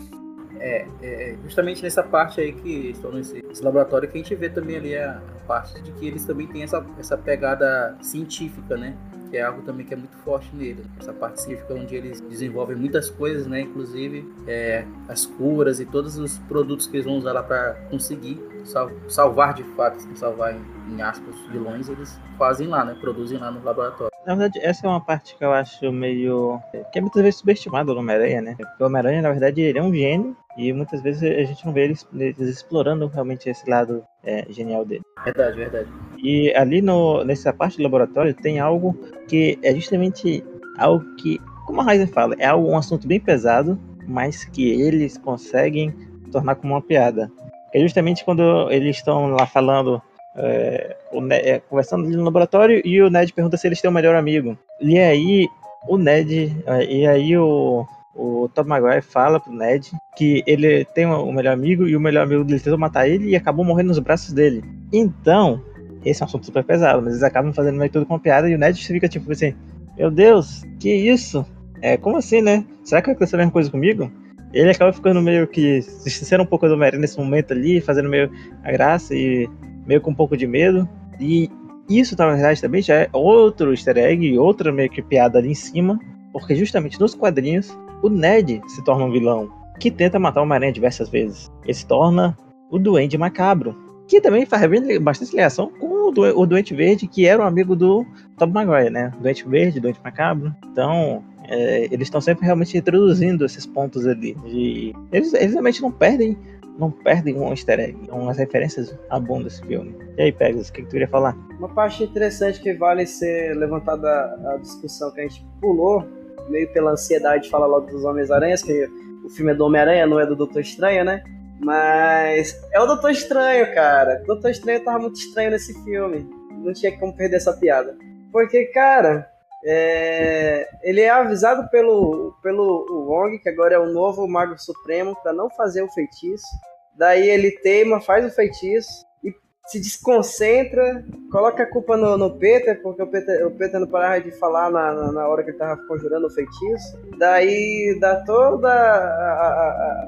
[0.58, 4.48] É, é, justamente nessa parte aí que estão nesse, nesse, laboratório que a gente vê
[4.48, 8.96] também ali a, a, parte de que eles também têm essa, essa pegada científica, né?
[9.34, 10.84] Que é algo também que é muito forte nele.
[10.96, 13.62] Essa parte científica onde eles desenvolvem muitas coisas, né?
[13.62, 18.40] Inclusive é, as curas e todos os produtos que eles vão usar lá para conseguir
[18.64, 22.96] sal, salvar de fato, salvar em, em aspas vilões, eles fazem lá, né?
[23.00, 24.12] Produzem lá no laboratório.
[24.26, 26.58] Na verdade, essa é uma parte que eu acho meio.
[26.90, 28.54] que é muitas vezes subestimada no Homem-Aranha, né?
[28.56, 31.72] Porque o Homem-Aranha, na verdade, ele é um gênio e muitas vezes a gente não
[31.72, 35.02] vê eles, eles explorando realmente esse lado é, genial dele.
[35.24, 35.88] Verdade, verdade.
[36.18, 38.96] E ali no, nessa parte do laboratório tem algo
[39.28, 40.42] que é justamente
[40.78, 45.18] algo que, como a Ryzen fala, é algo, um assunto bem pesado, mas que eles
[45.18, 45.94] conseguem
[46.30, 47.30] tornar como uma piada.
[47.74, 50.00] É justamente quando eles estão lá falando
[50.36, 54.14] é, Ned, é, conversando no laboratório e o Ned pergunta se eles têm um melhor
[54.14, 54.56] amigo.
[54.80, 55.48] E aí
[55.88, 56.56] o Ned,
[56.88, 61.86] e aí o, o Tom Maguire fala pro Ned que ele tem um melhor amigo
[61.86, 64.64] e o melhor amigo dele tentou matar ele e acabou morrendo nos braços dele.
[64.92, 65.60] Então,
[66.04, 68.54] esse é um assunto super pesado, mas eles acabam fazendo meio tudo com piada e
[68.54, 69.54] o Ned fica tipo assim:
[69.96, 71.44] Meu Deus, que isso?
[71.82, 72.64] É, como assim, né?
[72.84, 74.10] Será que vai acontecer a mesma coisa comigo?
[74.54, 78.08] Ele acaba ficando meio que se esquecendo um pouco do Mary nesse momento ali, fazendo
[78.08, 78.30] meio
[78.62, 79.48] a graça e
[79.84, 80.88] meio com um pouco de medo.
[81.20, 81.50] E
[81.90, 85.54] isso, na verdade, também já é outro easter egg, outra meio que piada ali em
[85.54, 85.98] cima,
[86.32, 89.50] porque justamente nos quadrinhos, o Ned se torna um vilão
[89.80, 91.50] que tenta matar o Homem-Aranha diversas vezes.
[91.64, 92.38] Ele se torna
[92.70, 93.76] o Duende Macabro,
[94.06, 94.62] que também faz
[95.00, 98.06] bastante ligação com o Doente Verde, que era um amigo do
[98.38, 99.12] Tom Maguire, né?
[99.20, 100.54] Doente Verde, Doente Macabro.
[100.70, 104.34] Então, é, eles estão sempre realmente introduzindo esses pontos ali.
[104.34, 104.94] De...
[105.12, 106.36] Eles, eles realmente não perdem
[106.78, 109.96] não perdem um easter egg, umas referências a bom desse filme.
[110.16, 111.36] E aí, Pegasus, o que, que tu queria falar?
[111.58, 116.04] Uma parte interessante que vale ser levantada a discussão que a gente pulou,
[116.48, 118.88] meio pela ansiedade de falar logo dos Homens-Aranhas, que
[119.24, 121.22] o filme é do Homem-Aranha, não é do Doutor Estranho, né?
[121.60, 124.20] Mas é o Doutor Estranho, cara.
[124.24, 126.28] O Doutor Estranho tava muito estranho nesse filme.
[126.58, 127.96] Não tinha como perder essa piada.
[128.32, 129.30] Porque, cara,
[129.66, 135.32] é, ele é avisado pelo, pelo Wong, que agora é o novo Mago Supremo, para
[135.32, 136.46] não fazer o feitiço.
[136.94, 139.34] Daí ele teima, faz o feitiço e
[139.66, 141.02] se desconcentra,
[141.32, 144.70] coloca a culpa no, no Peter, porque o Peter, o Peter não parava de falar
[144.70, 147.00] na, na, na hora que ele tava conjurando o feitiço.
[147.18, 148.66] Daí dá todo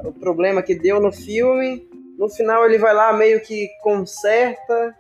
[0.04, 1.88] o problema que deu no filme.
[2.18, 4.94] No final ele vai lá meio que conserta,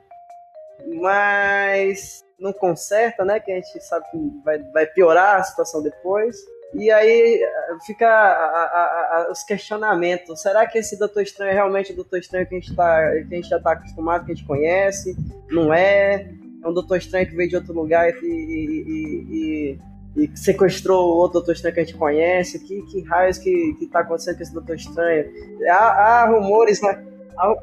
[0.98, 3.40] mas não conserta, né?
[3.40, 6.36] Que a gente sabe que vai, vai piorar a situação depois.
[6.74, 7.40] E aí
[7.86, 10.42] fica a, a, a, os questionamentos.
[10.42, 13.34] Será que esse Doutor Estranho é realmente o Doutor Estranho que a gente, tá, que
[13.34, 15.16] a gente já está acostumado, que a gente conhece?
[15.50, 16.28] Não é?
[16.62, 19.78] É um Doutor Estranho que veio de outro lugar e, e,
[20.16, 22.58] e, e sequestrou o outro Doutor Estranho que a gente conhece?
[22.58, 25.24] Que, que raios que, que tá acontecendo com esse Doutor Estranho?
[25.70, 27.02] Há, há rumores, né?
[27.38, 27.54] Há,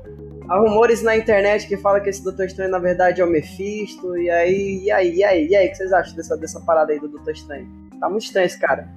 [0.48, 4.18] há rumores na internet que fala que esse Doutor Estranho na verdade é o Mephisto.
[4.18, 6.92] E aí, e aí, e aí, e aí, o que vocês acham dessa, dessa parada
[6.92, 7.68] aí do Doutor Estranho?
[8.00, 8.88] Tá muito estranho esse cara.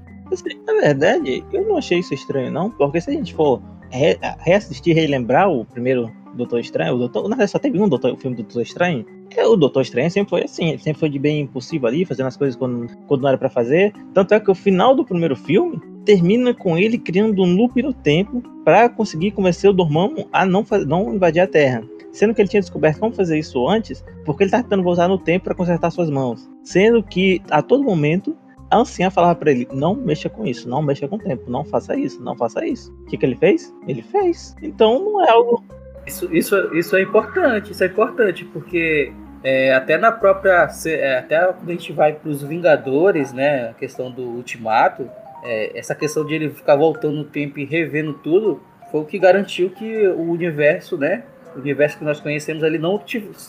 [0.67, 4.95] Na verdade, eu não achei isso estranho, não, porque se a gente for re reassistir,
[4.95, 8.37] relembrar o primeiro Doutor Estranho, o Doutor, na verdade só teve um Doutor, o filme
[8.37, 11.43] do Doutor Estranho, é, o Doutor Estranho sempre foi assim, ele sempre foi de bem
[11.43, 13.93] impossível ali, fazendo as coisas quando, quando não era para fazer.
[14.13, 17.93] Tanto é que o final do primeiro filme termina com ele criando um loop no
[17.93, 21.83] tempo para conseguir convencer o Dormammu a não, não invadir a Terra.
[22.13, 25.19] Sendo que ele tinha descoberto como fazer isso antes, porque ele estava tentando voltar no
[25.19, 26.49] tempo para consertar suas mãos.
[26.63, 28.35] Sendo que a todo momento
[28.71, 31.65] a anciã falava para ele: não mexa com isso, não mexa com o tempo, não
[31.65, 32.91] faça isso, não faça isso.
[33.03, 33.75] O que, que ele fez?
[33.87, 34.57] Ele fez.
[34.63, 35.63] Então não é algo.
[36.07, 40.69] Isso, isso, isso é importante, isso é importante, porque é, até na própria.
[40.87, 43.71] É, até quando a gente vai para os Vingadores, né?
[43.71, 45.11] A questão do ultimato,
[45.47, 49.19] é, essa questão de ele ficar voltando no tempo e revendo tudo, foi o que
[49.19, 51.25] garantiu que o universo, né?
[51.55, 53.01] O universo que nós conhecemos ali não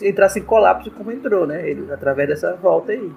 [0.02, 1.68] entrasse em colapso como entrou, né?
[1.68, 3.12] Ele, através dessa volta aí.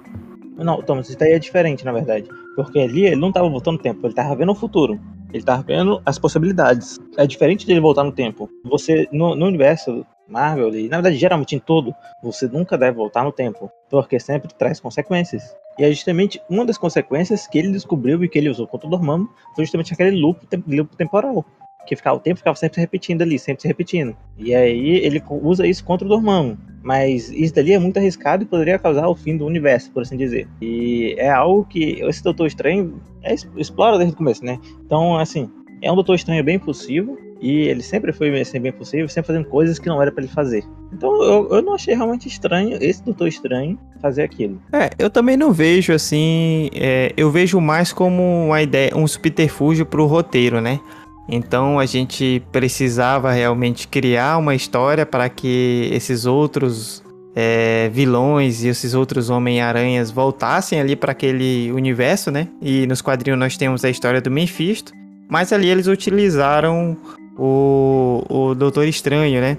[0.57, 2.27] Não, Thomas, isso daí é diferente, na verdade.
[2.55, 4.99] Porque ali ele não estava voltando no tempo, ele estava vendo o futuro.
[5.29, 6.99] Ele estava vendo as possibilidades.
[7.17, 8.49] É diferente dele voltar no tempo.
[8.65, 13.23] Você, no, no universo Marvel, e na verdade, geralmente em todo, você nunca deve voltar
[13.23, 13.71] no tempo.
[13.89, 15.55] Porque sempre traz consequências.
[15.77, 18.89] E é justamente uma das consequências que ele descobriu e que ele usou contra o
[18.89, 21.45] Dormammu foi justamente aquele loop, loop temporal
[21.85, 24.15] que ficava, o tempo ficava sempre se repetindo ali, sempre se repetindo.
[24.37, 26.57] E aí ele usa isso contra o Dormammu.
[26.83, 30.17] Mas isso dali é muito arriscado e poderia causar o fim do universo, por assim
[30.17, 30.47] dizer.
[30.61, 34.59] E é algo que esse Doutor Estranho é, explora desde o começo, né?
[34.85, 35.49] Então, assim,
[35.81, 37.17] é um Doutor Estranho bem possível.
[37.41, 40.31] E ele sempre foi assim, bem possível, sempre fazendo coisas que não era para ele
[40.31, 40.63] fazer.
[40.93, 44.61] Então eu, eu não achei realmente estranho esse Doutor Estranho fazer aquilo.
[44.71, 46.69] É, eu também não vejo assim.
[46.73, 50.79] É, eu vejo mais como uma ideia, um subterfúgio pro roteiro, né?
[51.27, 57.03] Então a gente precisava realmente criar uma história para que esses outros
[57.35, 62.47] é, vilões e esses outros Homem-Aranhas voltassem ali para aquele universo, né?
[62.61, 64.91] E nos quadrinhos nós temos a história do Mephisto,
[65.29, 66.97] mas ali eles utilizaram
[67.41, 69.57] o, o Doutor Estranho, né?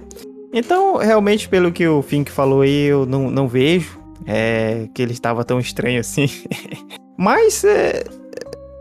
[0.53, 5.13] Então, realmente, pelo que o Fink falou aí, eu não, não vejo é, que ele
[5.13, 6.27] estava tão estranho assim.
[7.19, 8.05] mas é,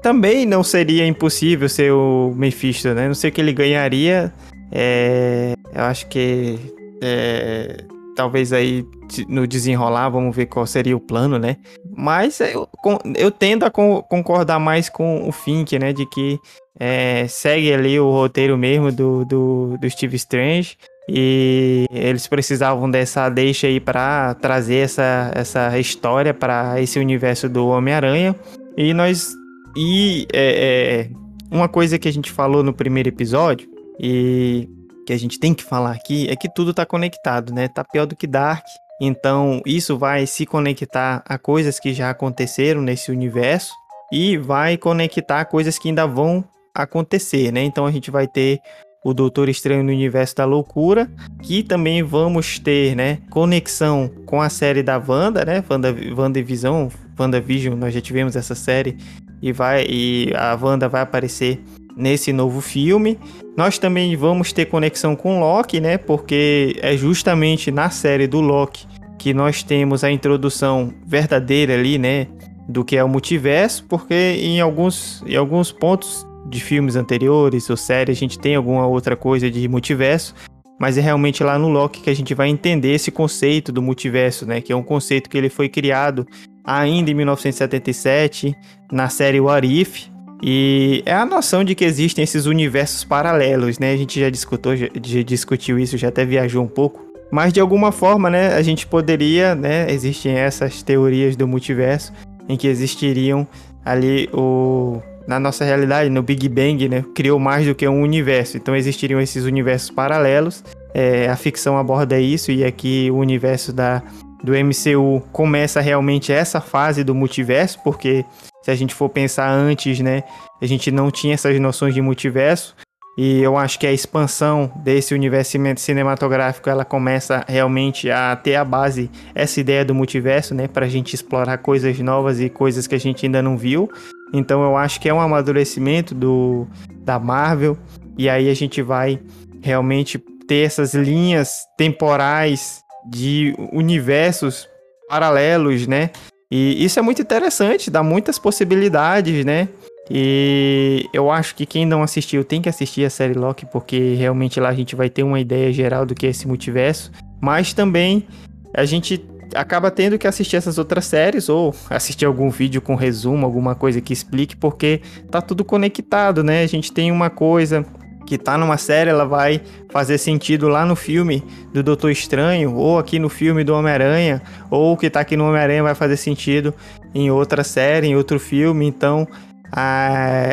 [0.04, 3.08] também não seria impossível ser o Mephisto, né?
[3.08, 4.32] Não sei o que ele ganharia.
[4.72, 6.60] É, eu acho que
[7.02, 7.78] é,
[8.22, 8.86] talvez aí
[9.28, 11.58] no desenrolar, vamos ver qual seria o plano, né?
[11.98, 12.70] Mas eu,
[13.16, 15.92] eu tendo a concordar mais com o Fink, né?
[15.92, 16.38] De que
[16.80, 20.78] é, segue ali o roteiro mesmo do, do, do Steve Strange.
[21.10, 27.70] E eles precisavam dessa deixa aí para trazer essa, essa história para esse universo do
[27.70, 28.36] Homem-Aranha.
[28.78, 29.34] E nós
[29.76, 31.10] e é, é,
[31.50, 33.68] uma coisa que a gente falou no primeiro episódio
[34.00, 34.70] e
[35.06, 37.68] que a gente tem que falar aqui é que tudo tá conectado, né?
[37.68, 38.66] Tá pior do que Dark.
[39.00, 43.74] Então, isso vai se conectar a coisas que já aconteceram nesse universo
[44.12, 46.44] e vai conectar coisas que ainda vão
[46.74, 47.64] acontecer, né?
[47.64, 48.60] Então a gente vai ter
[49.04, 51.10] o Doutor Estranho no Universo da Loucura,
[51.42, 56.88] que também vamos ter, né, conexão com a série da Wanda, né, Wanda, WandaVision,
[57.20, 58.98] WandaVision, nós já tivemos essa série
[59.42, 61.60] e vai e a Wanda vai aparecer
[61.96, 63.18] nesse novo filme.
[63.58, 65.98] Nós também vamos ter conexão com Loki, né?
[65.98, 68.86] Porque é justamente na série do Loki
[69.22, 72.26] que nós temos a introdução verdadeira ali, né,
[72.68, 77.78] do que é o multiverso, porque em alguns em alguns pontos de filmes anteriores ou
[77.78, 80.34] séries a gente tem alguma outra coisa de multiverso,
[80.80, 84.44] mas é realmente lá no Loki que a gente vai entender esse conceito do multiverso,
[84.48, 86.26] né, que é um conceito que ele foi criado
[86.64, 88.56] ainda em 1977,
[88.92, 90.08] na série What If,
[90.44, 93.94] E é a noção de que existem esses universos paralelos, né?
[93.94, 97.12] A gente já discutiu, já, discutiu isso, já até viajou um pouco.
[97.32, 102.12] Mas de alguma forma, né, a gente poderia, né, existem essas teorias do multiverso
[102.50, 103.48] em que existiriam
[103.86, 108.58] ali o na nossa realidade, no Big Bang, né, criou mais do que um universo.
[108.58, 110.64] Então existiriam esses universos paralelos.
[110.94, 114.04] É, a ficção aborda isso e aqui o universo da
[114.44, 118.26] do MCU começa realmente essa fase do multiverso, porque
[118.62, 120.24] se a gente for pensar antes, né,
[120.62, 122.76] a gente não tinha essas noções de multiverso.
[123.18, 128.64] E eu acho que a expansão desse universo cinematográfico ela começa realmente a ter a
[128.64, 130.68] base, essa ideia do multiverso, né?
[130.68, 133.90] Para a gente explorar coisas novas e coisas que a gente ainda não viu.
[134.34, 136.66] Então eu acho que é um amadurecimento do,
[137.04, 137.78] da Marvel.
[138.18, 139.20] E aí a gente vai
[139.62, 140.18] realmente
[140.48, 144.68] ter essas linhas temporais de universos
[145.08, 146.10] paralelos, né?
[146.50, 149.70] E isso é muito interessante, dá muitas possibilidades, né?
[150.10, 154.60] E eu acho que quem não assistiu tem que assistir a série Loki, porque realmente
[154.60, 157.12] lá a gente vai ter uma ideia geral do que é esse multiverso.
[157.40, 158.28] Mas também
[158.74, 159.24] a gente
[159.56, 164.02] acaba tendo que assistir essas outras séries ou assistir algum vídeo com resumo, alguma coisa
[164.02, 166.64] que explique, porque tá tudo conectado, né?
[166.64, 167.86] A gente tem uma coisa
[168.32, 169.60] que tá numa série, ela vai
[169.90, 174.94] fazer sentido lá no filme do Doutor Estranho, ou aqui no filme do Homem-Aranha, ou
[174.94, 176.74] o que tá aqui no Homem-Aranha vai fazer sentido
[177.14, 178.88] em outra série, em outro filme.
[178.88, 179.28] Então,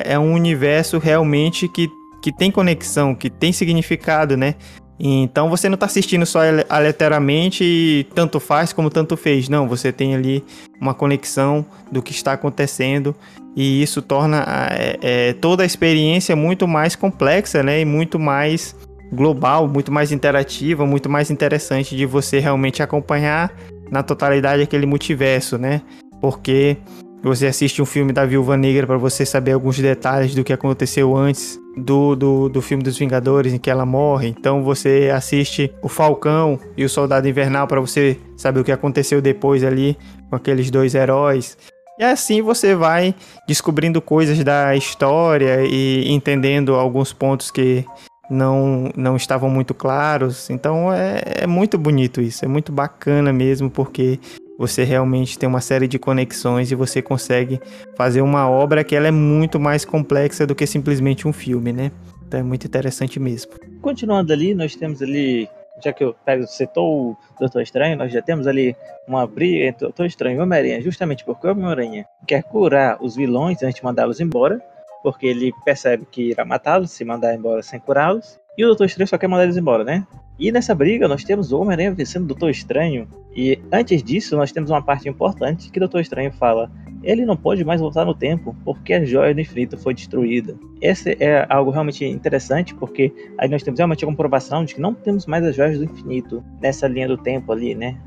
[0.05, 1.89] é um universo realmente que,
[2.21, 4.57] que tem conexão, que tem significado, né?
[5.01, 9.49] Então você não está assistindo só aleatoriamente e tanto faz como tanto fez.
[9.49, 10.45] Não, você tem ali
[10.81, 13.15] uma conexão do que está acontecendo
[13.57, 17.81] e isso torna é, é, toda a experiência muito mais complexa, né?
[17.81, 18.75] E muito mais
[19.13, 23.53] global, muito mais interativa, muito mais interessante de você realmente acompanhar
[23.91, 25.81] na totalidade aquele multiverso, né?
[26.21, 26.77] Porque
[27.23, 31.17] você assiste um filme da Viúva Negra para você saber alguns detalhes do que aconteceu
[31.17, 34.29] antes do, do, do filme dos Vingadores em que ela morre.
[34.29, 39.21] Então você assiste o Falcão e o Soldado Invernal para você saber o que aconteceu
[39.21, 39.97] depois ali
[40.31, 41.57] com aqueles dois heróis.
[41.99, 43.15] E assim você vai
[43.47, 47.85] descobrindo coisas da história e entendendo alguns pontos que
[48.31, 50.49] não, não estavam muito claros.
[50.51, 54.21] Então é, é muito bonito isso, é muito bacana mesmo, porque
[54.59, 57.61] você realmente tem uma série de conexões e você consegue
[57.97, 61.93] fazer uma obra que ela é muito mais complexa do que simplesmente um filme, né?
[62.27, 63.53] Então é muito interessante mesmo.
[63.81, 65.49] Continuando ali, nós temos ali,
[65.83, 68.75] já que eu pego, citou o Doutor Estranho, nós já temos ali
[69.07, 72.99] uma briga entre o Doutor Estranho e o Homem-Aranha, justamente porque o Homem-Aranha quer curar
[73.01, 74.61] os vilões antes de mandá-los embora,
[75.05, 78.41] porque ele percebe que irá matá-los se mandar embora sem curá-los.
[78.59, 80.05] E o Doutor Estranho só quer mandar eles embora, né?
[80.39, 83.09] E nessa briga nós temos o Homem-Aranha vencendo o Doutor Estranho.
[83.35, 86.71] E antes disso, nós temos uma parte importante que o Doutor Estranho fala:
[87.03, 90.57] ele não pode mais voltar no tempo porque a joia do infinito foi destruída.
[90.81, 94.95] Esse é algo realmente interessante porque aí nós temos realmente a comprovação de que não
[94.95, 97.99] temos mais as joias do infinito nessa linha do tempo ali, né?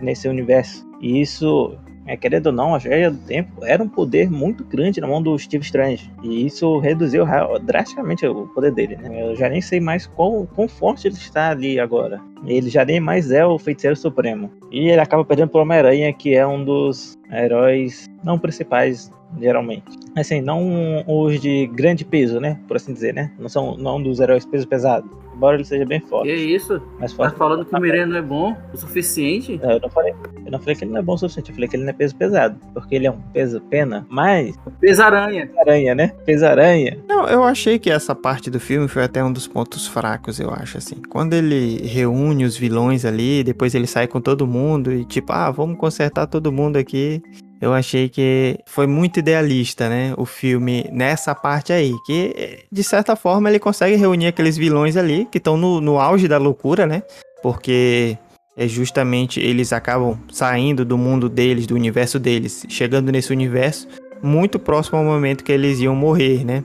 [0.00, 0.86] Nesse universo.
[1.00, 1.76] E isso
[2.08, 5.22] é, querendo ou não, a Joia do Tempo era um poder muito grande na mão
[5.22, 6.10] do Steve Strange.
[6.22, 7.26] E isso reduziu
[7.62, 9.22] drasticamente o poder dele, né?
[9.22, 12.18] Eu já nem sei mais quão, quão forte ele está ali agora.
[12.46, 14.50] Ele já nem mais é o Feiticeiro Supremo.
[14.72, 19.84] E ele acaba perdendo pro Homem-Aranha, que é um dos heróis não principais geralmente.
[20.16, 22.58] Assim, não os de grande peso, né?
[22.66, 23.30] Por assim dizer, né?
[23.38, 25.08] Não são não dos heróis peso pesado.
[25.38, 26.26] Embora ele seja bem forte.
[26.26, 26.82] Que isso?
[26.98, 29.56] Mas forte tá falando que o Miranha não é bom o suficiente?
[29.62, 30.12] Não, eu não falei.
[30.44, 31.90] Eu não falei que ele não é bom o suficiente, eu falei que ele não
[31.90, 32.58] é peso pesado.
[32.74, 34.58] Porque ele é um peso pena, mas.
[34.80, 35.48] Pesaranha.
[35.60, 36.08] Aranha, né?
[36.26, 36.98] Pesaranha.
[37.08, 40.50] Não, eu achei que essa parte do filme foi até um dos pontos fracos, eu
[40.50, 40.96] acho, assim.
[41.08, 45.52] Quando ele reúne os vilões ali, depois ele sai com todo mundo e tipo, ah,
[45.52, 47.22] vamos consertar todo mundo aqui
[47.60, 50.14] eu achei que foi muito idealista, né?
[50.16, 51.92] O filme nessa parte aí.
[52.06, 56.28] Que, de certa forma, ele consegue reunir aqueles vilões ali que estão no, no auge
[56.28, 57.02] da loucura, né?
[57.42, 58.16] Porque
[58.56, 63.88] é justamente eles acabam saindo do mundo deles, do universo deles, chegando nesse universo
[64.22, 66.64] muito próximo ao momento que eles iam morrer, né?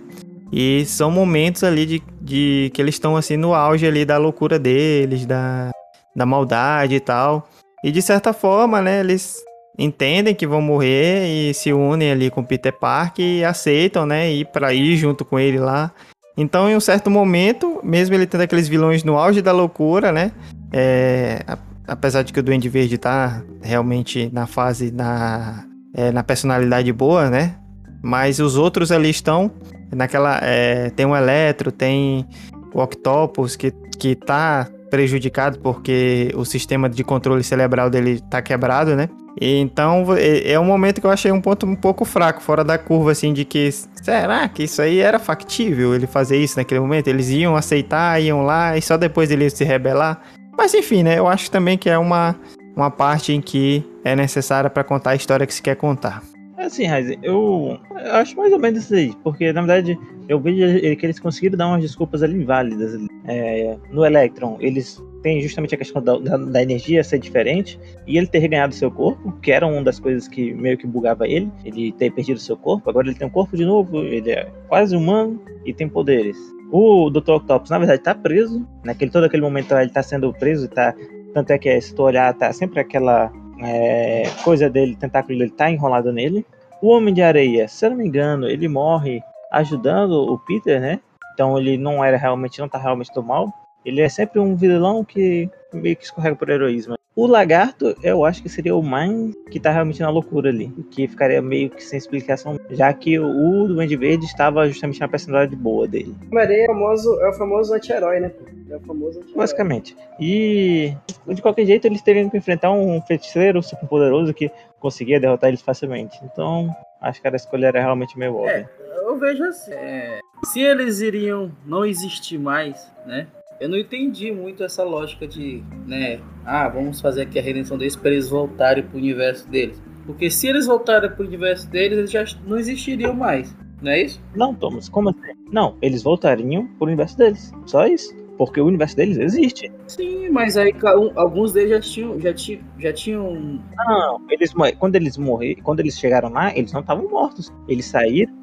[0.52, 4.60] E são momentos ali de, de que eles estão assim no auge ali da loucura
[4.60, 5.72] deles, da,
[6.16, 7.48] da maldade e tal.
[7.84, 9.44] E de certa forma, né, eles
[9.78, 14.46] entendem que vão morrer e se unem ali com Peter Parker e aceitam, né, ir
[14.46, 15.92] para ir junto com ele lá.
[16.38, 20.32] Então, em um certo momento, mesmo ele tendo aqueles vilões no auge da loucura, né,
[20.72, 21.44] é,
[21.88, 25.66] apesar de que o Duende Verde tá realmente na fase na
[25.96, 27.56] é, na personalidade boa, né,
[28.02, 29.52] mas os outros ali estão
[29.92, 32.28] naquela é, tem o Eletro, tem
[32.74, 38.96] o Octopus que que tá prejudicado porque o sistema de controle cerebral dele tá quebrado,
[38.96, 39.08] né?
[39.40, 42.78] Então é é um momento que eu achei um ponto um pouco fraco, fora da
[42.78, 47.08] curva, assim, de que será que isso aí era factível ele fazer isso naquele momento?
[47.08, 50.22] Eles iam aceitar, iam lá e só depois ele se rebelar.
[50.58, 51.18] Mas enfim, né?
[51.18, 52.36] Eu acho também que é uma,
[52.76, 56.22] uma parte em que é necessária pra contar a história que se quer contar.
[56.58, 57.78] Assim, Raizen, eu,
[58.12, 60.00] acho mais ou menos isso aí, porque na verdade
[60.30, 62.98] eu vejo que eles conseguiram dar umas desculpas ali válidas.
[63.26, 68.18] É, no Electron, eles têm justamente a questão da, da- da energia ser diferente e
[68.18, 71.52] ele ter reganhado seu corpo, que era uma das coisas que meio que bugava ele,
[71.66, 72.90] ele ter perdido seu corpo.
[72.90, 76.38] Agora ele tem um corpo de novo, ele é quase humano e tem poderes.
[76.72, 77.34] O Dr.
[77.36, 78.66] Octopus, na verdade, tá preso.
[78.84, 80.94] Naquele, todo aquele momento ele tá sendo preso, tá.
[81.34, 85.70] Tanto é que, se tu olhar, tá sempre aquela é, coisa dele, tentáculo dele tá
[85.70, 86.46] enrolado nele.
[86.82, 91.00] O Homem de Areia, se eu não me engano, ele morre ajudando o Peter, né?
[91.34, 93.52] Então ele não era realmente, não tá realmente do mal.
[93.86, 96.96] Ele é sempre um vilão que meio que escorrega por heroísmo.
[97.16, 99.12] O Lagarto, eu acho que seria o mais
[99.52, 100.70] que tá realmente na loucura ali.
[100.90, 102.60] Que ficaria meio que sem explicação.
[102.72, 106.16] Já que o Duende Verde estava justamente na personalidade boa dele.
[106.24, 108.32] O Homem-Aranha é, o famoso- é o famoso anti-herói, né?
[108.68, 109.38] É o famoso anti-herói.
[109.38, 109.96] Basicamente.
[110.20, 110.94] E
[111.28, 115.62] de qualquer jeito eles teriam que enfrentar um feiticeiro super poderoso que conseguia derrotar eles
[115.62, 116.20] facilmente.
[116.24, 118.68] Então, acho que a escolha era realmente meio óbvia.
[119.06, 119.72] Eu vejo assim.
[119.72, 123.28] é, se eles iriam não existir mais, né?
[123.60, 126.20] Eu não entendi muito essa lógica de, né?
[126.46, 129.82] Ah, vamos fazer aqui a redenção deles para eles voltarem pro universo deles.
[130.06, 133.56] Porque se eles voltarem pro universo deles, eles já não existiriam mais.
[133.82, 134.22] Não é isso?
[134.36, 135.34] Não, Thomas, como assim?
[135.52, 137.52] Não, eles voltariam pro universo deles.
[137.66, 138.14] Só isso.
[138.38, 139.72] Porque o universo deles existe.
[139.88, 140.74] Sim, mas aí
[141.16, 146.00] alguns deles já tinham, já tinham, já tinham Não, eles, quando eles morreram, quando eles
[146.00, 147.54] chegaram lá, eles não estavam mortos.
[147.68, 148.34] Eles saíram,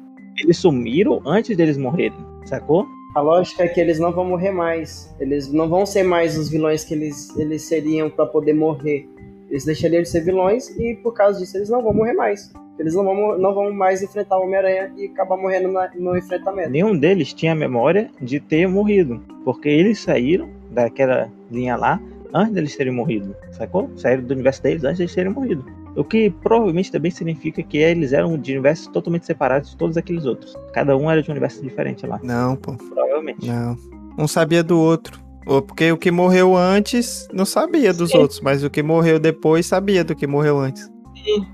[0.41, 2.87] eles sumiram antes deles morrerem, sacou?
[3.13, 5.13] A lógica é que eles não vão morrer mais.
[5.19, 9.07] Eles não vão ser mais os vilões que eles, eles seriam pra poder morrer.
[9.49, 12.51] Eles deixariam de ser vilões e por causa disso eles não vão morrer mais.
[12.79, 16.69] Eles não vão, não vão mais enfrentar o Homem-Aranha e acabar morrendo na- no enfrentamento.
[16.69, 19.21] Nenhum deles tinha memória de ter morrido.
[19.43, 21.99] Porque eles saíram daquela linha lá
[22.33, 23.89] antes deles terem morrido, sacou?
[23.97, 25.65] Saíram do universo deles antes deles terem morrido.
[25.95, 30.25] O que provavelmente também significa que eles eram de universos totalmente separados de todos aqueles
[30.25, 30.55] outros.
[30.73, 32.19] Cada um era de um universo diferente lá.
[32.23, 32.73] Não, pô.
[32.75, 33.45] Provavelmente.
[33.45, 33.75] Não.
[34.17, 35.19] Um sabia do outro.
[35.45, 38.19] Ou Porque o que morreu antes não sabia dos Sim.
[38.19, 40.89] outros, mas o que morreu depois sabia do que morreu antes.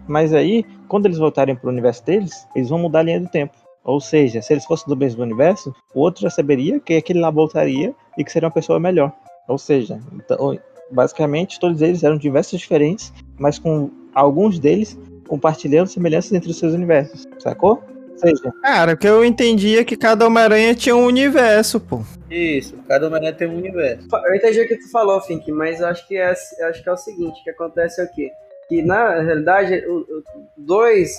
[0.07, 3.53] Mas aí, quando eles voltarem pro universo deles, eles vão mudar a linha do tempo.
[3.83, 7.29] Ou seja, se eles fossem do mesmo universo, o outro já saberia que aquele lá
[7.29, 9.13] voltaria e que seria uma pessoa melhor.
[9.47, 10.59] Ou seja, então,
[10.91, 16.57] basicamente todos eles eram de universos diferentes, mas com alguns deles compartilhando semelhanças entre os
[16.57, 17.83] seus universos, sacou?
[18.11, 22.01] Ou seja, Cara, o que eu entendi é que cada Homem-Aranha tinha um universo, pô.
[22.31, 24.07] Isso, cada Homem-Aranha tem um universo.
[24.25, 26.91] Eu entendi o que tu falou, Fink, mas eu acho que é, acho que é
[26.91, 28.31] o seguinte, que acontece é o quê?
[28.69, 30.23] Que na realidade, o- o-
[30.57, 31.11] dois,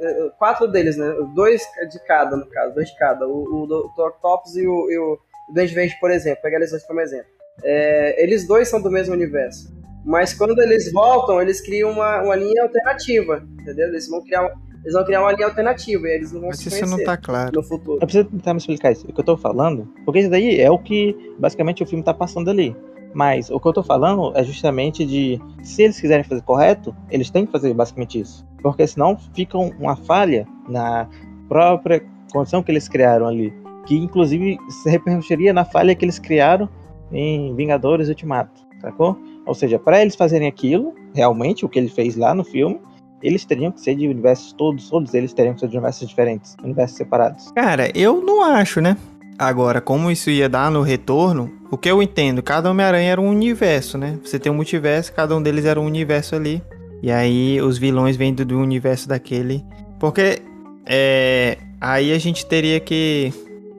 [0.00, 1.14] eh, quatro deles, né?
[1.36, 3.28] Dois de cada, no caso, dois de cada.
[3.28, 4.08] O, o Dr.
[4.08, 5.18] Octopus e o, e o
[5.54, 7.30] Duende Verde, por exemplo, pegar eles dois como exemplo.
[7.64, 9.72] É, eles dois são do mesmo universo.
[10.04, 13.88] Mas quando eles voltam, eles criam uma, uma linha alternativa, entendeu?
[13.88, 14.50] Eles vão criar,
[14.82, 17.04] eles vão criar uma linha alternativa e eles não vão Mas se isso conhecer não
[17.04, 17.50] tá claro.
[17.54, 17.98] no futuro.
[18.00, 19.06] eu preciso tentar me explicar isso.
[19.06, 22.14] O que eu tô falando, porque isso daí é o que basicamente o filme tá
[22.14, 22.74] passando ali.
[23.12, 27.28] Mas o que eu tô falando é justamente de se eles quiserem fazer correto, eles
[27.28, 28.46] têm que fazer basicamente isso.
[28.62, 31.08] Porque senão fica um- uma falha na
[31.48, 32.02] própria
[32.32, 33.52] condição que eles criaram ali.
[33.84, 36.68] Que inclusive se repercutiria na falha que eles criaram
[37.12, 39.18] em Vingadores Ultimato, sacou?
[39.46, 42.80] Ou seja, para eles fazerem aquilo, realmente, o que ele fez lá no filme,
[43.22, 46.56] eles teriam que ser de universos todos, todos eles teriam que ser de universos diferentes,
[46.62, 47.50] universos separados.
[47.52, 48.96] Cara, eu não acho, né?
[49.38, 53.28] Agora, como isso ia dar no retorno, o que eu entendo, cada Homem-Aranha era um
[53.28, 54.18] universo, né?
[54.22, 56.62] Você tem um multiverso, cada um deles era um universo ali.
[57.02, 59.64] E aí os vilões vêm do, universo daquele.
[59.98, 60.42] Porque
[60.84, 63.32] é, aí a gente teria que.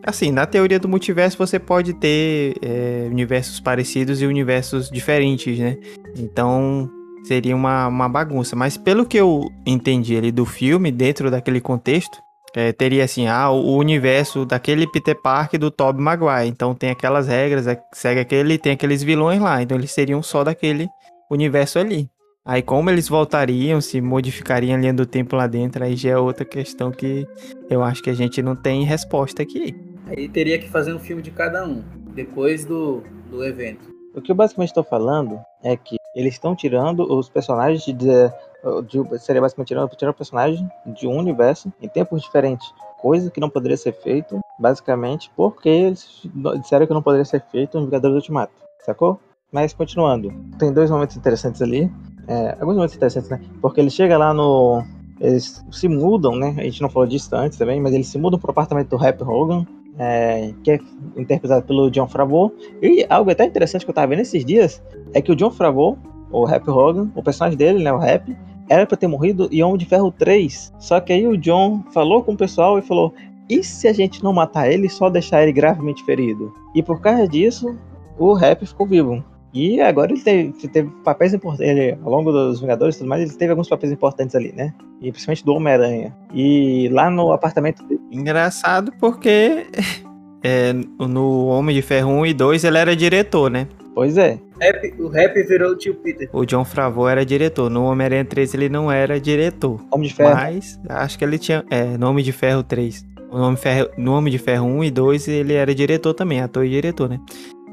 [0.04, 5.78] Assim, na teoria do multiverso você pode ter é, universos parecidos e universos diferentes, né?
[6.18, 6.90] Então
[7.24, 8.56] seria uma, uma bagunça.
[8.56, 12.18] Mas pelo que eu entendi ali do filme, dentro daquele contexto,
[12.56, 16.48] é, teria assim, ah, o universo daquele Peter Parker do Tobey Maguire.
[16.48, 19.62] Então tem aquelas regras, é, segue aquele, tem aqueles vilões lá.
[19.62, 20.90] Então eles seriam só daquele
[21.30, 22.10] universo ali.
[22.44, 26.18] Aí como eles voltariam, se modificariam a linha do tempo lá dentro, aí já é
[26.18, 27.26] outra questão que
[27.70, 29.76] eu acho que a gente não tem resposta aqui.
[30.16, 31.82] Aí teria que fazer um filme de cada um,
[32.14, 33.90] depois do, do evento.
[34.14, 39.20] O que eu basicamente estou falando é que eles estão tirando os personagens de, de
[39.20, 42.74] seria basicamente tirando, o personagem de um universo em tempos diferentes.
[43.02, 46.28] Coisa que não poderia ser feito, basicamente, porque eles
[46.62, 48.54] disseram que não poderia ser feito em Vingadores Ultimato,
[48.86, 49.18] sacou?
[49.50, 51.90] Mas continuando, tem dois momentos interessantes ali.
[52.28, 53.42] é, alguns momentos interessantes, né?
[53.62, 54.84] Porque ele chega lá no.
[55.20, 56.56] Eles se mudam, né?
[56.58, 59.22] A gente não falou disso antes também, mas eles se mudam pro apartamento do Rap
[59.24, 59.66] Hogan,
[59.98, 60.80] é, que é
[61.18, 62.52] interpretado pelo John Favreau.
[62.82, 64.82] E algo até interessante que eu tava vendo esses dias
[65.14, 65.98] é que o John Favreau,
[66.32, 67.92] o Rap Hogan, o personagem dele, né?
[67.92, 68.36] O Rap,
[68.70, 70.74] era pra ter morrido em Homem de Ferro 3.
[70.80, 73.14] Só que aí o John falou com o pessoal e falou:
[73.52, 76.54] e se a gente não matar ele só deixar ele gravemente ferido?
[76.74, 77.78] E por causa disso,
[78.18, 79.22] o Rap ficou vivo.
[79.54, 81.70] E agora ele teve, teve papéis importantes.
[81.70, 84.74] Ele, ao longo dos Vingadores e tudo mais, ele teve alguns papéis importantes ali, né?
[85.02, 86.16] E principalmente do Homem-Aranha.
[86.34, 88.00] E lá no apartamento dele.
[88.12, 89.68] Engraçado porque
[90.44, 93.68] é, no Homem de Ferro 1 e 2 ele era diretor, né?
[93.94, 94.40] Pois é.
[94.62, 96.30] Rap- o rap virou o tio Peter.
[96.32, 97.70] O John Favreau era diretor.
[97.70, 99.82] No Homem-Aranha 3 ele não era diretor.
[99.92, 100.34] Homem de Ferro.
[100.36, 101.66] Mas acho que ele tinha.
[101.70, 103.06] É, no Homem de Ferro 3.
[103.30, 106.42] No Homem, de Ferro, no Homem de Ferro 1 e 2 ele era diretor também,
[106.42, 107.20] ator e diretor, né?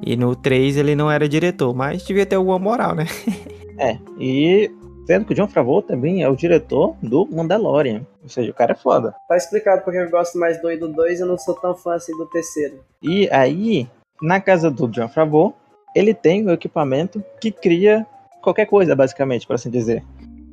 [0.04, 3.06] E no 3 ele não era diretor, mas devia ter alguma moral, né?
[3.80, 3.96] É.
[4.18, 4.68] E
[5.06, 8.04] sendo que o John Favreau também é o diretor do Mandalorian.
[8.20, 9.14] Ou seja, o cara é foda.
[9.28, 11.54] Tá explicado porque eu gosto mais do 1 e do 2 e eu não sou
[11.54, 12.80] tão fã assim do terceiro.
[13.00, 13.88] E aí,
[14.20, 15.54] na casa do John Favreau,
[15.94, 18.04] ele tem o equipamento que cria
[18.42, 20.02] qualquer coisa, basicamente, por assim dizer.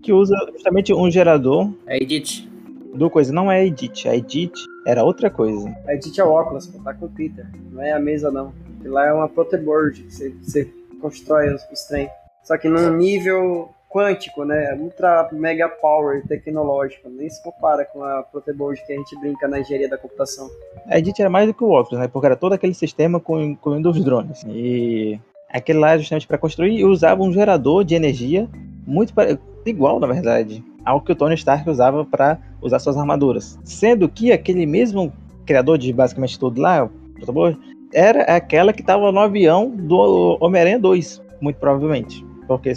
[0.03, 2.47] Que usa justamente um gerador É Edith.
[2.93, 3.33] do coisa.
[3.33, 4.05] Não é a Edith.
[4.07, 4.53] A Edith
[4.85, 5.75] era outra coisa.
[5.87, 7.47] A Edith é o óculos, tá com o Peter.
[7.71, 8.53] Não é a mesa, não.
[8.89, 10.69] Lá é uma proteboard, que você, você
[11.01, 12.09] constrói os, os trem.
[12.43, 14.75] Só que num nível quântico, né?
[14.77, 17.09] Ultra mega power tecnológico.
[17.09, 20.49] Nem se compara com a proteboard que a gente brinca na engenharia da computação.
[20.88, 22.07] A Edith era mais do que o óculos, né?
[22.07, 24.43] Porque era todo aquele sistema com, incluindo os drones.
[24.47, 25.17] E
[25.49, 28.49] aquele lá é justamente para construir e usava um gerador de energia
[28.86, 33.57] muito pare- igual, na verdade, ao que o Tony Stark usava para usar suas armaduras.
[33.63, 35.11] Sendo que aquele mesmo
[35.45, 37.57] criador de basicamente tudo lá, o Protobor,
[37.95, 42.23] era aquela que estava no avião do Homem-Aranha 2, muito provavelmente.
[42.45, 42.73] Porque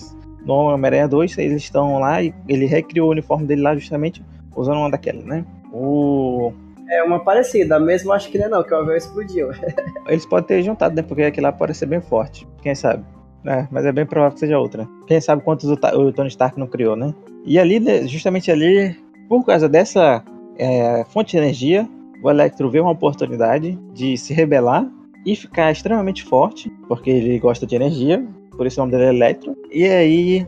[0.46, 4.78] no Homem-Aranha 2 eles estão lá e ele recriou o uniforme dele lá justamente usando
[4.78, 5.44] uma daquelas, né?
[5.72, 6.52] O
[6.88, 9.50] É uma parecida, a mesma acho que não é não, que o avião explodiu.
[10.06, 11.02] Eles podem ter juntado, né?
[11.02, 12.46] Porque aquele lá parece ser bem forte.
[12.62, 13.04] Quem sabe?
[13.44, 14.88] É, mas é bem provável que seja outra.
[15.08, 17.12] Quem sabe quantos o, o Tony Stark não criou, né?
[17.44, 18.96] E ali, né, justamente ali,
[19.28, 20.22] por causa dessa
[20.56, 21.88] é, fonte de energia,
[22.22, 24.88] o Electro vê uma oportunidade de se rebelar
[25.29, 28.26] e ficar extremamente forte, porque ele gosta de energia,
[28.57, 29.55] por isso o nome dele é Electro.
[29.70, 30.47] E aí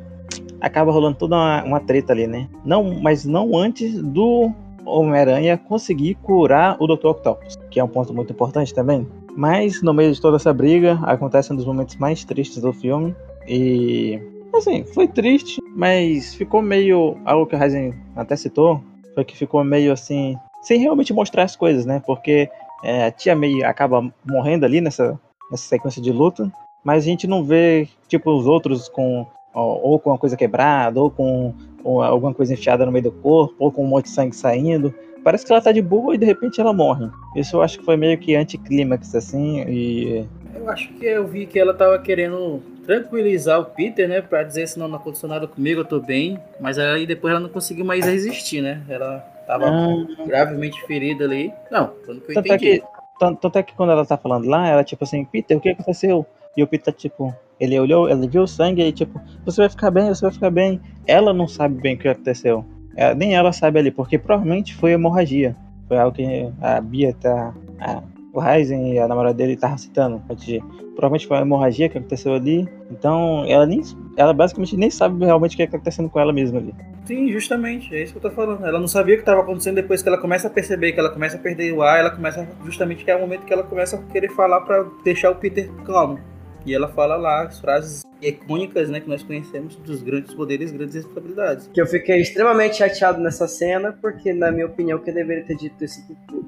[0.59, 2.49] acaba rolando toda uma, uma treta ali, né?
[2.65, 4.51] Não, mas não antes do
[4.87, 7.09] Homem-Aranha conseguir curar o Dr.
[7.09, 9.07] Octopus, que é um ponto muito importante também.
[9.37, 13.15] Mas no meio de toda essa briga, acontece um dos momentos mais tristes do filme.
[13.47, 14.19] E.
[14.55, 17.19] Assim, foi triste, mas ficou meio.
[17.27, 18.83] Algo que o Ryzen até citou,
[19.15, 20.37] foi que ficou meio assim.
[20.63, 22.03] Sem realmente mostrar as coisas, né?
[22.05, 22.51] Porque
[22.83, 25.19] é, a tia May acaba morrendo ali nessa,
[25.51, 26.51] nessa sequência de luta.
[26.83, 29.27] Mas a gente não vê, tipo, os outros com.
[29.53, 31.53] Ou, ou com uma coisa quebrada, ou com
[31.83, 34.95] ou alguma coisa enfiada no meio do corpo, ou com um monte de sangue saindo.
[35.23, 37.09] Parece que ela tá de boa e de repente ela morre.
[37.37, 40.27] Isso eu acho que foi meio que anticlímax, assim, e.
[40.55, 44.21] Eu acho que eu vi que ela tava querendo tranquilizar o Peter, né?
[44.21, 46.39] Pra dizer se não, não aconteceu nada comigo, eu tô bem.
[46.61, 48.83] Mas aí depois ela não conseguiu mais resistir, né?
[48.89, 51.53] Ela tava Ah, gravemente ferida ali.
[51.71, 52.81] Não, pelo que eu tanto, é entendi.
[52.81, 52.87] que,
[53.19, 55.71] tanto, tanto é que quando ela tá falando lá, ela tipo assim, Peter, o que
[55.71, 56.25] aconteceu?
[56.57, 59.91] E o Peter, tipo, ele olhou, ele viu o sangue e tipo, você vai ficar
[59.91, 60.81] bem, você vai ficar bem.
[61.07, 62.65] Ela não sabe bem o que aconteceu.
[62.97, 65.57] É, nem ela sabe ali, porque provavelmente foi hemorragia.
[65.89, 66.25] Foi algo que
[66.61, 67.53] a Bia tá.
[67.81, 68.03] a-
[68.33, 70.63] o Ryzen e a namorada dele estavam citando de.
[70.95, 72.69] Provavelmente foi uma hemorragia que aconteceu ali.
[72.91, 73.83] Então, ela nem.
[74.17, 76.75] Ela basicamente nem sabe realmente o que é que tá acontecendo com ela mesma ali.
[77.05, 78.65] Sim, justamente, é isso que eu tô falando.
[78.65, 81.11] Ela não sabia o que estava acontecendo depois que ela começa a perceber que ela
[81.11, 83.97] começa a perder o ar, ela começa justamente que é o momento que ela começa
[83.97, 86.21] a querer falar pra deixar o Peter calmo.
[86.65, 90.95] E ela fala lá as frases icônicas, né, que nós conhecemos dos grandes poderes, grandes
[90.95, 91.71] responsabilidades.
[91.73, 95.83] Que eu fiquei extremamente chateado nessa cena, porque na minha opinião quem deveria ter dito
[95.83, 96.01] isso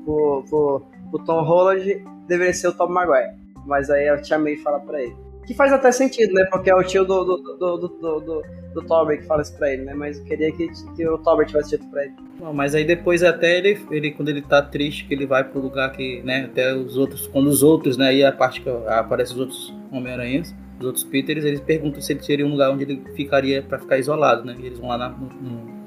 [0.05, 3.33] pro, pro, pro, Tom Holland deveria ser o Tom Maguire.
[3.67, 5.17] Mas aí a Tia May fala pra ele.
[5.47, 6.47] Que faz até sentido, né?
[6.51, 7.89] Porque é o tio do, do, do,
[8.21, 8.43] do,
[8.75, 9.95] do, Tobey que fala isso pra ele, né?
[9.95, 12.15] Mas eu queria que, que o Tobey tivesse dito pra ele.
[12.41, 15.61] Não, mas aí depois até ele, ele, quando ele tá triste, que ele vai pro
[15.61, 19.33] lugar que, né, até os outros, quando os outros, né, aí a parte que aparece
[19.33, 23.03] os outros Homem-Aranhas, os outros Peters, eles perguntam se ele seria um lugar onde ele
[23.15, 25.15] ficaria pra ficar isolado, né, e eles vão lá na,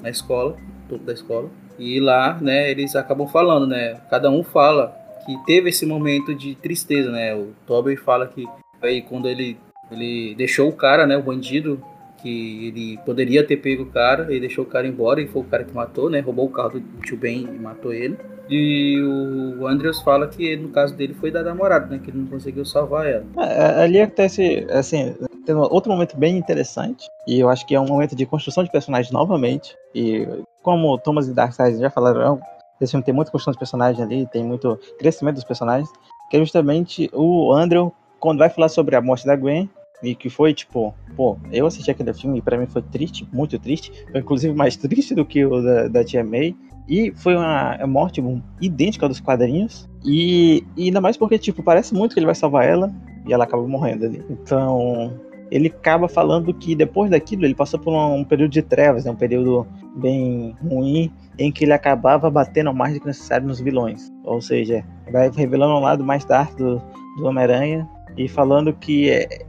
[0.02, 4.42] na escola, no topo da escola, e lá, né, eles acabam falando, né, cada um
[4.42, 8.46] fala que teve esse momento de tristeza, né, o Tobey fala que
[8.80, 9.58] aí quando ele,
[9.90, 11.82] ele deixou o cara, né, o bandido,
[12.26, 15.44] que ele poderia ter pego o cara, ele deixou o cara embora e foi o
[15.44, 16.18] cara que matou, né?
[16.18, 18.18] Roubou o carro do tio Ben e matou ele.
[18.50, 22.00] E o Andrews fala que no caso dele foi da namorada, né?
[22.02, 23.24] Que ele não conseguiu salvar ela.
[23.38, 25.14] É, Ali acontece, assim,
[25.44, 27.08] tendo outro momento bem interessante.
[27.28, 29.76] E eu acho que é um momento de construção de personagens novamente.
[29.94, 30.26] E
[30.62, 32.40] como Thomas e Darkseid já falaram,
[32.80, 35.88] esse filme tem muita construção de personagens ali, tem muito crescimento dos personagens.
[36.30, 39.68] Que é justamente o Andrew, quando vai falar sobre a morte da Gwen,
[40.02, 43.58] e que foi tipo, pô, eu assisti aquele filme e pra mim foi triste, muito
[43.58, 43.92] triste.
[44.10, 46.54] Foi inclusive mais triste do que o da, da Tia May.
[46.88, 48.22] E foi uma morte
[48.60, 49.88] idêntica dos quadrinhos.
[50.04, 52.94] E, e ainda mais porque, tipo, parece muito que ele vai salvar ela
[53.26, 54.22] e ela acaba morrendo ali.
[54.30, 55.12] Então,
[55.50, 59.10] ele acaba falando que depois daquilo ele passou por um, um período de trevas, né,
[59.10, 59.66] um período
[59.96, 64.12] bem ruim, em que ele acabava batendo mais do que necessário nos vilões.
[64.22, 66.80] Ou seja, vai revelando um lado mais dark do,
[67.16, 69.06] do Homem-Aranha e falando que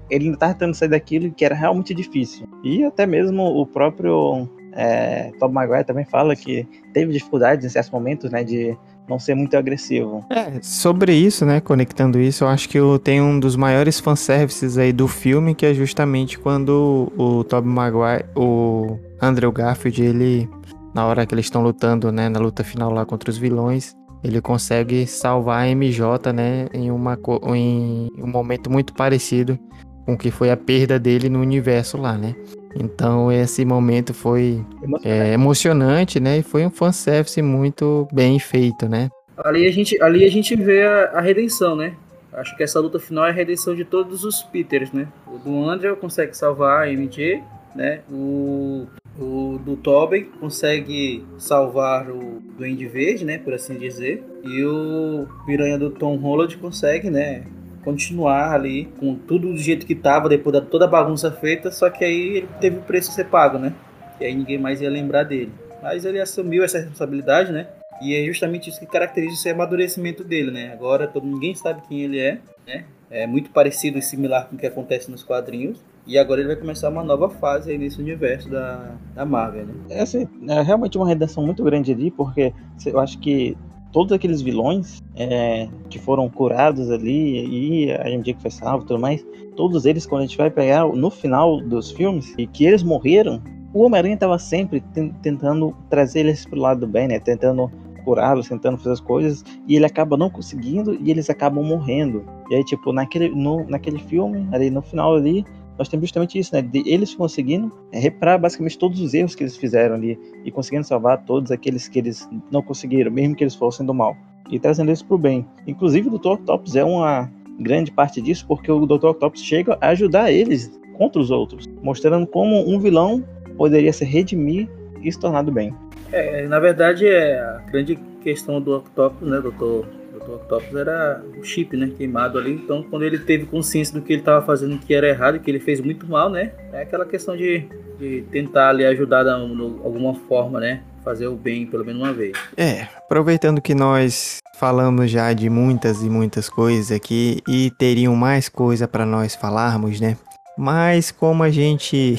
[0.09, 2.47] ele ainda estava tentando sair daquilo que era realmente difícil.
[2.63, 7.91] E até mesmo o próprio é, Tom Maguire também fala que teve dificuldades em certos
[7.91, 8.77] momentos, né, de
[9.09, 10.23] não ser muito agressivo.
[10.29, 14.77] É, sobre isso, né, conectando isso, eu acho que eu tenho um dos maiores fanservices
[14.77, 20.49] aí do filme, que é justamente quando o Tobey Maguire, o Andrew Garfield, ele,
[20.93, 24.41] na hora que eles estão lutando, né, na luta final lá contra os vilões, ele
[24.41, 27.17] consegue salvar a MJ, né, em, uma,
[27.55, 29.57] em um momento muito parecido
[30.05, 32.35] com o que foi a perda dele no universo lá, né.
[32.79, 36.37] Então esse momento foi emocionante, é, emocionante né?
[36.37, 39.09] E foi um fanservice muito bem feito, né?
[39.37, 41.93] Ali a gente, ali a gente vê a, a, redenção, né?
[42.33, 45.07] Acho que essa luta final é a redenção de todos os Peters, né?
[45.25, 47.41] O do Andrew consegue salvar a MJ,
[47.77, 48.01] né?
[48.11, 53.37] O, o do Tobey consegue salvar o Duende Verde, né?
[53.37, 54.23] Por assim dizer.
[54.43, 57.45] E o Piranha do Tom Holland consegue, né?
[57.87, 61.89] continuar ali com tudo do jeito que estava depois da toda a bagunça feita, só
[61.89, 63.73] que aí ele teve o preço a ser pago, né?
[64.19, 65.53] E aí ninguém mais ia lembrar dele.
[65.81, 67.65] Mas ele assumiu essa responsabilidade, né?
[68.01, 70.73] E é justamente isso que caracteriza esse amadurecimento dele, né?
[70.73, 72.83] Agora todo ninguém sabe quem ele é, né?
[73.09, 75.81] É muito parecido e similar com o que acontece nos quadrinhos.
[76.07, 79.73] E agora ele vai começar uma nova fase aí nesse universo da, da Marvel, né?
[79.89, 82.53] É, assim, é realmente uma redenção muito grande ali, porque
[82.85, 83.57] eu acho que
[83.91, 88.87] todos aqueles vilões é, que foram curados ali e a MJ que foi salvo e
[88.87, 92.65] tudo mais, todos eles, quando a gente vai pegar no final dos filmes, e que
[92.65, 93.41] eles morreram,
[93.73, 94.81] o Homem-Aranha estava sempre
[95.21, 97.19] tentando trazer eles pro lado do bem, né?
[97.19, 97.69] Tentando
[98.05, 102.23] curá-los, tentando fazer as coisas, e ele acaba não conseguindo e eles acabam morrendo.
[102.49, 105.43] E aí, tipo, naquele, no, naquele filme, ali no final ali,
[105.77, 106.61] nós temos justamente isso, né?
[106.61, 111.23] De eles conseguindo reparar basicamente todos os erros que eles fizeram ali e conseguindo salvar
[111.25, 114.15] todos aqueles que eles não conseguiram, mesmo que eles fossem do mal,
[114.51, 115.45] e trazendo isso pro bem.
[115.65, 116.29] Inclusive, o Dr.
[116.29, 119.07] Octopus é uma grande parte disso, porque o Dr.
[119.07, 123.23] Octopus chega a ajudar eles contra os outros, mostrando como um vilão
[123.57, 124.69] poderia se redimir
[125.01, 125.73] e se tornar do bem.
[126.11, 129.85] É, na verdade, é a grande questão do Octopus, né, Dr
[130.27, 131.91] do Octopus era o chip, né?
[131.97, 132.53] Queimado ali.
[132.53, 135.59] Então, quando ele teve consciência do que ele estava fazendo que era errado, que ele
[135.59, 136.51] fez muito mal, né?
[136.73, 137.67] É aquela questão de,
[137.97, 140.83] de tentar ali ajudar de alguma forma, né?
[141.03, 142.33] Fazer o bem pelo menos uma vez.
[142.57, 148.49] É, aproveitando que nós falamos já de muitas e muitas coisas aqui e teriam mais
[148.49, 150.17] coisa para nós falarmos, né?
[150.57, 152.17] Mas como a gente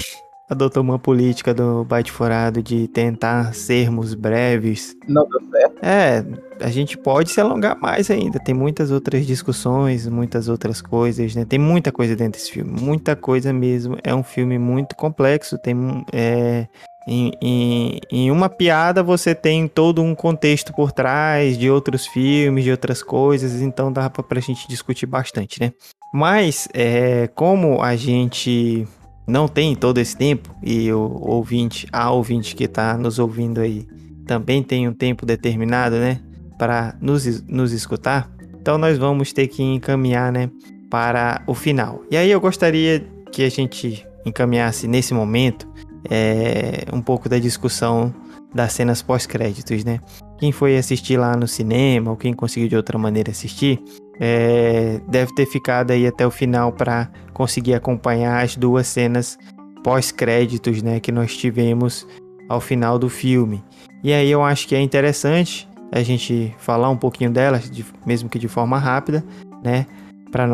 [0.48, 4.96] adotou uma política do Bate Furado de tentar sermos breves.
[5.06, 5.78] Não deu certo.
[5.82, 6.24] É,
[6.60, 8.38] a gente pode se alongar mais ainda.
[8.38, 11.44] Tem muitas outras discussões, muitas outras coisas, né?
[11.44, 13.98] Tem muita coisa dentro desse filme, muita coisa mesmo.
[14.02, 16.66] É um filme muito complexo, tem é,
[17.06, 22.64] em, em, em, uma piada você tem todo um contexto por trás de outros filmes,
[22.64, 25.72] de outras coisas, então dá pra gente discutir bastante, né?
[26.12, 28.86] Mas, é, como a gente
[29.28, 33.86] não tem todo esse tempo e o ouvinte, a ouvinte que está nos ouvindo aí
[34.26, 36.20] também tem um tempo determinado, né,
[36.58, 40.50] para nos, nos escutar, então nós vamos ter que encaminhar, né,
[40.90, 42.02] para o final.
[42.10, 45.68] E aí eu gostaria que a gente encaminhasse nesse momento
[46.10, 48.14] é, um pouco da discussão
[48.54, 50.00] das cenas pós-créditos, né?
[50.38, 53.82] Quem foi assistir lá no cinema ou quem conseguiu de outra maneira assistir,
[54.20, 59.38] é, deve ter ficado aí até o final para conseguir acompanhar as duas cenas
[59.82, 62.06] pós-créditos, né, que nós tivemos
[62.48, 63.62] ao final do filme.
[64.02, 68.28] E aí eu acho que é interessante a gente falar um pouquinho delas, de, mesmo
[68.28, 69.24] que de forma rápida,
[69.62, 69.86] né,
[70.30, 70.46] para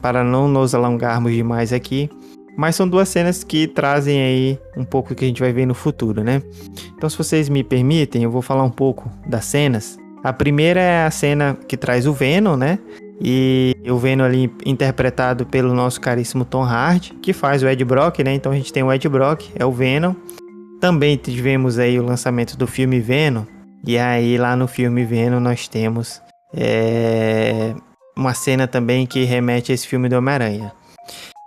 [0.00, 2.10] para não nos alongarmos demais aqui.
[2.56, 5.66] Mas são duas cenas que trazem aí um pouco do que a gente vai ver
[5.66, 6.42] no futuro, né?
[6.96, 11.04] Então, se vocês me permitem, eu vou falar um pouco das cenas a primeira é
[11.04, 12.78] a cena que traz o Venom, né?
[13.20, 18.20] E o Venom ali interpretado pelo nosso caríssimo Tom Hardy, que faz o Ed Brock,
[18.20, 18.32] né?
[18.34, 20.14] Então a gente tem o Ed Brock, é o Venom.
[20.80, 23.44] Também tivemos aí o lançamento do filme Venom.
[23.84, 26.22] E aí lá no filme Venom nós temos
[26.54, 27.74] é,
[28.16, 30.72] uma cena também que remete a esse filme do Homem-Aranha.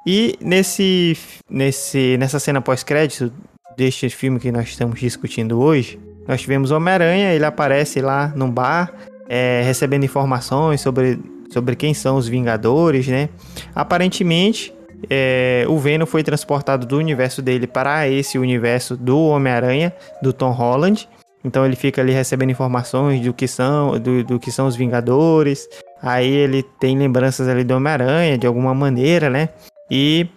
[0.05, 1.17] E nesse,
[1.49, 3.33] nesse, nessa cena pós-crédito
[3.75, 8.93] deste filme que nós estamos discutindo hoje, nós tivemos Homem-Aranha, ele aparece lá num bar,
[9.27, 11.19] é, recebendo informações sobre,
[11.51, 13.29] sobre quem são os Vingadores, né?
[13.73, 14.73] Aparentemente,
[15.09, 20.51] é, o Venom foi transportado do universo dele para esse universo do Homem-Aranha, do Tom
[20.51, 21.07] Holland.
[21.43, 25.67] Então ele fica ali recebendo informações do que são, do, do que são os Vingadores.
[26.01, 29.49] Aí ele tem lembranças ali do Homem-Aranha de alguma maneira, né?
[29.89, 30.27] E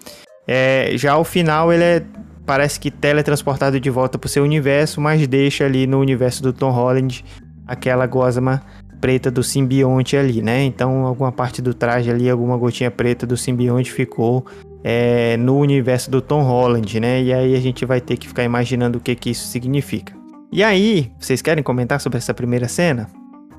[0.46, 2.02] é, já ao final ele é,
[2.46, 6.52] parece que teletransportado de volta para o seu universo, mas deixa ali no universo do
[6.52, 7.24] Tom Holland
[7.66, 8.62] aquela gosma
[9.00, 10.64] preta do simbionte ali, né?
[10.64, 14.44] Então alguma parte do traje ali, alguma gotinha preta do simbionte ficou
[14.82, 17.22] é, no universo do Tom Holland, né?
[17.22, 20.12] E aí a gente vai ter que ficar imaginando o que, que isso significa.
[20.50, 23.06] E aí, vocês querem comentar sobre essa primeira cena?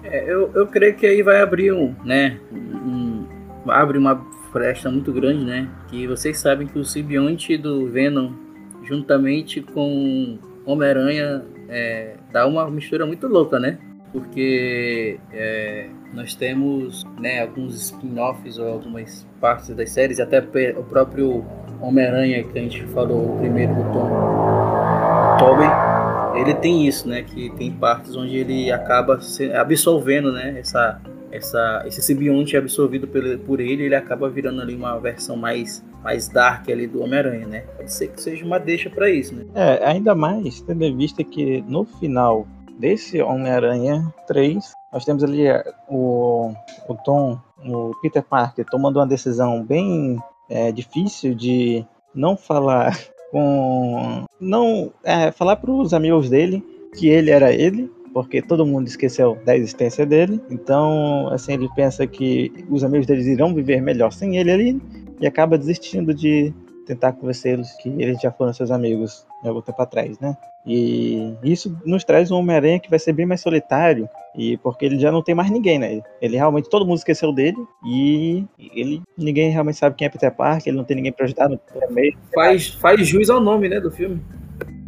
[0.03, 2.39] É, eu, eu creio que aí vai abrir um, né?
[2.51, 3.25] Um,
[3.67, 4.15] abre uma
[4.51, 5.69] fresta muito grande, né?
[5.89, 8.31] Que vocês sabem que o simbionte do Venom,
[8.83, 13.77] juntamente com Homem-Aranha, é, dá uma mistura muito louca, né?
[14.11, 21.45] Porque é, nós temos né, alguns spin-offs ou algumas partes das séries, até o próprio
[21.79, 24.09] Homem-Aranha que a gente falou, primeiro do Tom
[25.37, 25.69] Tobey,
[26.41, 27.21] ele tem isso, né?
[27.23, 29.19] Que tem partes onde ele acaba
[29.55, 30.55] absorvendo, né?
[30.59, 30.99] Essa,
[31.31, 36.27] essa, esse simbionte absorvido por, por ele, ele acaba virando ali uma versão mais, mais
[36.27, 37.59] dark ali do Homem-Aranha, né?
[37.77, 39.45] Pode ser que seja uma deixa para isso, né?
[39.53, 42.47] É, ainda mais tendo em vista que no final
[42.79, 46.53] desse Homem-Aranha 3, nós temos ali é, o,
[46.87, 50.17] o Tom, o Peter Parker, tomando uma decisão bem
[50.49, 51.85] é, difícil de
[52.15, 52.97] não falar
[53.31, 54.25] com.
[54.39, 56.63] não é, falar para os amigos dele
[56.95, 57.91] que ele era ele,
[58.23, 60.41] porque todo mundo esqueceu da existência dele.
[60.49, 64.81] Então, assim, ele pensa que os amigos dele irão viver melhor sem ele ali
[65.21, 66.53] e acaba desistindo de
[66.85, 70.35] tentar convencê-los que eles já foram seus amigos algum tempo atrás, né?
[70.65, 74.99] E isso nos traz um Homem-Aranha que vai ser bem mais solitário, e porque ele
[74.99, 76.01] já não tem mais ninguém, né?
[76.21, 78.43] Ele realmente todo mundo esqueceu dele e
[78.75, 81.57] ele ninguém realmente sabe quem é Peter Parker, ele não tem ninguém para ajudar no
[81.89, 82.17] meio.
[82.33, 84.19] Faz faz jus ao nome, né, do filme.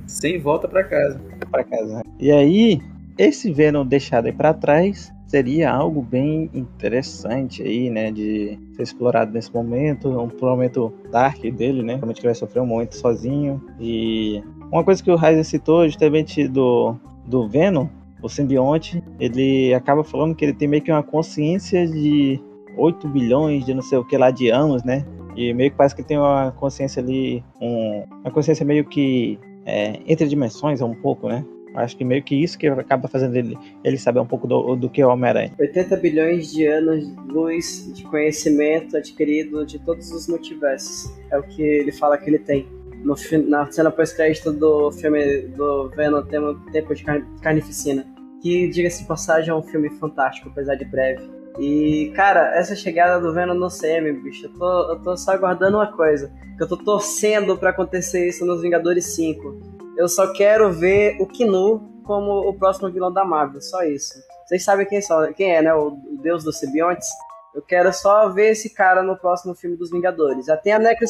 [0.06, 1.22] Sem volta para casa.
[1.50, 1.98] Para casa.
[1.98, 2.02] Né?
[2.20, 2.82] E aí
[3.18, 9.32] esse Venom deixado aí para trás seria algo bem interessante aí, né, de ser explorado
[9.32, 14.44] nesse momento, um momento dark dele, né, realmente que vai sofrer um momento sozinho e
[14.72, 17.88] uma coisa que o Ryzen citou justamente do, do Venom,
[18.22, 22.40] o simbionte, ele acaba falando que ele tem meio que uma consciência de
[22.78, 25.06] 8 bilhões de não sei o que lá de anos, né?
[25.36, 30.00] E meio que parece que tem uma consciência ali, um, uma consciência meio que é,
[30.06, 31.44] entre dimensões, um pouco, né?
[31.76, 34.90] Acho que meio que isso que acaba fazendo ele, ele saber um pouco do, do
[34.90, 35.54] que é o Homem-Aranha.
[35.60, 41.12] 80 bilhões de anos de luz de conhecimento adquirido de todos os multiversos.
[41.32, 42.68] É o que ele fala que ele tem.
[43.04, 43.16] No,
[43.48, 46.40] na cena pós-crédito do filme do Venom, tem
[46.72, 47.04] Tempo de
[47.42, 48.06] Carnificina.
[48.42, 51.41] Que, diga-se de passagem, é um filme fantástico, apesar de breve.
[51.60, 55.78] E, cara, essa chegada do Venom no CM, bicho, eu tô, eu tô só aguardando
[55.78, 56.32] uma coisa.
[56.58, 61.28] Que eu tô torcendo para acontecer isso nos Vingadores 5 eu só quero ver o
[61.28, 64.14] Kinu como o próximo vilão da Marvel, só isso.
[64.46, 65.74] Vocês sabem quem, só, quem é, né?
[65.74, 67.08] O, o deus dos simbiontes.
[67.54, 70.46] Eu quero só ver esse cara no próximo filme dos Vingadores.
[70.46, 71.06] Já tem a Necro,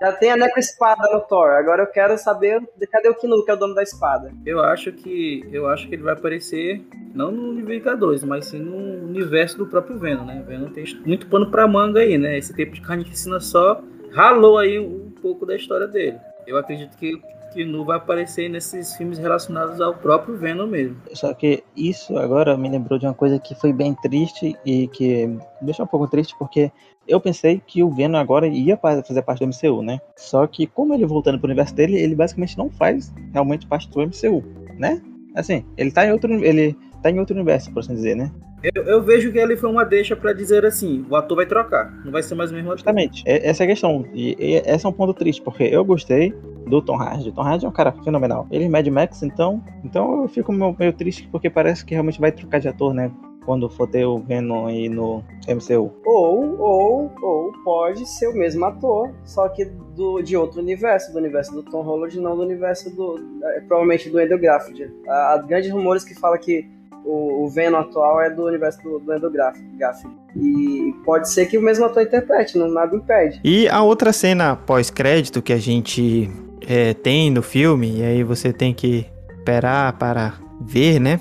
[0.00, 1.50] já tem a Necro Espada no Thor.
[1.50, 4.32] Agora eu quero saber cadê o Kinu, que é o dono da espada.
[4.44, 6.82] Eu acho que eu acho que ele vai aparecer
[7.14, 10.42] não no Vingadores, mas sim no universo do próprio Venom, né?
[10.46, 12.38] Venom tem muito pano pra manga aí, né?
[12.38, 13.80] Esse tempo de carnificina só
[14.12, 16.18] ralou aí um pouco da história dele.
[16.46, 17.20] Eu acredito que
[17.52, 21.00] que não vai aparecer nesses filmes relacionados ao próprio Venom mesmo.
[21.14, 25.26] Só que isso agora me lembrou de uma coisa que foi bem triste e que
[25.26, 26.70] me deixa um pouco triste porque
[27.08, 29.98] eu pensei que o Venom agora ia fazer parte do MCU, né?
[30.16, 34.00] Só que como ele voltando pro universo dele, ele basicamente não faz realmente parte do
[34.00, 34.44] MCU,
[34.78, 35.00] né?
[35.34, 38.30] Assim, ele tá em outro ele tá em outro universo, por assim dizer, né?
[38.74, 41.92] Eu, eu, vejo que ali foi uma deixa para dizer assim, o ator vai trocar,
[42.04, 42.78] não vai ser mais o mesmo ator.
[42.78, 44.04] Justamente, essa é a questão.
[44.12, 46.34] E, e esse é um ponto triste, porque eu gostei
[46.66, 47.30] do Tom Hardy.
[47.30, 48.48] Tom Hardy é um cara fenomenal.
[48.50, 52.20] Ele é Mad Max, então, então eu fico meio, meio triste porque parece que realmente
[52.20, 53.12] vai trocar de ator, né?
[53.48, 55.90] Quando for ter o Venom aí no MCU.
[56.04, 61.18] Ou, ou, ou pode ser o mesmo ator, só que do, de outro universo, do
[61.18, 63.18] universo do Tom Holland, não do universo do.
[63.42, 64.92] É, provavelmente do Andrew Garfield.
[65.08, 66.68] Há, há grandes rumores que falam que
[67.06, 69.32] o, o Venom atual é do universo do, do Andrew
[69.78, 70.14] Garfield.
[70.36, 73.40] E pode ser que o mesmo ator interprete, não nada impede.
[73.42, 76.30] E a outra cena pós-crédito que a gente
[76.68, 79.06] é, tem no filme, e aí você tem que
[79.38, 81.18] esperar para ver, né?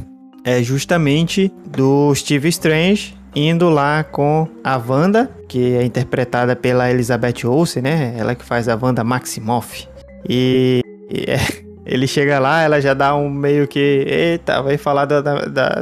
[0.48, 7.46] É justamente do Steve Strange indo lá com a Wanda, que é interpretada pela Elizabeth
[7.46, 8.16] Olsen, né?
[8.18, 9.90] Ela que faz a Wanda Maximoff.
[10.28, 10.80] E,
[11.12, 11.38] e é,
[11.86, 14.06] ele chega lá, ela já dá um meio que.
[14.08, 15.22] Eita, vai falar do,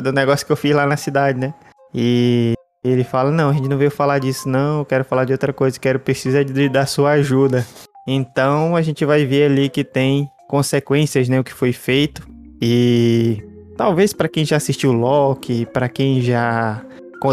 [0.02, 1.54] do negócio que eu fiz lá na cidade, né?
[1.94, 4.80] E ele fala: Não, a gente não veio falar disso, não.
[4.80, 5.80] Eu quero falar de outra coisa.
[5.80, 7.64] Quero precisar de, da sua ajuda.
[8.08, 11.40] Então a gente vai ver ali que tem consequências, né?
[11.40, 12.28] O que foi feito.
[12.60, 13.44] E
[13.78, 16.82] talvez para quem já assistiu Loki, para quem já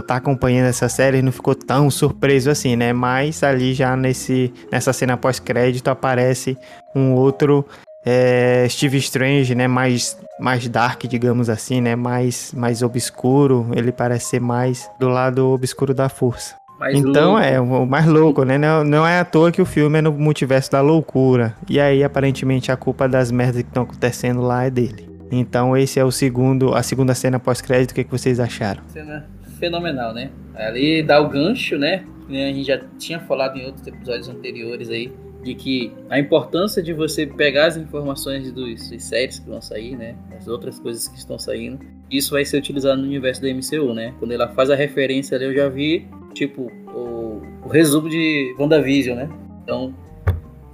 [0.06, 2.94] tá acompanhando essa série não ficou tão surpreso assim, né?
[2.94, 6.56] Mas ali já nesse, nessa cena pós-crédito aparece
[6.94, 7.66] um outro
[8.04, 9.68] é, Steve Strange, né?
[9.68, 11.94] Mais, mais dark, digamos assim, né?
[11.94, 13.66] Mais, mais obscuro.
[13.74, 16.54] Ele parece ser mais do lado obscuro da força.
[16.80, 17.44] Mais então louco.
[17.44, 18.58] é o mais louco, né?
[18.58, 21.54] Não, não é à toa que o filme é no multiverso da loucura.
[21.68, 25.11] E aí, aparentemente, a culpa das merdas que estão acontecendo lá é dele.
[25.34, 27.92] Então, esse é o segundo, a segunda cena pós-crédito.
[27.92, 28.82] O que, que vocês acharam?
[28.88, 29.26] Cena
[29.58, 30.30] fenomenal, né?
[30.54, 32.04] Ali dá o gancho, né?
[32.28, 35.10] A gente já tinha falado em outros episódios anteriores aí
[35.42, 39.96] de que a importância de você pegar as informações dos, dos séries que vão sair,
[39.96, 41.80] né, as outras coisas que estão saindo,
[42.10, 44.14] isso vai ser utilizado no universo da MCU, né?
[44.18, 49.16] Quando ela faz a referência ali, eu já vi, tipo, o, o resumo de WandaVision,
[49.16, 49.28] né?
[49.64, 49.94] Então,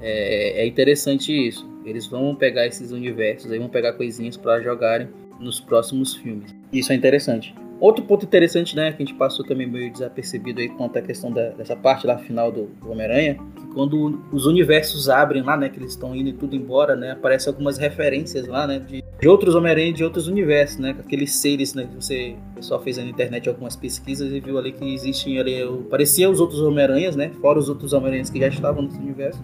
[0.01, 1.66] é, é interessante isso.
[1.89, 5.09] Eles vão pegar esses universos, aí vão pegar coisinhas para jogarem
[5.40, 6.55] nos próximos filmes.
[6.73, 7.55] Isso é interessante.
[7.81, 11.31] Outro ponto interessante, né, que a gente passou também meio desapercebido aí quanto à questão
[11.31, 13.39] da, dessa parte lá final do, do Homem-Aranha,
[13.73, 17.52] quando os universos abrem lá, né, que eles estão indo e tudo embora, né, aparecem
[17.52, 21.85] algumas referências lá, né, de, de outros Homem-Aranha de outros universos, né, aqueles seres, né,
[21.85, 26.28] que você, pessoal fez na internet algumas pesquisas e viu ali que existem ali, parecia
[26.28, 29.40] os outros Homem-Aranhas, né, fora os outros Homem-Aranhas que já estavam nesse universo,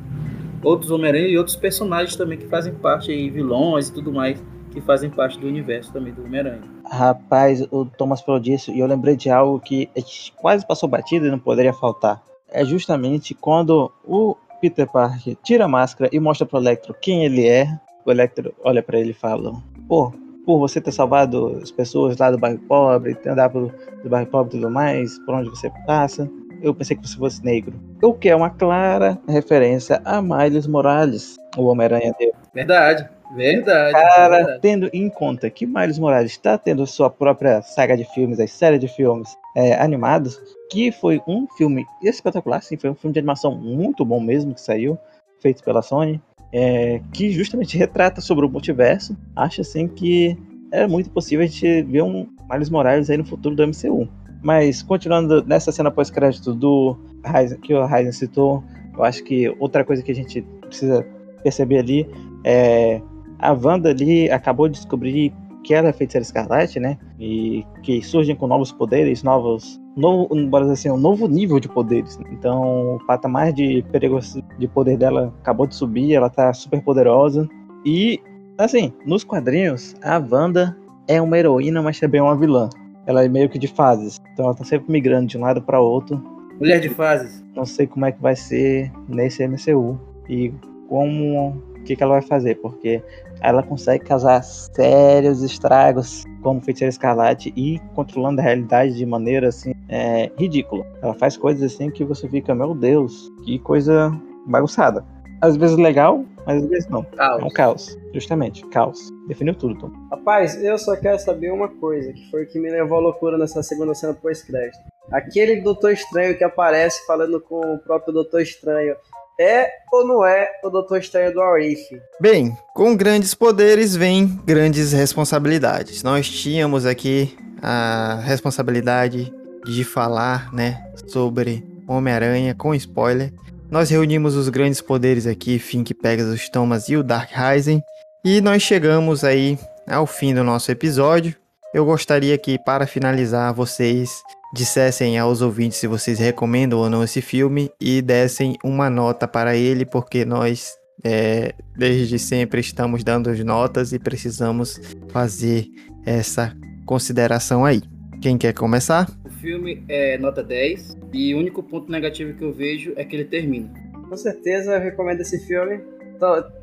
[0.64, 4.80] outros Homem-Aranha e outros personagens também que fazem parte aí, vilões e tudo mais, que
[4.80, 6.62] fazem parte do universo também do Homem-Aranha.
[6.84, 9.88] Rapaz, o Thomas falou disso e eu lembrei de algo que
[10.36, 12.22] quase passou batido e não poderia faltar.
[12.50, 17.46] É justamente quando o Peter Parker tira a máscara e mostra pro Electro quem ele
[17.46, 17.68] é.
[18.04, 19.52] O Electro olha para ele e fala:
[19.88, 20.12] Pô,
[20.44, 23.72] por você ter salvado as pessoas lá do bairro pobre, ter andado
[24.02, 26.30] do bairro pobre e tudo mais, por onde você passa,
[26.64, 27.78] eu pensei que você fosse negro.
[28.02, 32.32] O que é uma clara referência a Miles Morales, o Homem-Aranha dele.
[32.54, 33.08] Verdade.
[33.36, 33.92] Verdade.
[33.92, 34.60] Cara, verdade.
[34.60, 38.80] tendo em conta que Miles Morales está tendo sua própria saga de filmes, as séries
[38.80, 43.54] de filmes é, animados, que foi um filme espetacular, sim, foi um filme de animação
[43.54, 44.98] muito bom mesmo que saiu,
[45.40, 46.20] feito pela Sony,
[46.52, 49.16] é, que justamente retrata sobre o multiverso.
[49.34, 50.38] Acho assim que
[50.70, 54.08] é muito possível a gente ver um Miles Morales aí no futuro do MCU.
[54.44, 58.62] Mas continuando nessa cena pós-crédito do Ryzen, que o Ryzen citou,
[58.96, 61.04] eu acho que outra coisa que a gente precisa
[61.42, 62.08] perceber ali
[62.44, 63.00] é
[63.38, 65.32] a Wanda ali acabou de descobrir
[65.64, 66.98] que ela é feiticeira escarlate, né?
[67.18, 69.80] E que surgem com novos poderes, novos.
[69.96, 72.18] Novo, bora dizer assim, um novo nível de poderes.
[72.30, 77.48] Então, o patamar de perigoso de poder dela acabou de subir, ela tá super poderosa.
[77.84, 78.20] E,
[78.58, 80.76] assim, nos quadrinhos, a Wanda
[81.08, 82.68] é uma heroína, mas também é uma vilã.
[83.06, 84.20] Ela é meio que de fases.
[84.32, 86.22] Então, ela tá sempre migrando de um lado para outro.
[86.58, 87.44] Mulher de fases.
[87.54, 89.98] Não sei como é que vai ser nesse MCU.
[90.28, 90.52] E
[90.88, 93.02] como o que, que ela vai fazer, porque
[93.40, 99.74] ela consegue causar sérios estragos como Feiticeira Escarlate e controlando a realidade de maneira assim
[99.88, 100.86] é, ridícula.
[101.02, 104.10] Ela faz coisas assim que você fica, meu Deus, que coisa
[104.46, 105.04] bagunçada.
[105.44, 107.04] Às vezes legal, mas às vezes não.
[107.04, 107.42] Caos.
[107.42, 108.98] É um caos, justamente, caos.
[109.28, 109.90] Definiu tudo, Tom.
[110.10, 113.36] Rapaz, eu só quero saber uma coisa, que foi o que me levou à loucura
[113.36, 114.78] nessa segunda cena pós-crédito.
[115.12, 118.96] Aquele Doutor Estranho que aparece falando com o próprio Doutor Estranho
[119.38, 121.90] é ou não é o Doutor Estranho do Arif?
[122.18, 126.02] Bem, com grandes poderes vem grandes responsabilidades.
[126.02, 129.30] Nós tínhamos aqui a responsabilidade
[129.66, 133.30] de falar, né, sobre Homem-Aranha com spoiler.
[133.70, 137.82] Nós reunimos os grandes poderes aqui, Fink, Pegasus, Thomas e o Dark Rising,
[138.24, 141.34] e nós chegamos aí ao fim do nosso episódio.
[141.72, 144.22] Eu gostaria que para finalizar vocês
[144.54, 149.56] dissessem aos ouvintes se vocês recomendam ou não esse filme e dessem uma nota para
[149.56, 155.66] ele, porque nós é, desde sempre estamos dando as notas e precisamos fazer
[156.06, 157.82] essa consideração aí.
[158.22, 159.10] Quem quer começar?
[159.44, 163.26] Filme é nota 10 e o único ponto negativo que eu vejo é que ele
[163.26, 163.70] termina.
[164.08, 165.82] Com certeza eu recomendo esse filme.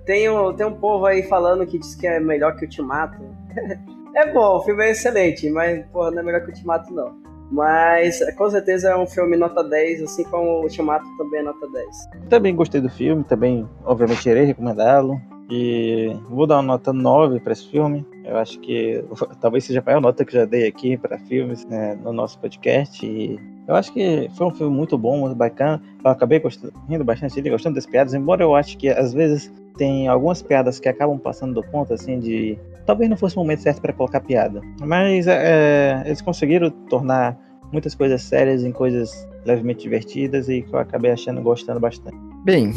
[0.03, 3.22] Tem um, tem um povo aí falando que diz que é melhor que o Ultimato.
[4.16, 7.16] é bom, o filme é excelente, mas porra, não é melhor que o Ultimato não.
[7.52, 11.68] Mas com certeza é um filme nota 10, assim como o Ultimato também é nota
[11.72, 11.88] 10.
[12.30, 15.22] Também gostei do filme, também obviamente irei recomendá-lo.
[15.52, 18.03] E vou dar uma nota 9 para esse filme.
[18.23, 19.03] Eu acho que
[19.39, 22.39] talvez seja a maior nota que eu já dei aqui para filmes né, no nosso
[22.39, 23.06] podcast.
[23.06, 25.81] E eu acho que foi um filme muito bom, muito bacana.
[26.03, 29.52] Eu acabei gostando, rindo bastante dele, gostando das piadas, embora eu acho que às vezes
[29.77, 32.57] tem algumas piadas que acabam passando do ponto, assim, de.
[32.85, 34.60] Talvez não fosse o momento certo para colocar piada.
[34.81, 37.38] Mas é, eles conseguiram tornar
[37.72, 42.18] muitas coisas sérias em coisas levemente divertidas e que eu acabei achando gostando bastante.
[42.43, 42.73] Bem,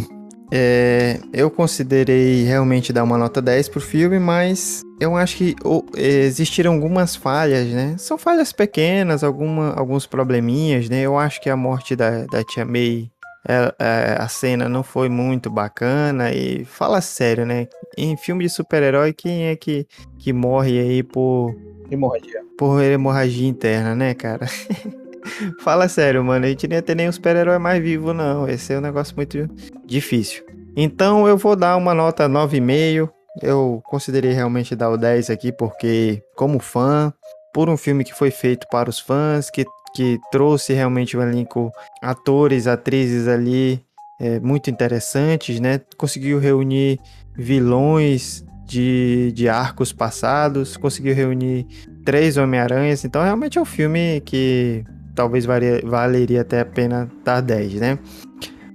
[0.52, 5.84] é, eu considerei realmente dar uma nota 10 pro filme, mas eu acho que ou,
[5.96, 7.94] existiram algumas falhas, né?
[7.98, 11.02] São falhas pequenas, alguma, alguns probleminhas, né?
[11.02, 13.10] Eu acho que a morte da, da Tia May,
[13.46, 17.68] é, é, a cena não foi muito bacana e fala sério, né?
[17.96, 19.86] Em filme de super-herói, quem é que,
[20.18, 21.54] que morre aí por...
[21.90, 22.42] Hemorragia.
[22.58, 24.46] Por hemorragia interna, né, cara?
[25.60, 26.44] Fala sério, mano.
[26.44, 28.48] A gente nem ia ter nenhum super-herói mais vivo, não.
[28.48, 29.48] Esse é um negócio muito
[29.84, 30.44] difícil.
[30.76, 33.10] Então eu vou dar uma nota 9,5.
[33.42, 37.12] Eu considerei realmente dar o 10 aqui, porque, como fã,
[37.52, 41.70] por um filme que foi feito para os fãs, que, que trouxe realmente um elenco,
[42.02, 43.84] atores, atrizes ali
[44.20, 45.80] é, muito interessantes, né?
[45.96, 47.00] Conseguiu reunir
[47.36, 51.66] vilões de, de arcos passados, conseguiu reunir
[52.04, 54.84] três Homem-Aranhas, então realmente é um filme que
[55.14, 57.98] talvez varia, valeria até a pena dar 10, né?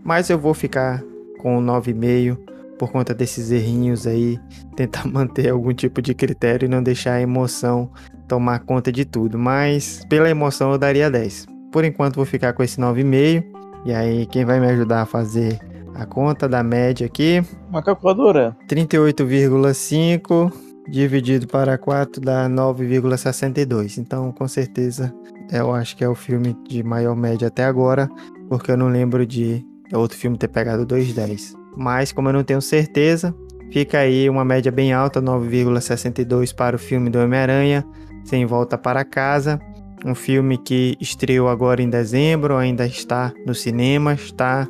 [0.03, 1.03] Mas eu vou ficar
[1.39, 2.37] com 9,5
[2.79, 4.39] por conta desses errinhos aí,
[4.75, 7.91] tentar manter algum tipo de critério e não deixar a emoção
[8.27, 9.37] tomar conta de tudo.
[9.37, 11.45] Mas pela emoção eu daria 10.
[11.71, 13.43] Por enquanto vou ficar com esse 9,5.
[13.85, 15.59] E aí quem vai me ajudar a fazer
[15.93, 17.43] a conta da média aqui?
[17.69, 18.55] Uma calculadora.
[18.67, 20.51] 38,5
[20.89, 23.97] dividido para 4 dá 9,62.
[23.97, 25.13] Então, com certeza,
[25.51, 28.09] eu acho que é o filme de maior média até agora,
[28.47, 31.58] porque eu não lembro de outro filme ter pegado 2,10.
[31.79, 33.33] Mas, como eu não tenho certeza,
[33.71, 37.85] fica aí uma média bem alta, 9,62 para o filme do Homem-Aranha,
[38.25, 39.57] Sem Volta para Casa.
[40.05, 44.67] Um filme que estreou agora em dezembro, ainda está no cinema, está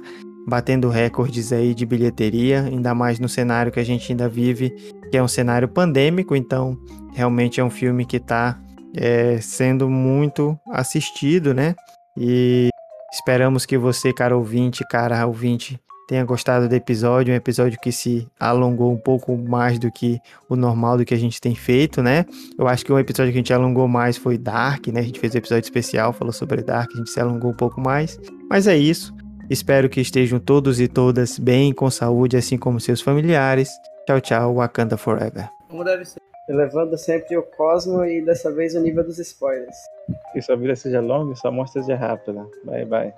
[0.47, 4.69] batendo recordes aí de bilheteria, ainda mais no cenário que a gente ainda vive,
[5.09, 6.77] que é um cenário pandêmico, então
[7.15, 8.59] realmente é um filme que está
[8.95, 11.73] é, sendo muito assistido, né?
[12.15, 12.69] E
[13.11, 15.79] esperamos que você, cara ouvinte, cara ouvinte,
[16.09, 20.19] tenha gostado do episódio, um episódio que se alongou um pouco mais do que
[20.49, 22.25] o normal do que a gente tem feito, né?
[22.57, 25.01] Eu acho que um episódio que a gente alongou mais foi Dark, né?
[25.01, 27.79] A gente fez um episódio especial, falou sobre Dark, a gente se alongou um pouco
[27.79, 28.19] mais.
[28.49, 29.13] Mas é isso.
[29.51, 33.69] Espero que estejam todos e todas bem, com saúde, assim como seus familiares.
[34.07, 35.47] Tchau, tchau, Wakanda Forever.
[35.69, 36.19] Como deve ser.
[36.49, 39.77] Elevando sempre o cosmo e dessa vez o nível dos spoilers.
[40.33, 42.47] Que sua vida seja longa e sua morte seja rápida.
[42.65, 43.13] Bye, bye.